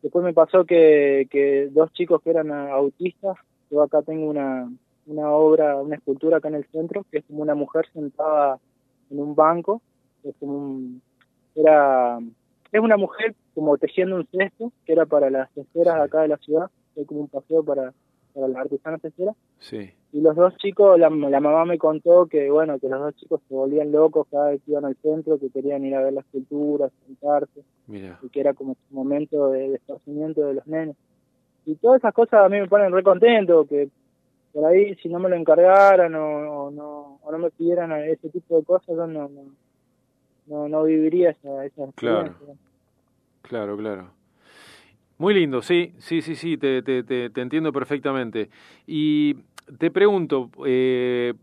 [0.03, 3.37] Después me pasó que, que dos chicos que eran autistas,
[3.71, 4.69] yo acá tengo una,
[5.07, 8.59] una obra, una escultura acá en el centro, que es como una mujer sentada
[9.11, 9.81] en un banco,
[10.25, 11.03] es como un,
[11.55, 12.19] era,
[12.73, 16.29] es una mujer como tejiendo un cesto, que era para las esferas de acá de
[16.29, 17.93] la ciudad, hay como un paseo para,
[18.35, 19.33] para la artesana cestera.
[19.59, 19.91] Sí.
[20.13, 23.41] Y los dos chicos, la, la mamá me contó que, bueno, que los dos chicos
[23.49, 26.25] se volvían locos cada vez que iban al centro, que querían ir a ver las
[26.27, 28.19] culturas, sentarse, Mira.
[28.23, 30.97] y que era como un momento de, de esparcimiento de los nenes.
[31.65, 33.89] Y todas esas cosas a mí me ponen re contento, que
[34.53, 38.29] por ahí si no me lo encargaran o, o no, o no me pidieran ese
[38.29, 39.43] tipo de cosas, yo no, no,
[40.47, 42.27] no, no viviría esa, esa Claro.
[42.27, 42.67] experiencia.
[43.43, 44.11] Claro, claro.
[45.23, 48.49] Muy lindo, sí, sí, sí, sí, te, te, te, te entiendo perfectamente.
[48.89, 49.37] Y
[49.79, 51.35] te pregunto, eh,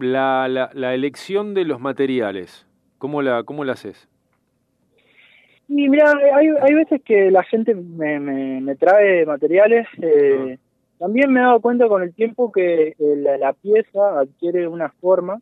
[0.00, 4.08] la, la, la elección de los materiales, ¿cómo la, cómo la haces?
[5.68, 9.86] Y mira, hay, hay veces que la gente me, me, me trae materiales.
[10.00, 10.56] eh,
[10.98, 14.88] También me he dado cuenta con el tiempo que eh, la, la pieza adquiere una
[15.02, 15.38] forma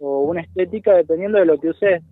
[0.00, 2.02] o una estética dependiendo de lo que uses.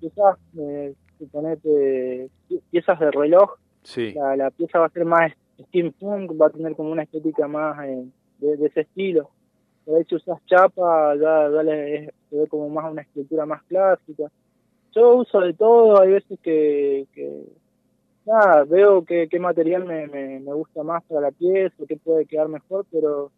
[0.00, 2.28] Si usas, eh, suponete,
[2.70, 4.12] piezas de reloj, Sí.
[4.12, 8.04] la, pieza va a ser más steampunk, va a tener como una estética más eh,
[8.38, 9.30] de, de ese estilo.
[9.84, 13.62] Por ahí si usas chapa, ya, ya le- se ve como más una escultura más
[13.64, 14.30] clásica.
[14.94, 17.44] Yo uso de todo, hay veces que, que
[18.26, 22.26] nada, veo qué, qué material me, me, me gusta más para la pieza, qué puede
[22.26, 23.30] quedar mejor, pero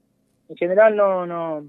[0.48, 1.64] en general no, no,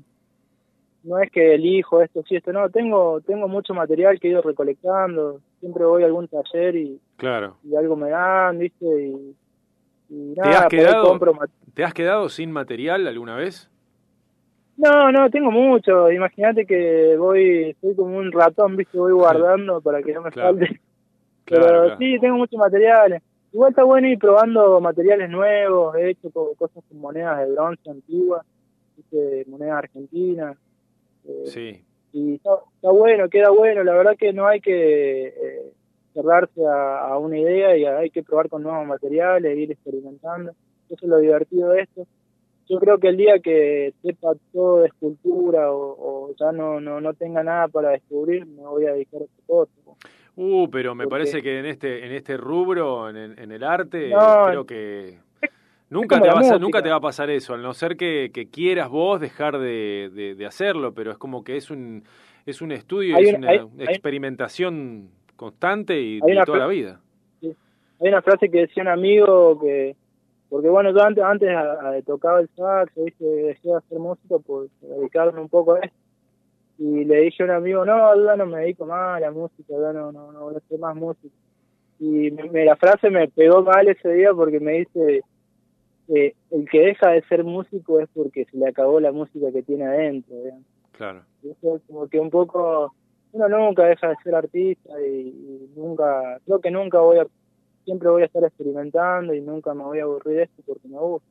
[1.04, 4.42] no es que elijo esto sí, esto no, tengo, tengo mucho material que he ido
[4.42, 7.58] recolectando, siempre voy a algún taller y, Claro.
[7.64, 9.36] y algo me dan, viste, y,
[10.10, 11.34] y ¿Te nada, has quedado, compro
[11.74, 13.70] ¿Te has quedado sin material alguna vez?
[14.78, 20.02] No, no, tengo mucho, imagínate que voy, soy como un ratón, viste, voy guardando para
[20.02, 20.58] que no me Claro.
[20.58, 20.80] falte.
[21.46, 21.98] Claro, Pero claro.
[21.98, 23.22] sí, tengo muchos materiales.
[23.52, 27.90] Igual está bueno ir probando materiales nuevos, he hecho co- cosas con monedas de bronce
[27.90, 28.46] antiguas,
[29.48, 30.58] monedas argentinas.
[31.28, 31.86] Eh, Sí.
[32.14, 33.84] y está, está bueno, queda bueno.
[33.84, 35.72] La verdad que no hay que eh,
[36.14, 40.52] cerrarse a, a una idea y hay que probar con nuevos materiales, ir experimentando.
[40.90, 42.06] Eso es lo divertido de esto.
[42.70, 45.96] Yo creo que el día que sepa todo de escultura o,
[46.30, 49.36] o ya no, no, no tenga nada para descubrir, me voy a dedicar a otra
[49.46, 49.72] cosa.
[50.36, 53.64] Uh, pero me Porque- parece que en este, en este rubro, en, el- en el
[53.64, 55.18] arte, No, creo que
[55.94, 58.50] nunca te, vas a- nunca te va a pasar eso, al no ser que, que
[58.50, 62.04] quieras vos dejar de, de- de hacerlo, pero es como que es un,
[62.46, 67.00] es un estudio, Hay es una- hay- experimentación constante y, una toda la vida.
[67.42, 69.96] Hay una frase que decía un amigo que,
[70.50, 73.24] porque bueno, yo antes, antes a- a- tocaba el sax, ¿viste?
[73.26, 75.98] dejé de hacer música por dedicarme un poco a esto.
[76.80, 79.32] Y le dije a un amigo, no, yo ya no me dedico más a la
[79.32, 81.34] música, ya no, no, no voy a hacer más música.
[82.00, 85.22] Y me, me- la frase me pegó mal ese día porque me dice,
[86.10, 89.64] eh, el que deja de ser músico es porque se le acabó la música que
[89.64, 90.36] tiene adentro.
[90.94, 91.22] Claro.
[91.42, 92.94] Y eso es como que un poco,
[93.32, 97.28] uno nunca deja de ser artista y, y nunca, creo que nunca voy a,
[97.86, 100.98] siempre voy a estar experimentando y nunca me voy a aburrir de esto porque me
[101.00, 101.28] gusta.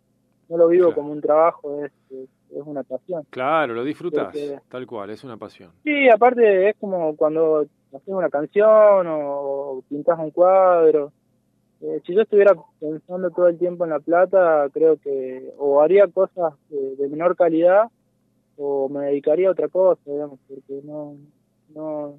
[0.49, 1.01] No lo vivo Claro.
[1.01, 3.23] como un trabajo, es, es, es una pasión.
[3.31, 5.71] Claro, lo disfrutas, Porque- tal cual, es una pasión.
[5.85, 7.61] Sí, aparte es como cuando
[7.95, 11.13] haces una canción o pintas un cuadro.
[11.83, 16.07] Eh, si yo estuviera pensando todo el tiempo en la plata, creo que o haría
[16.07, 17.89] cosas de, de menor calidad
[18.57, 21.17] o me dedicaría a otra cosa, digamos, porque no,
[21.75, 22.15] no,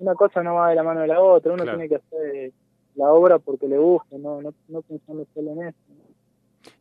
[0.00, 1.78] una cosa no va de la mano de la otra, uno Claro.
[1.78, 2.52] tiene que hacer
[2.96, 5.78] la obra porque le gusta, no, no, no pensando solo en eso.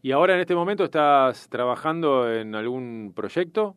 [0.02, 3.76] ¿Y ahora en este momento estás trabajando en algún proyecto?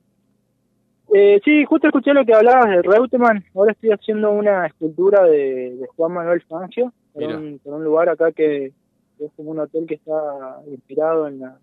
[1.13, 3.45] Eh, sí, justo escuché lo que hablabas de Reutemann.
[3.55, 7.37] Ahora estoy haciendo una escultura de, de Juan Manuel Fangio Mira.
[7.39, 8.73] un, lugar acá que,
[9.19, 11.59] es como un hotel que está inspirado en, la,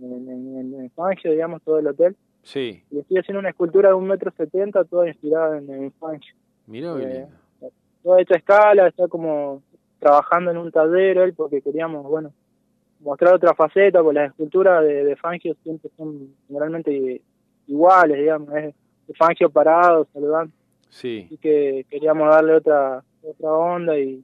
[0.00, 2.16] en, en- en Fangio, digamos, todo el hotel.
[2.42, 6.34] Sí, Y estoy haciendo una escultura de un metro setenta, toda inspirada en, en Fangio.
[6.66, 7.28] mira qué Eh.
[8.02, 9.62] Toda hecha escala, está como
[10.00, 12.32] trabajando en un taller él porque queríamos, bueno,
[12.98, 17.22] mostrar otra faceta, porque las esculturas de, de Fangio siempre son generalmente
[17.68, 18.74] iguales, digamos, es
[19.06, 20.52] de Fangio parado, saludando.
[20.88, 24.22] Sí, Así que queríamos darle otra otra onda y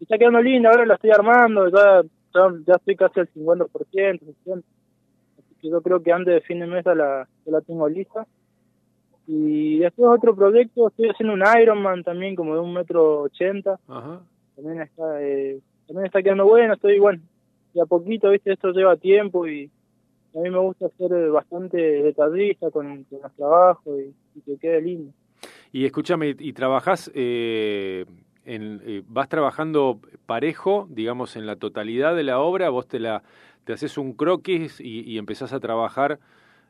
[0.00, 2.02] está quedando lindo, ahora lo estoy armando, ya,
[2.34, 4.62] ya, ya estoy casi al 50%, 60%.
[5.38, 7.88] Así que yo creo que antes de fin de mes ya la, ya la tengo
[7.88, 8.26] lista.
[9.26, 13.78] Y después otro proyecto, estoy haciendo un Ironman también como de un metro ochenta,
[14.54, 17.20] también está, eh, también está quedando bueno, estoy bueno,
[17.74, 19.68] de a poquito, viste, esto lleva tiempo y
[20.34, 24.80] a mí me gusta ser bastante detallista con, con los trabajos y, y que quede
[24.80, 25.12] lindo.
[25.72, 28.06] Y escúchame, ¿y trabajás, eh,
[28.46, 32.70] en, eh, vas trabajando parejo, digamos, en la totalidad de la obra?
[32.70, 33.22] ¿Vos te la
[33.64, 36.20] te haces un croquis y, y empezás a trabajar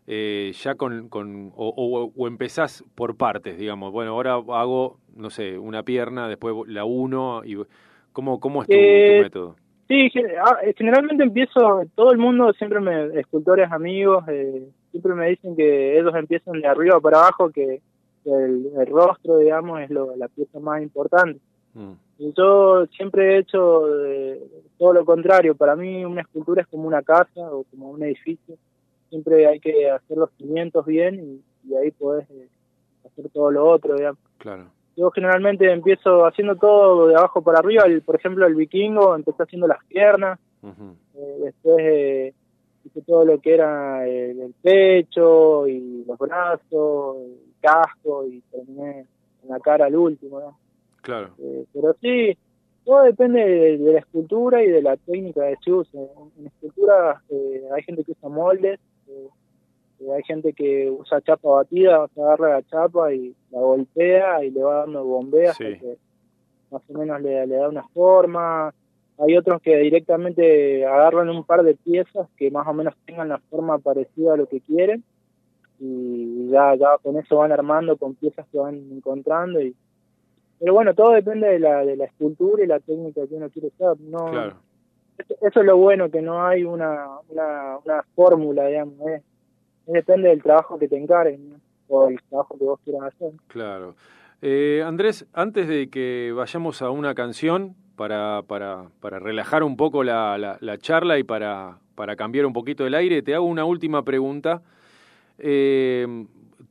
[0.06, 3.92] eh, ya con, con o, o- o empezás por partes, digamos?
[3.92, 7.56] Bueno, ahora hago, no sé, una pierna, después la uno, y
[8.12, 9.56] ¿cómo, cómo es tu, tu Eh, método?
[9.88, 10.10] Sí,
[10.44, 15.54] ah, eh, generalmente empiezo, todo el mundo, siempre me, escultores amigos, eh, siempre me dicen
[15.54, 17.82] que ellos empiezan de arriba para abajo, que
[18.24, 21.40] el, el rostro, digamos, es lo, la pieza más importante.
[22.18, 24.40] Y yo siempre he hecho eh,
[24.78, 25.54] todo lo contrario.
[25.54, 28.56] Para mí una escultura es como una casa o como un edificio.
[29.10, 32.48] Siempre hay que hacer los cimientos bien y, y ahí podés eh,
[33.04, 34.18] hacer todo lo otro, digamos.
[34.38, 34.64] Claro.
[34.96, 37.84] Yo generalmente empiezo haciendo todo de abajo para arriba.
[37.84, 40.38] El, por ejemplo, el vikingo, empecé haciendo las piernas.
[40.64, 42.34] eh, después eh,
[42.84, 49.06] hice todo lo que era el, el pecho y los brazos, el casco y terminé
[49.42, 50.40] en la cara al último.
[50.40, 50.58] ¿no?
[51.06, 51.30] Claro.
[51.38, 52.36] Eh, pero sí,
[52.84, 55.96] todo depende de, de la escultura y de la técnica que se use.
[55.96, 59.28] En, en escultura eh, hay gente que usa moldes, eh,
[60.14, 64.50] hay gente que usa chapa batida, o sea, agarra la chapa y la golpea y
[64.50, 65.78] le va dando bombea hasta Sí.
[65.78, 65.96] que
[66.72, 68.74] más o menos le, le da una forma.
[69.18, 73.38] Hay otros que directamente agarran un par de piezas que más o menos tengan la
[73.48, 75.02] forma parecida a lo que quieren
[75.78, 79.74] y ya, ya con eso van armando con piezas que van encontrando y
[80.58, 83.68] pero bueno todo depende de la de la escultura y la técnica que uno quiere
[83.68, 84.56] usar no Claro.
[85.18, 89.22] eso, eso es lo bueno que no hay una una, una fórmula digamos es
[89.86, 91.56] depende del trabajo que te encarguen ¿no?
[91.88, 93.94] o el trabajo que vos quieras hacer Claro.
[94.42, 100.04] Eh, Andrés, antes de que vayamos a una canción para, para, para relajar un poco
[100.04, 103.64] la, la- la charla y para, para cambiar un poquito el aire, te hago una
[103.64, 104.60] última pregunta.
[105.38, 106.06] Eh,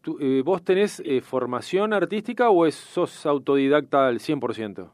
[0.06, 4.92] tú- eh, ¿Vos tenés eh, formación artística o es, sos autodidacta al 100%?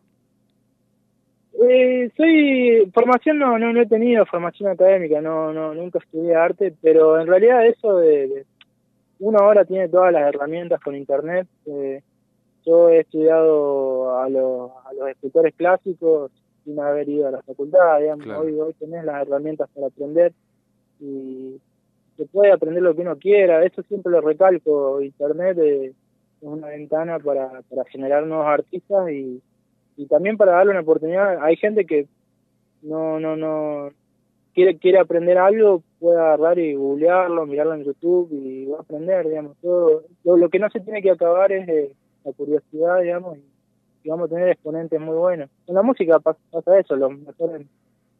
[1.69, 6.73] Eh, soy formación no, no no he tenido formación académica no no nunca estudié arte
[6.81, 8.45] pero en realidad eso de, de-
[9.19, 12.01] uno ahora tiene todas las herramientas con internet eh,
[12.65, 16.31] yo he estudiado a los a los escultores clásicos
[16.63, 18.41] sin haber ido a la facultad digamos Claro.
[18.41, 20.31] hoy hoy tenés las herramientas para aprender
[20.99, 21.57] y
[22.22, 23.65] se puede aprender lo que uno quiera.
[23.65, 25.02] Eso siempre lo recalco.
[25.02, 25.93] Internet es
[26.41, 29.41] una ventana para para generar nuevos artistas y
[29.98, 31.43] y también para darle una oportunidad.
[31.43, 32.07] Hay gente que
[32.84, 33.89] no no no
[34.53, 39.27] quiere quiere aprender algo puede agarrar y googlearlo mirarlo en YouTube y va a aprender
[39.27, 39.57] digamos.
[39.57, 41.91] Todo lo, que no se tiene que acabar es eh,
[42.23, 45.49] la curiosidad digamos y, vamos a tener exponentes muy buenos.
[45.65, 47.65] En la música pas- pasa eso los mejores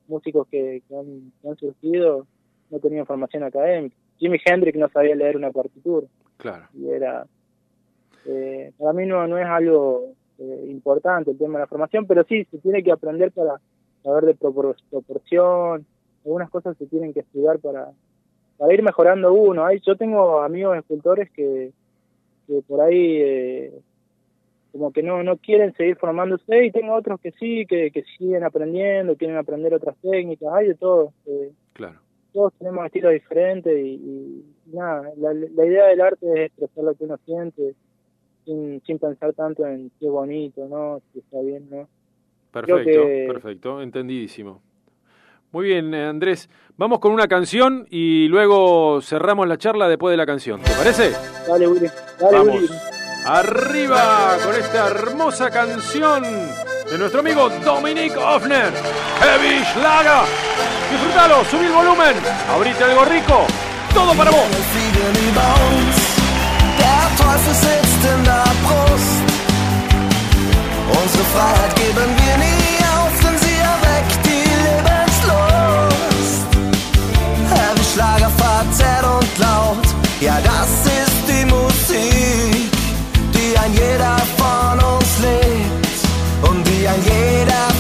[0.08, 2.26] músicos que han surgido
[2.72, 3.96] no tenían formación académica.
[4.18, 6.08] Jimi Hendrix no sabía leer una partitura.
[6.38, 6.66] Claro.
[6.74, 7.28] y era
[8.26, 12.24] eh, para mí no no es algo eh, importante el tema de la formación pero
[12.24, 13.60] sí se tiene que aprender para
[14.04, 15.86] saber de propor- proporción.
[16.26, 17.90] Algunas cosas se tienen que estudiar para
[18.58, 19.66] para ir mejorando uno.
[19.66, 21.72] Hay, yo tengo amigos escultores que,
[22.48, 23.74] que por ahí eh,
[24.72, 28.44] como que no no quieren seguir formándose y tengo otros que sí que, que siguen
[28.44, 30.50] aprendiendo quieren aprender otras técnicas.
[30.54, 32.00] Hay de todo eh, Claro.
[32.34, 36.94] Todos tenemos estilos diferentes y, y nada, la, la idea del arte es expresar lo
[36.96, 37.76] que uno siente
[38.46, 41.02] sin, sin pensar tanto en si es bonito, ¿no?
[41.14, 41.88] Si está bien, ¿no?
[42.52, 44.62] Perfecto, que- perfecto, entendidísimo.
[45.52, 46.50] Muy bien, eh, Andrés.
[46.78, 50.62] Vamos con una canción y luego cerramos la charla después de la canción.
[50.62, 51.12] ¿Te parece?
[51.48, 51.88] Dale, Willy.
[52.20, 52.56] Dale, Vamos.
[52.56, 52.68] Willy.
[53.26, 56.24] Arriba con esta hermosa canción
[56.92, 58.70] de nuestro amigo Dominic Hoffner,
[59.22, 60.28] Heavy Schlager.
[60.92, 62.16] Disfrútalo, subí el volumen,
[62.54, 63.48] abrite algo rico,
[63.94, 64.44] todo para vos.
[66.78, 69.24] Der Teufel sitzt in der Brust.
[71.02, 76.44] Unsere Freiheit geben wir nie auf, denn sie erweckt die Lebenslust.
[77.54, 79.88] Heavy Schlager verzerrt und laut,
[80.20, 82.70] ja das ist die Musik,
[83.34, 85.01] die ein jeder von uns
[86.82, 87.71] yang hidup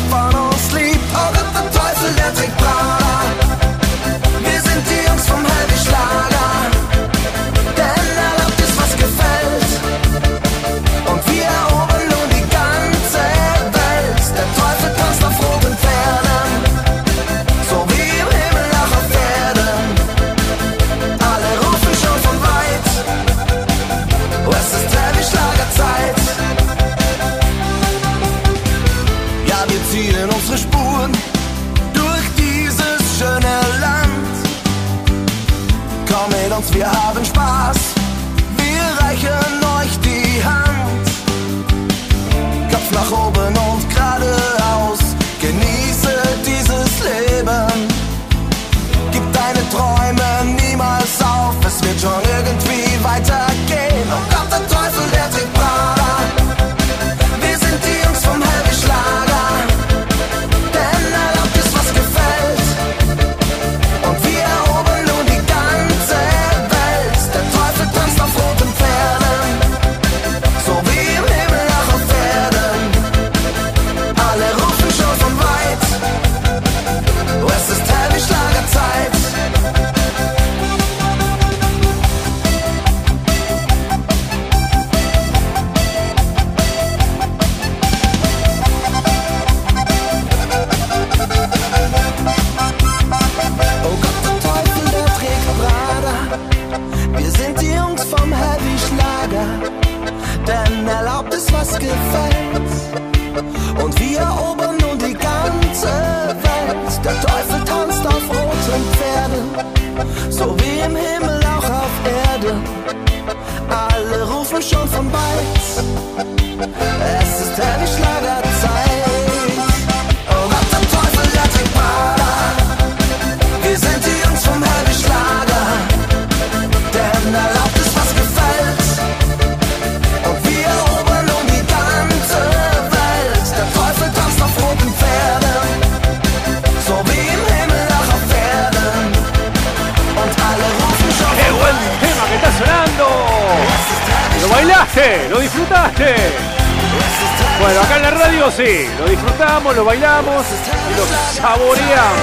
[148.55, 150.45] sí, lo disfrutamos, lo bailamos
[150.91, 152.21] y lo saboreamos.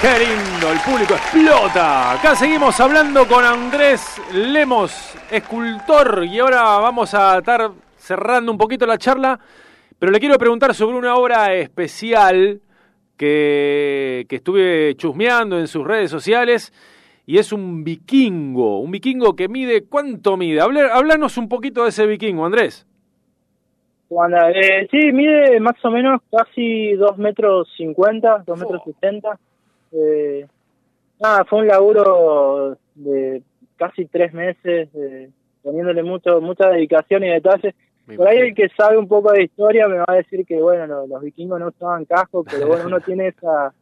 [0.00, 0.72] ¡Qué lindo!
[0.72, 2.12] El público explota.
[2.12, 8.86] Acá seguimos hablando con Andrés Lemos, escultor, y ahora vamos a estar cerrando un poquito
[8.86, 9.38] la charla,
[9.98, 12.62] pero le quiero preguntar sobre una obra especial
[13.18, 16.72] que, que estuve chusmeando en sus redes sociales
[17.26, 20.62] y es un vikingo, un vikingo que mide, ¿cuánto mide?
[20.62, 22.86] Habla- Hablanos un poquito de ese vikingo, Andrés.
[24.10, 29.38] Cuando, eh, sí, mide más o menos casi 2 metros 50, 2 metros 60.
[29.92, 30.46] Eh,
[31.20, 33.40] nada, fue un laburo de
[33.76, 35.30] casi tres meses, eh,
[35.62, 37.72] poniéndole mucho mucha dedicación y detalles.
[38.16, 40.86] Por ahí el que sabe un poco de historia me va a decir que, bueno,
[40.88, 43.72] lo- los, vikingos no usaban casco, pero bueno, uno tiene esa...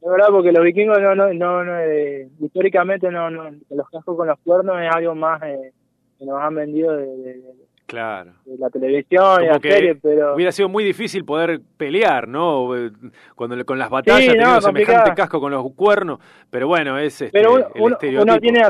[0.00, 4.16] Es verdad, porque los vikingos no, no, no, no, eh, históricamente no, no, los cascos
[4.16, 5.70] con los cuernos es algo más eh,
[6.18, 8.32] que nos han vendido de, de- de- Claro.
[8.46, 10.34] de la televisión y la serie, pero...
[10.34, 12.74] hubiera sido muy difícil poder pelear, ¿no?
[12.74, 12.90] Eh,
[13.36, 17.20] Cuando con las batallas Sí, no, teniendo semejante casco con los cuernos, pero bueno, es
[17.20, 18.32] este, Pero uno, el uno- estereotipo.
[18.32, 18.60] uno tiene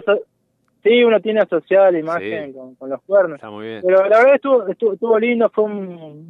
[0.82, 2.52] sí, uno tiene asociada la imagen Sí.
[2.52, 3.36] con, con los cuernos.
[3.36, 3.82] Está muy bien.
[3.86, 5.72] Pero la verdad estuvo, estuvo, estuvo lindo, fue un,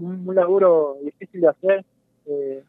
[0.01, 1.85] un, un laburo difícil de hacer.
[2.27, 2.63] Eh,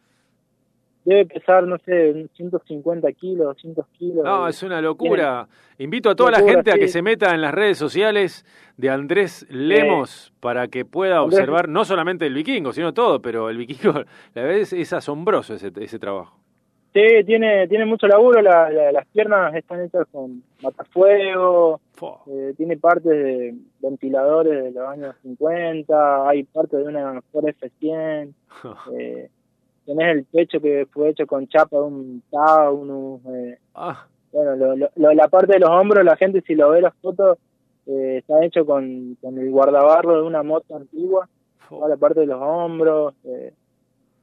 [1.06, 4.24] debe pesar, no sé, 150 kilos, 200 kilos.
[4.24, 5.48] No, es una locura.
[5.78, 8.46] Invito a toda la gente a que se meta en las redes sociales
[8.78, 13.50] de Andrés Lemos para que pueda Andrés- observar no solamente el vikingo, sino todo, pero
[13.50, 13.94] el vikingo,
[14.34, 16.40] la verdad es, es asombroso ese, ese trabajo.
[16.94, 21.82] Sí, tiene, tiene mucho laburo, la- la- las piernas están hechas con matafuego,
[22.28, 28.34] eh, tiene partes de ventiladores de los años 50, hay parte de una Ford F100,
[29.00, 29.30] eh,
[29.86, 34.76] tenés el pecho que fue hecho con chapa de un Taunus, eh, Ah, bueno, lo-
[34.76, 37.38] lo- lo- la parte de los hombros, la gente si lo ve las fotos,
[37.86, 41.28] eh, está hecho con, con el guardabarro de una moto antigua,
[41.70, 43.54] toda la parte de los hombros, eh,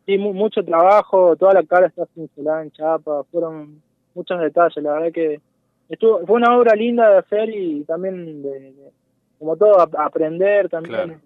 [0.07, 3.83] sí, mu- mucho trabajo, toda la cara está cincelada en chapa, fueron
[4.15, 5.41] muchos detalles, la verdad que
[5.89, 8.91] estuvo, fue una obra linda de hacer y también de, de-
[9.39, 10.95] como todo, ap- aprender también.
[10.95, 11.21] Claro.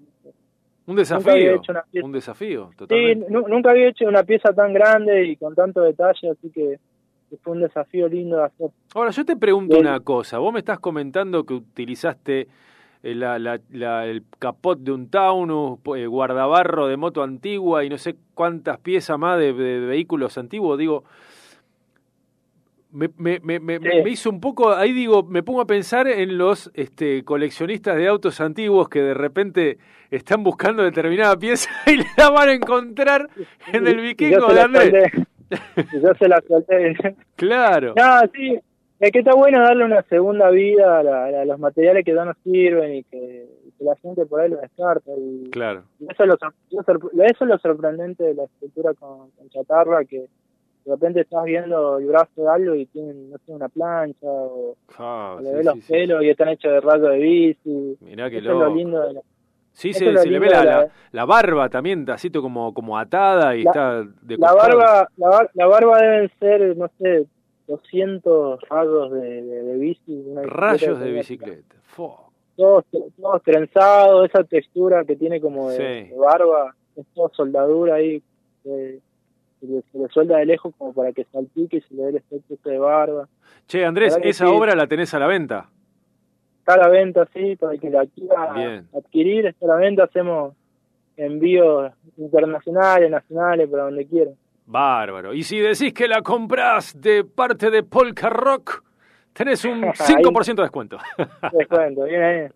[0.86, 2.06] Un Nunca había desafío, hecho una pieza.
[2.06, 3.27] un desafío, Sí, totalmente.
[3.31, 6.78] nu- nunca había hecho una pieza tan grande y con tanto detalle, así que
[7.43, 8.70] fue un desafío lindo de hacer.
[8.94, 9.86] Ahora, yo te pregunto Bien.
[9.86, 10.39] una cosa.
[10.39, 12.48] Vos me estás comentando que utilizaste
[13.02, 17.90] eh, la, la- la- el capot de un Taunus, eh, guardabarro de moto antigua y
[17.90, 20.78] no sé cuántas piezas más de, de vehículos antiguos.
[20.78, 21.05] Digo,
[22.95, 26.39] me, me, me, me- me- hizo un poco, ahí digo, me pongo a pensar en
[26.39, 29.79] los este, coleccionistas de autos antiguos que de repente
[30.11, 33.29] están buscando determinada pieza y la van a encontrar
[33.73, 35.12] en el vikingo de Andrés.
[36.03, 36.97] yo se la solté.
[37.37, 37.95] Claro.
[37.97, 38.59] No, sí,
[39.01, 42.25] es que está bueno darle una segunda vida a, la- a los materiales que ya
[42.25, 43.47] no sirven y que,
[43.81, 45.11] la gente por ahí lo descarta.
[45.19, 45.83] Y, Claro.
[46.01, 50.25] y eso, es lo, eso es lo sorprendente de la escultura con, con chatarra, que
[50.85, 54.77] de repente estás viendo el brazo de algo y tienen, no sé, una plancha o,
[54.98, 55.93] Ah, o le sí, ves los sí.
[55.93, 57.97] pelos y están hechos de rayo de bici.
[58.01, 58.74] Mirá es lo loco.
[58.74, 59.20] lindo de la,
[59.73, 63.65] Sí, eso se, le ve la, la, la barba también, así como, como atada y
[63.65, 64.78] La- está de La costado.
[64.78, 67.27] barba, la, la barba deben ser, no sé,
[67.66, 70.24] 200 rayos de, de, de bici.
[70.44, 71.74] Rayos que de bicicleta.
[71.82, 72.31] Fo.
[72.56, 72.85] Todos,
[73.20, 76.15] todos trenzados, esa textura que tiene como de, Sí.
[76.16, 78.23] barba, es todo soldadura ahí,
[78.62, 79.01] que
[79.66, 82.09] se le, se le suelda de lejos como para que salpique y se le dé
[82.11, 83.28] el efecto ese de barba.
[83.66, 84.53] Che, Andrés, esa sí.
[84.53, 85.69] obra la tenés a la venta.
[86.59, 88.89] Está a la venta, sí, para el que la quiera Bien.
[88.97, 90.55] adquirir, está a la venta, hacemos
[91.16, 94.31] envíos internacionales, nacionales, para donde quiera.
[94.66, 95.35] Bárbaro.
[95.35, 98.82] Y si decís que la comprás de parte de Polka Rock,
[99.35, 100.97] tenés un 5% de descuento.
[101.52, 102.47] Descuento, bien ahí.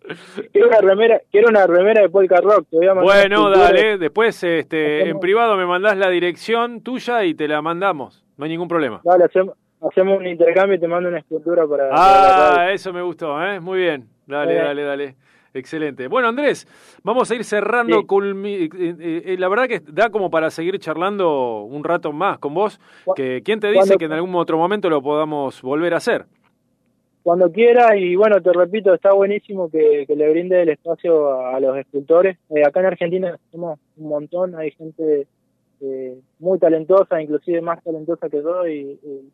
[0.51, 2.65] Quiero una remera, quiero una remera de Polka Rock.
[2.71, 3.97] te voy a bueno, dale.
[3.99, 8.25] Después este, en privado me mandás la dirección tuya y te la mandamos.
[8.37, 9.01] No hay ningún problema.
[9.03, 11.89] Dale, hacemos, hacemos un intercambio y te mando una escultura para.
[11.91, 13.59] Ah, eso me gustó, ¿eh?
[13.59, 14.07] Muy bien.
[14.25, 15.15] Dale, dale, dale.
[15.51, 16.07] Excelente.
[16.07, 16.67] Bueno, Andrés,
[17.03, 18.03] vamos a ir cerrando.
[18.03, 22.37] culmi- eh, eh, eh, la verdad que da como para seguir charlando un rato más
[22.37, 22.79] con vos.
[23.15, 26.25] Que quién te dice que en algún otro momento lo podamos volver a hacer.
[27.23, 31.55] Cuando quiera, y bueno, te repito, está buenísimo que, que le brinde el espacio a,
[31.55, 32.37] a los escultores.
[32.49, 35.27] Eh, acá en Argentina somos un montón, hay gente
[35.81, 39.29] eh, muy talentosa, inclusive más talentosa que yo, y, y-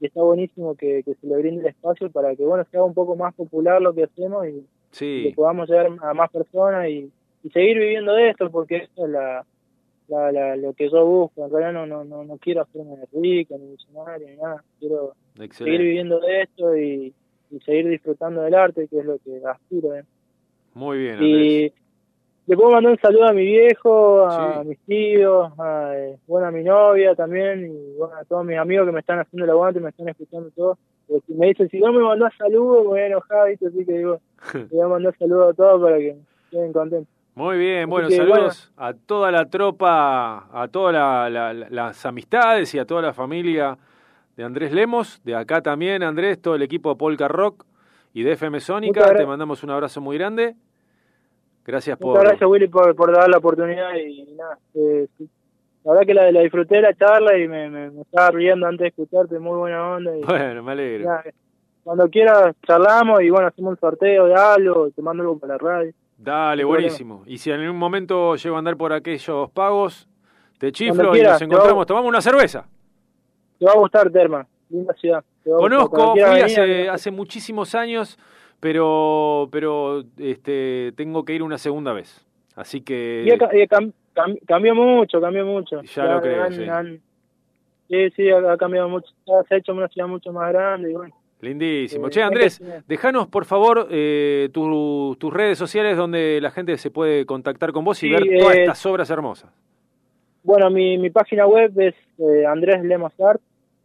[0.00, 2.86] y está buenísimo que, que se le brinde el espacio para que, bueno, se haga
[2.86, 5.24] un poco más popular lo que hacemos y, y Sí.
[5.28, 7.10] que podamos llegar a más personas y,
[7.52, 9.44] seguir viviendo de esto, porque eso es la,
[10.08, 11.44] la, la- lo que yo busco.
[11.44, 14.62] En realidad no, no, no, no quiero hacerme rico, ni millonario, ni nada.
[14.78, 15.14] Quiero
[15.52, 17.12] seguir viviendo de esto y,
[17.50, 19.94] y seguir disfrutando del arte, que es lo que aspiro.
[19.94, 20.04] ¿eh?
[20.74, 21.28] Muy bien, Andrés.
[21.46, 21.72] Y
[22.46, 26.50] le puedo mandar un saludo a mi viejo, a mis tíos, a, eh, bueno, a
[26.50, 29.80] mi novia también, y bueno, a todos mis amigos que me están haciendo el aguante,
[29.80, 30.78] me están escuchando todo.
[31.06, 33.66] Porque si me dicen, si no me mandás saludos, me voy a enojar, ¿viste?
[33.66, 34.20] Así que digo,
[34.54, 36.16] le voy a mandar saludos a todos para que
[36.50, 37.14] estén contentos.
[37.34, 42.04] Muy bien, bueno, que, saludos a toda la tropa, a todas la- la- la- las
[42.04, 43.78] amistades y a toda la familia
[44.38, 47.64] de Andrés Lemos, de acá también, Andrés, todo el equipo de Polka Rock
[48.14, 50.54] y de FM Sónica, te mandamos un abrazo muy grande.
[51.66, 52.10] Gracias por...
[52.10, 54.56] Muchas gracias, Willy, por, por dar la oportunidad y, nada.
[54.74, 55.08] eh,
[55.82, 58.78] la verdad que la, la disfruté la charla y me, me, me estaba riendo antes
[58.78, 60.16] de escucharte, muy buena onda.
[60.16, 61.08] Y, Bueno, me alegro.
[61.08, 61.24] nada,
[61.82, 65.58] cuando quieras charlamos y bueno, hacemos un sorteo de algo, te mando algo para la
[65.58, 65.92] radio.
[66.16, 67.24] Dale, No buenísimo.
[67.26, 70.08] Y si en algún momento llego a andar por aquellos pagos,
[70.58, 72.68] te chiflo y nos encontramos, tomamos una cerveza.
[73.58, 75.24] Te va a gustar, Terma, linda ciudad.
[75.44, 78.18] Conozco, fui venir, hace, muchísimos años,
[78.60, 82.24] pero, pero este, tengo que ir una segunda vez.
[82.54, 83.24] Así que...
[83.26, 85.80] Y ha ca- y cam- cam- cambió mucho, cambió mucho.
[85.82, 86.64] Ya lo creo, han- sí.
[86.68, 87.00] han-
[87.88, 89.08] sí, sí, ha, cambiado mucho.
[89.48, 91.14] Se ha hecho una ciudad mucho más grande y bueno.
[91.40, 92.08] Lindísimo.
[92.08, 96.90] Eh, che, Andrés, dejanos por favor eh, tu- tus redes sociales donde la gente se
[96.90, 99.50] puede contactar con vos y Sí, ver todas eh, estas obras hermosas.
[100.42, 103.40] Bueno, mi, mi página web es eh, Andrés Lemos Art,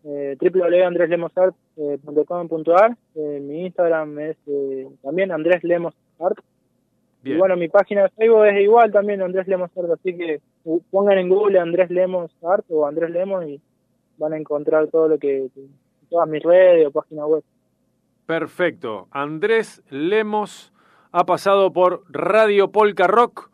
[0.06, 2.98] eh, www.andreslemosart.com.ar.
[3.16, 6.38] Eh, mi Instagram es eh, también Andrés Lemos Art.
[7.22, 7.38] Bien.
[7.38, 10.42] Y bueno, mi página de Facebook es igual también, Andrés Lemos Art, así que
[10.92, 13.62] pongan en Google Andrés Lemos Art o Andrés Lemos y
[14.18, 15.48] van a encontrar todo lo que,
[16.10, 17.44] todas mis redes o página web.
[18.26, 19.08] Perfecto.
[19.12, 20.74] Andrés Lemos
[21.12, 23.50] ha pasado por Radio Polka Rock.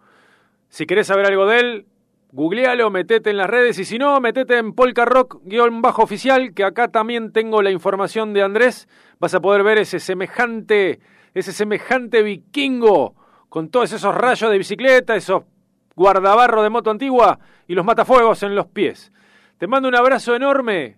[0.70, 1.86] Si querés saber algo de él,
[2.32, 6.90] googlealo, metete en las redes y si no, metete en Polka Rock-bajo oficial, que acá
[6.90, 8.88] también tengo la información de Andrés.
[9.20, 11.00] Vas a poder ver ese semejante,
[11.34, 13.16] ese semejante vikingo
[13.50, 15.44] con todos esos rayos de bicicleta, esos
[15.96, 19.12] guardabarros de moto antigua y los matafuegos en los pies.
[19.58, 20.98] Te mando un abrazo enorme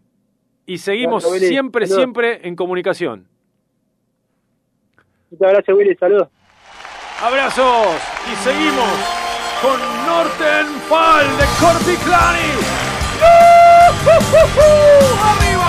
[0.66, 2.04] y seguimos Gracias, siempre, Saludos.
[2.04, 3.28] siempre en comunicación.
[5.32, 5.96] Muchas gracias, Willy.
[5.96, 6.28] Saludos.
[7.24, 7.98] Abrazos
[8.32, 9.21] y seguimos
[9.62, 12.52] con Nortenfall de Corticlani.
[15.24, 15.61] ¡Arriba!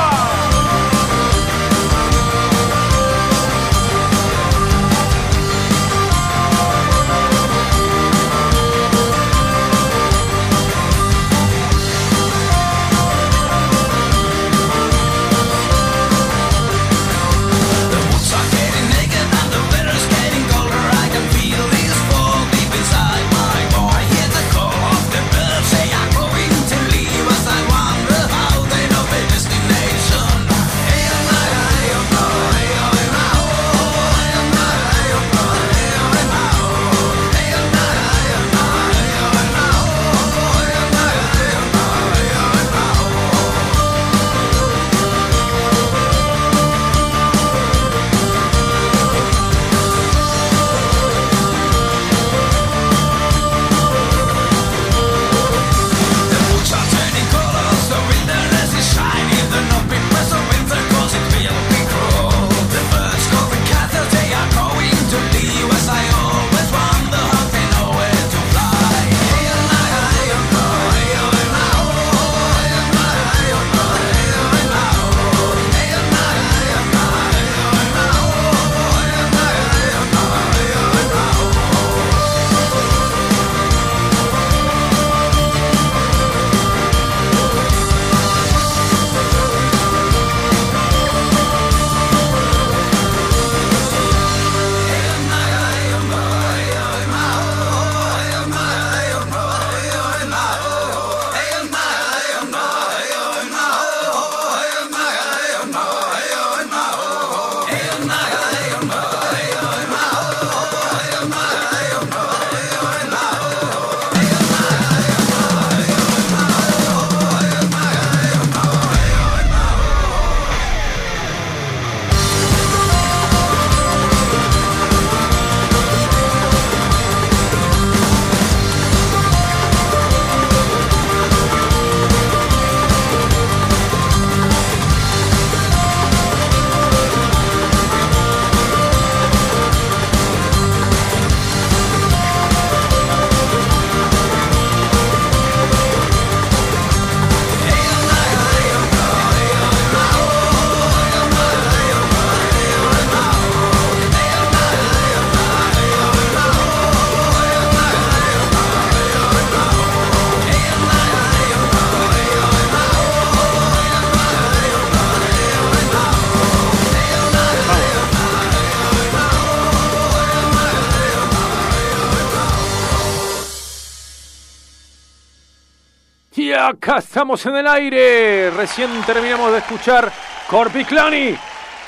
[176.72, 178.50] Acá estamos en el aire.
[178.50, 180.10] Recién terminamos de escuchar
[180.48, 181.36] Corpiclani,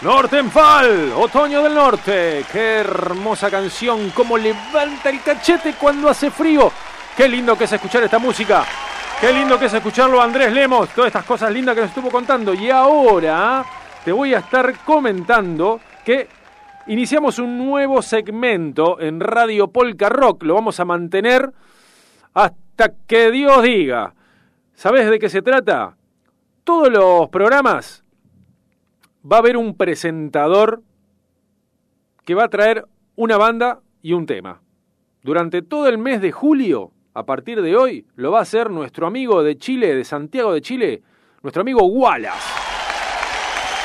[0.02, 2.44] Nortenfall, Otoño del Norte.
[2.52, 6.70] Qué hermosa canción, cómo levanta el cachete cuando hace frío.
[7.16, 8.65] Qué lindo que es escuchar esta música.
[9.20, 12.52] Qué lindo que es escucharlo Andrés Lemos, todas estas cosas lindas que nos estuvo contando.
[12.52, 13.65] Y ahora
[14.05, 16.28] te voy a estar comentando que
[16.89, 20.43] iniciamos un nuevo segmento en Radio Polka Rock.
[20.43, 21.51] Lo vamos a mantener
[22.35, 24.12] hasta que Dios diga.
[24.75, 25.97] ¿Sabes de qué se trata?
[26.65, 28.05] Todos los programas
[29.31, 30.83] va a haber un presentador
[32.25, 32.85] que va a traer
[33.17, 34.61] una banda y un tema.
[35.23, 39.07] Durante todo el mes de julio, a partir de hoy, lo va a hacer nuestro
[39.07, 41.03] amigo de Chile, de Santiago de Chile,
[41.43, 42.49] nuestro amigo Wallace.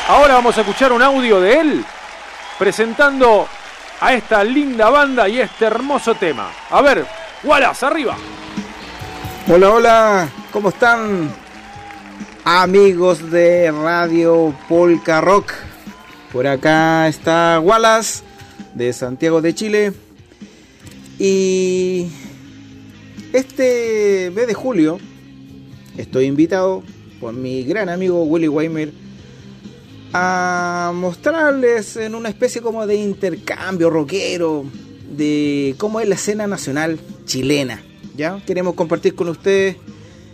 [0.08, 1.86] Ahora vamos a escuchar un audio de él
[2.58, 3.48] presentando
[4.02, 6.50] a esta linda banda y este hermoso tema.
[6.72, 7.06] A ver,
[7.44, 8.18] Wallace, arriba.
[9.48, 11.32] Hola, hola, ¿cómo están?
[12.44, 15.52] Amigos de Radio Polka Rock.
[16.32, 18.24] Por acá está Wallace
[18.74, 19.94] de Santiago de Chile.
[21.18, 22.08] Y
[23.34, 25.00] este mes de julio
[25.98, 26.84] estoy invitado
[27.20, 28.92] por mi gran amigo Willy Weimer
[30.14, 34.66] a mostrarles en una especie como de intercambio rockero
[35.12, 37.84] de cómo es la escena nacional chilena.
[38.16, 38.42] ¿ya?
[38.46, 39.76] Queremos compartir con ustedes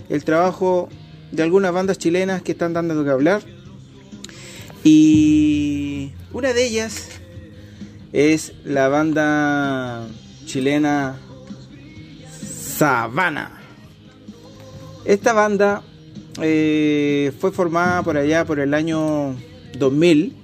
[0.10, 0.90] el trabajo
[1.32, 3.42] de algunas bandas chilenas que están dando que hablar.
[4.84, 7.10] Y una de ellas
[8.14, 10.08] es la banda
[10.46, 11.20] chilena
[12.78, 13.60] Sabana.
[15.06, 15.84] Esta banda
[16.42, 19.36] eh, fue formada por allá por el año
[19.78, 20.36] 2000,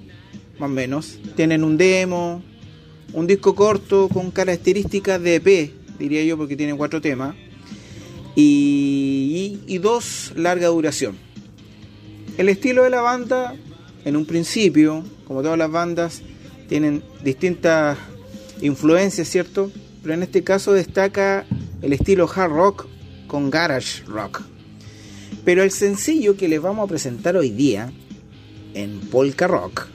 [0.58, 1.18] más o menos.
[1.36, 2.42] Tienen un demo,
[3.12, 7.34] un disco corto con características de EP, diría yo, porque tienen cuatro temas.
[8.34, 11.16] Y, y, dos larga duración.
[12.36, 13.54] El estilo de la banda,
[14.04, 16.22] en un principio, como todas las bandas,
[16.68, 17.98] tienen distintas
[18.60, 19.70] influencias, ¿cierto?
[20.02, 21.46] Pero en este caso destaca
[21.80, 22.86] el estilo hard rock
[23.26, 24.42] con garage rock.
[25.44, 27.92] Pero el sencillo que les vamos a presentar hoy día
[28.74, 29.86] en Polka Rock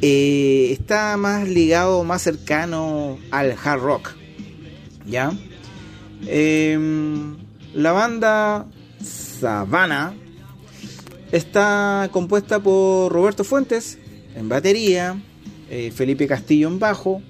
[0.00, 4.10] eh, está más ligado, más cercano al hard rock.
[5.06, 5.32] ¿Ya?
[6.26, 7.36] Em,
[7.74, 8.66] la banda
[9.02, 10.14] Savannah
[11.32, 13.98] está compuesta por Roberto Fuentes
[14.36, 15.20] en batería,
[15.70, 17.22] eh, Felipe Castillo en bajo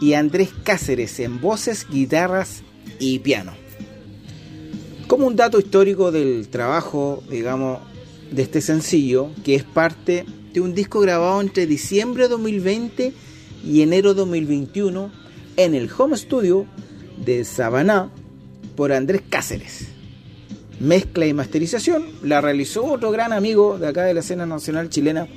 [0.00, 2.62] y Andrés Cáceres en voces, guitarras
[2.98, 3.52] y piano.
[5.06, 7.80] Como un dato histórico del trabajo, digamos,
[8.30, 13.12] de este sencillo, que es parte de un disco grabado entre diciembre de 2020
[13.64, 15.10] y enero de 2021
[15.56, 16.66] en el home studio
[17.16, 18.10] de Sabaná
[18.76, 19.88] por Andrés Cáceres.
[20.80, 25.28] Mezcla y masterización la realizó otro gran amigo de acá de la escena nacional chilena,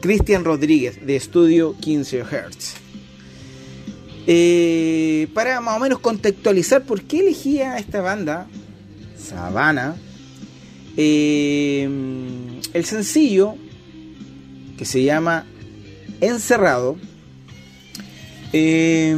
[0.00, 2.74] Cristian Rodríguez, de estudio 15 Hz.
[4.28, 8.46] Eh, para más o menos contextualizar por qué elegía esta banda,
[9.16, 9.96] Sabana,
[10.96, 11.88] eh,
[12.72, 13.54] el sencillo
[14.76, 15.46] que se llama
[16.20, 16.96] Encerrado
[18.52, 19.14] eh,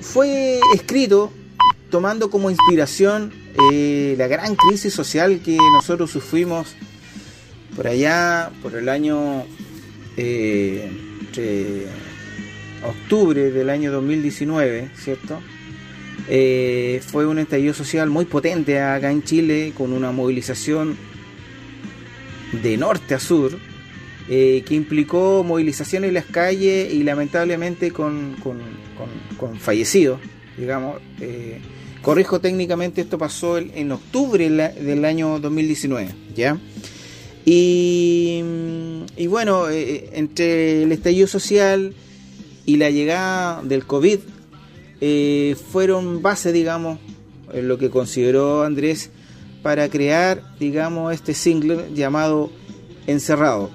[0.00, 1.32] fue escrito
[1.90, 3.32] tomando como inspiración
[3.72, 6.74] eh, la gran crisis social que nosotros sufrimos
[7.74, 9.44] por allá, por el año
[10.16, 10.90] eh,
[12.82, 15.40] octubre del año 2019, ¿cierto?
[16.28, 20.96] Eh, fue un estallido social muy potente acá en Chile, con una movilización
[22.62, 23.58] de norte a sur,
[24.30, 28.58] eh, que implicó movilización en las calles y lamentablemente con, con,
[29.38, 30.20] con- fallecidos,
[30.56, 31.00] digamos.
[31.20, 31.60] Eh,
[32.00, 36.58] corrijo técnicamente, esto pasó en octubre del año 2019, ¿ya?
[37.44, 38.42] Y,
[39.16, 41.92] y bueno, eh, entre el estallido social
[42.66, 44.18] y la llegada del COVID,
[45.00, 46.98] eh, fueron base, digamos,
[47.52, 49.10] en lo que consideró Andrés
[49.62, 52.50] para crear, digamos, este single llamado
[53.06, 53.70] Encerrado.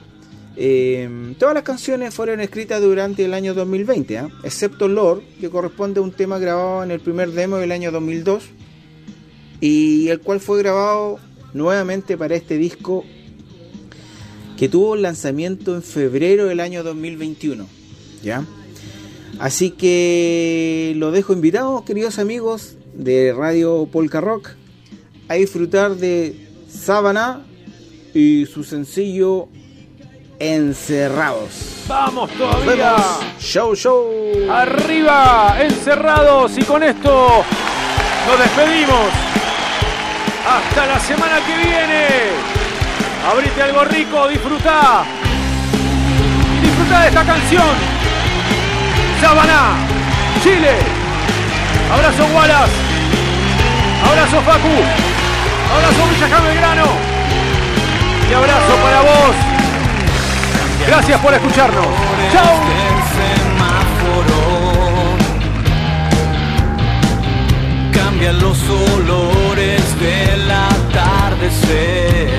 [0.58, 4.30] Eh, todas las canciones fueron escritas durante el año 2020, ¿ah?
[4.44, 8.44] excepto Lord, que corresponde a un tema grabado en el primer demo del año 2002
[9.60, 11.20] y el cual fue grabado
[11.54, 13.04] nuevamente para este disco
[14.58, 17.68] que tuvo lanzamiento en febrero del año 2021.
[18.24, 18.46] ¿Ya?
[19.40, 24.52] Así que los dejo invitados, queridos amigos de Radio Polka Rock,
[25.28, 26.36] a disfrutar de
[26.70, 27.46] Sábana
[28.14, 29.50] y su sencillo
[30.40, 31.86] Encerrados.
[31.88, 32.96] Vamos todavía.
[33.40, 34.12] Show, show.
[34.52, 37.44] Arriba, encerrados y con esto
[38.28, 39.08] Nos despedimos.
[40.46, 42.08] Hasta la semana que viene.
[43.32, 45.06] Abrite algo rico, disfruta.
[46.58, 47.68] Y disfruta de esta canción.
[49.22, 49.78] Sabaná,
[50.44, 50.76] Chile.
[51.92, 52.74] Abrazo Wallace.
[54.06, 54.76] Abrazo Facu.
[55.74, 56.88] Abrazo Villa Belgrano.
[58.30, 59.55] Y abrazo para vos.
[60.88, 61.88] Gracias por escucharnos.
[62.32, 62.96] Chao.
[68.16, 72.30] cambian los olores del atardecer.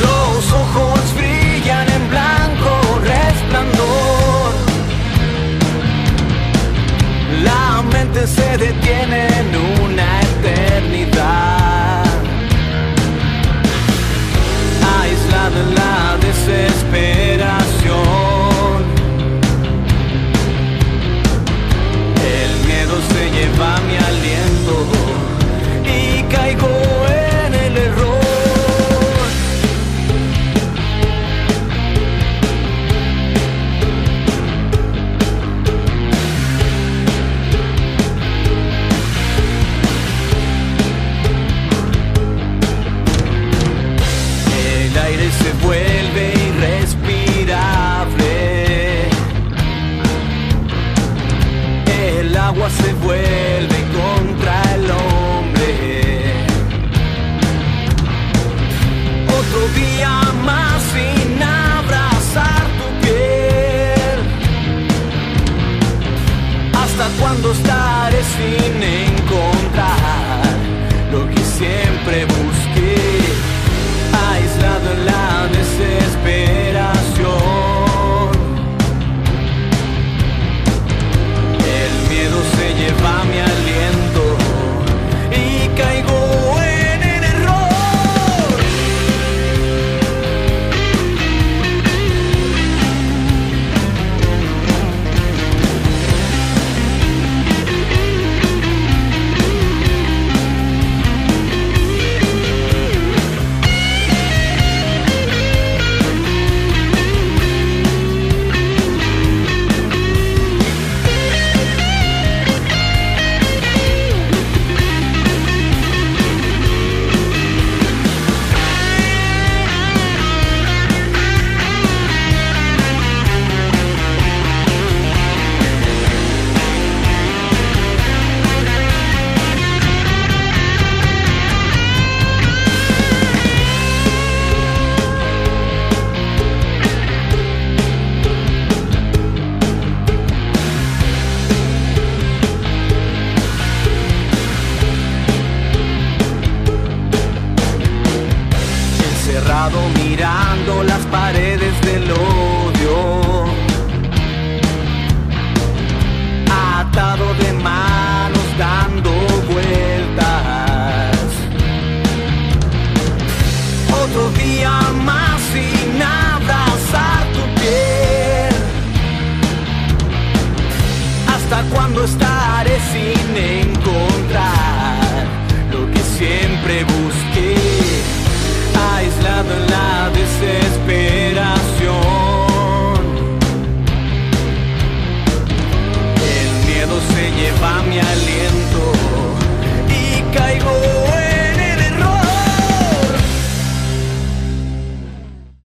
[0.00, 4.52] Los ojos brillan en blanco resplandor.
[7.42, 11.65] La mente se detiene en una eternidad.
[15.54, 17.65] La desesperación.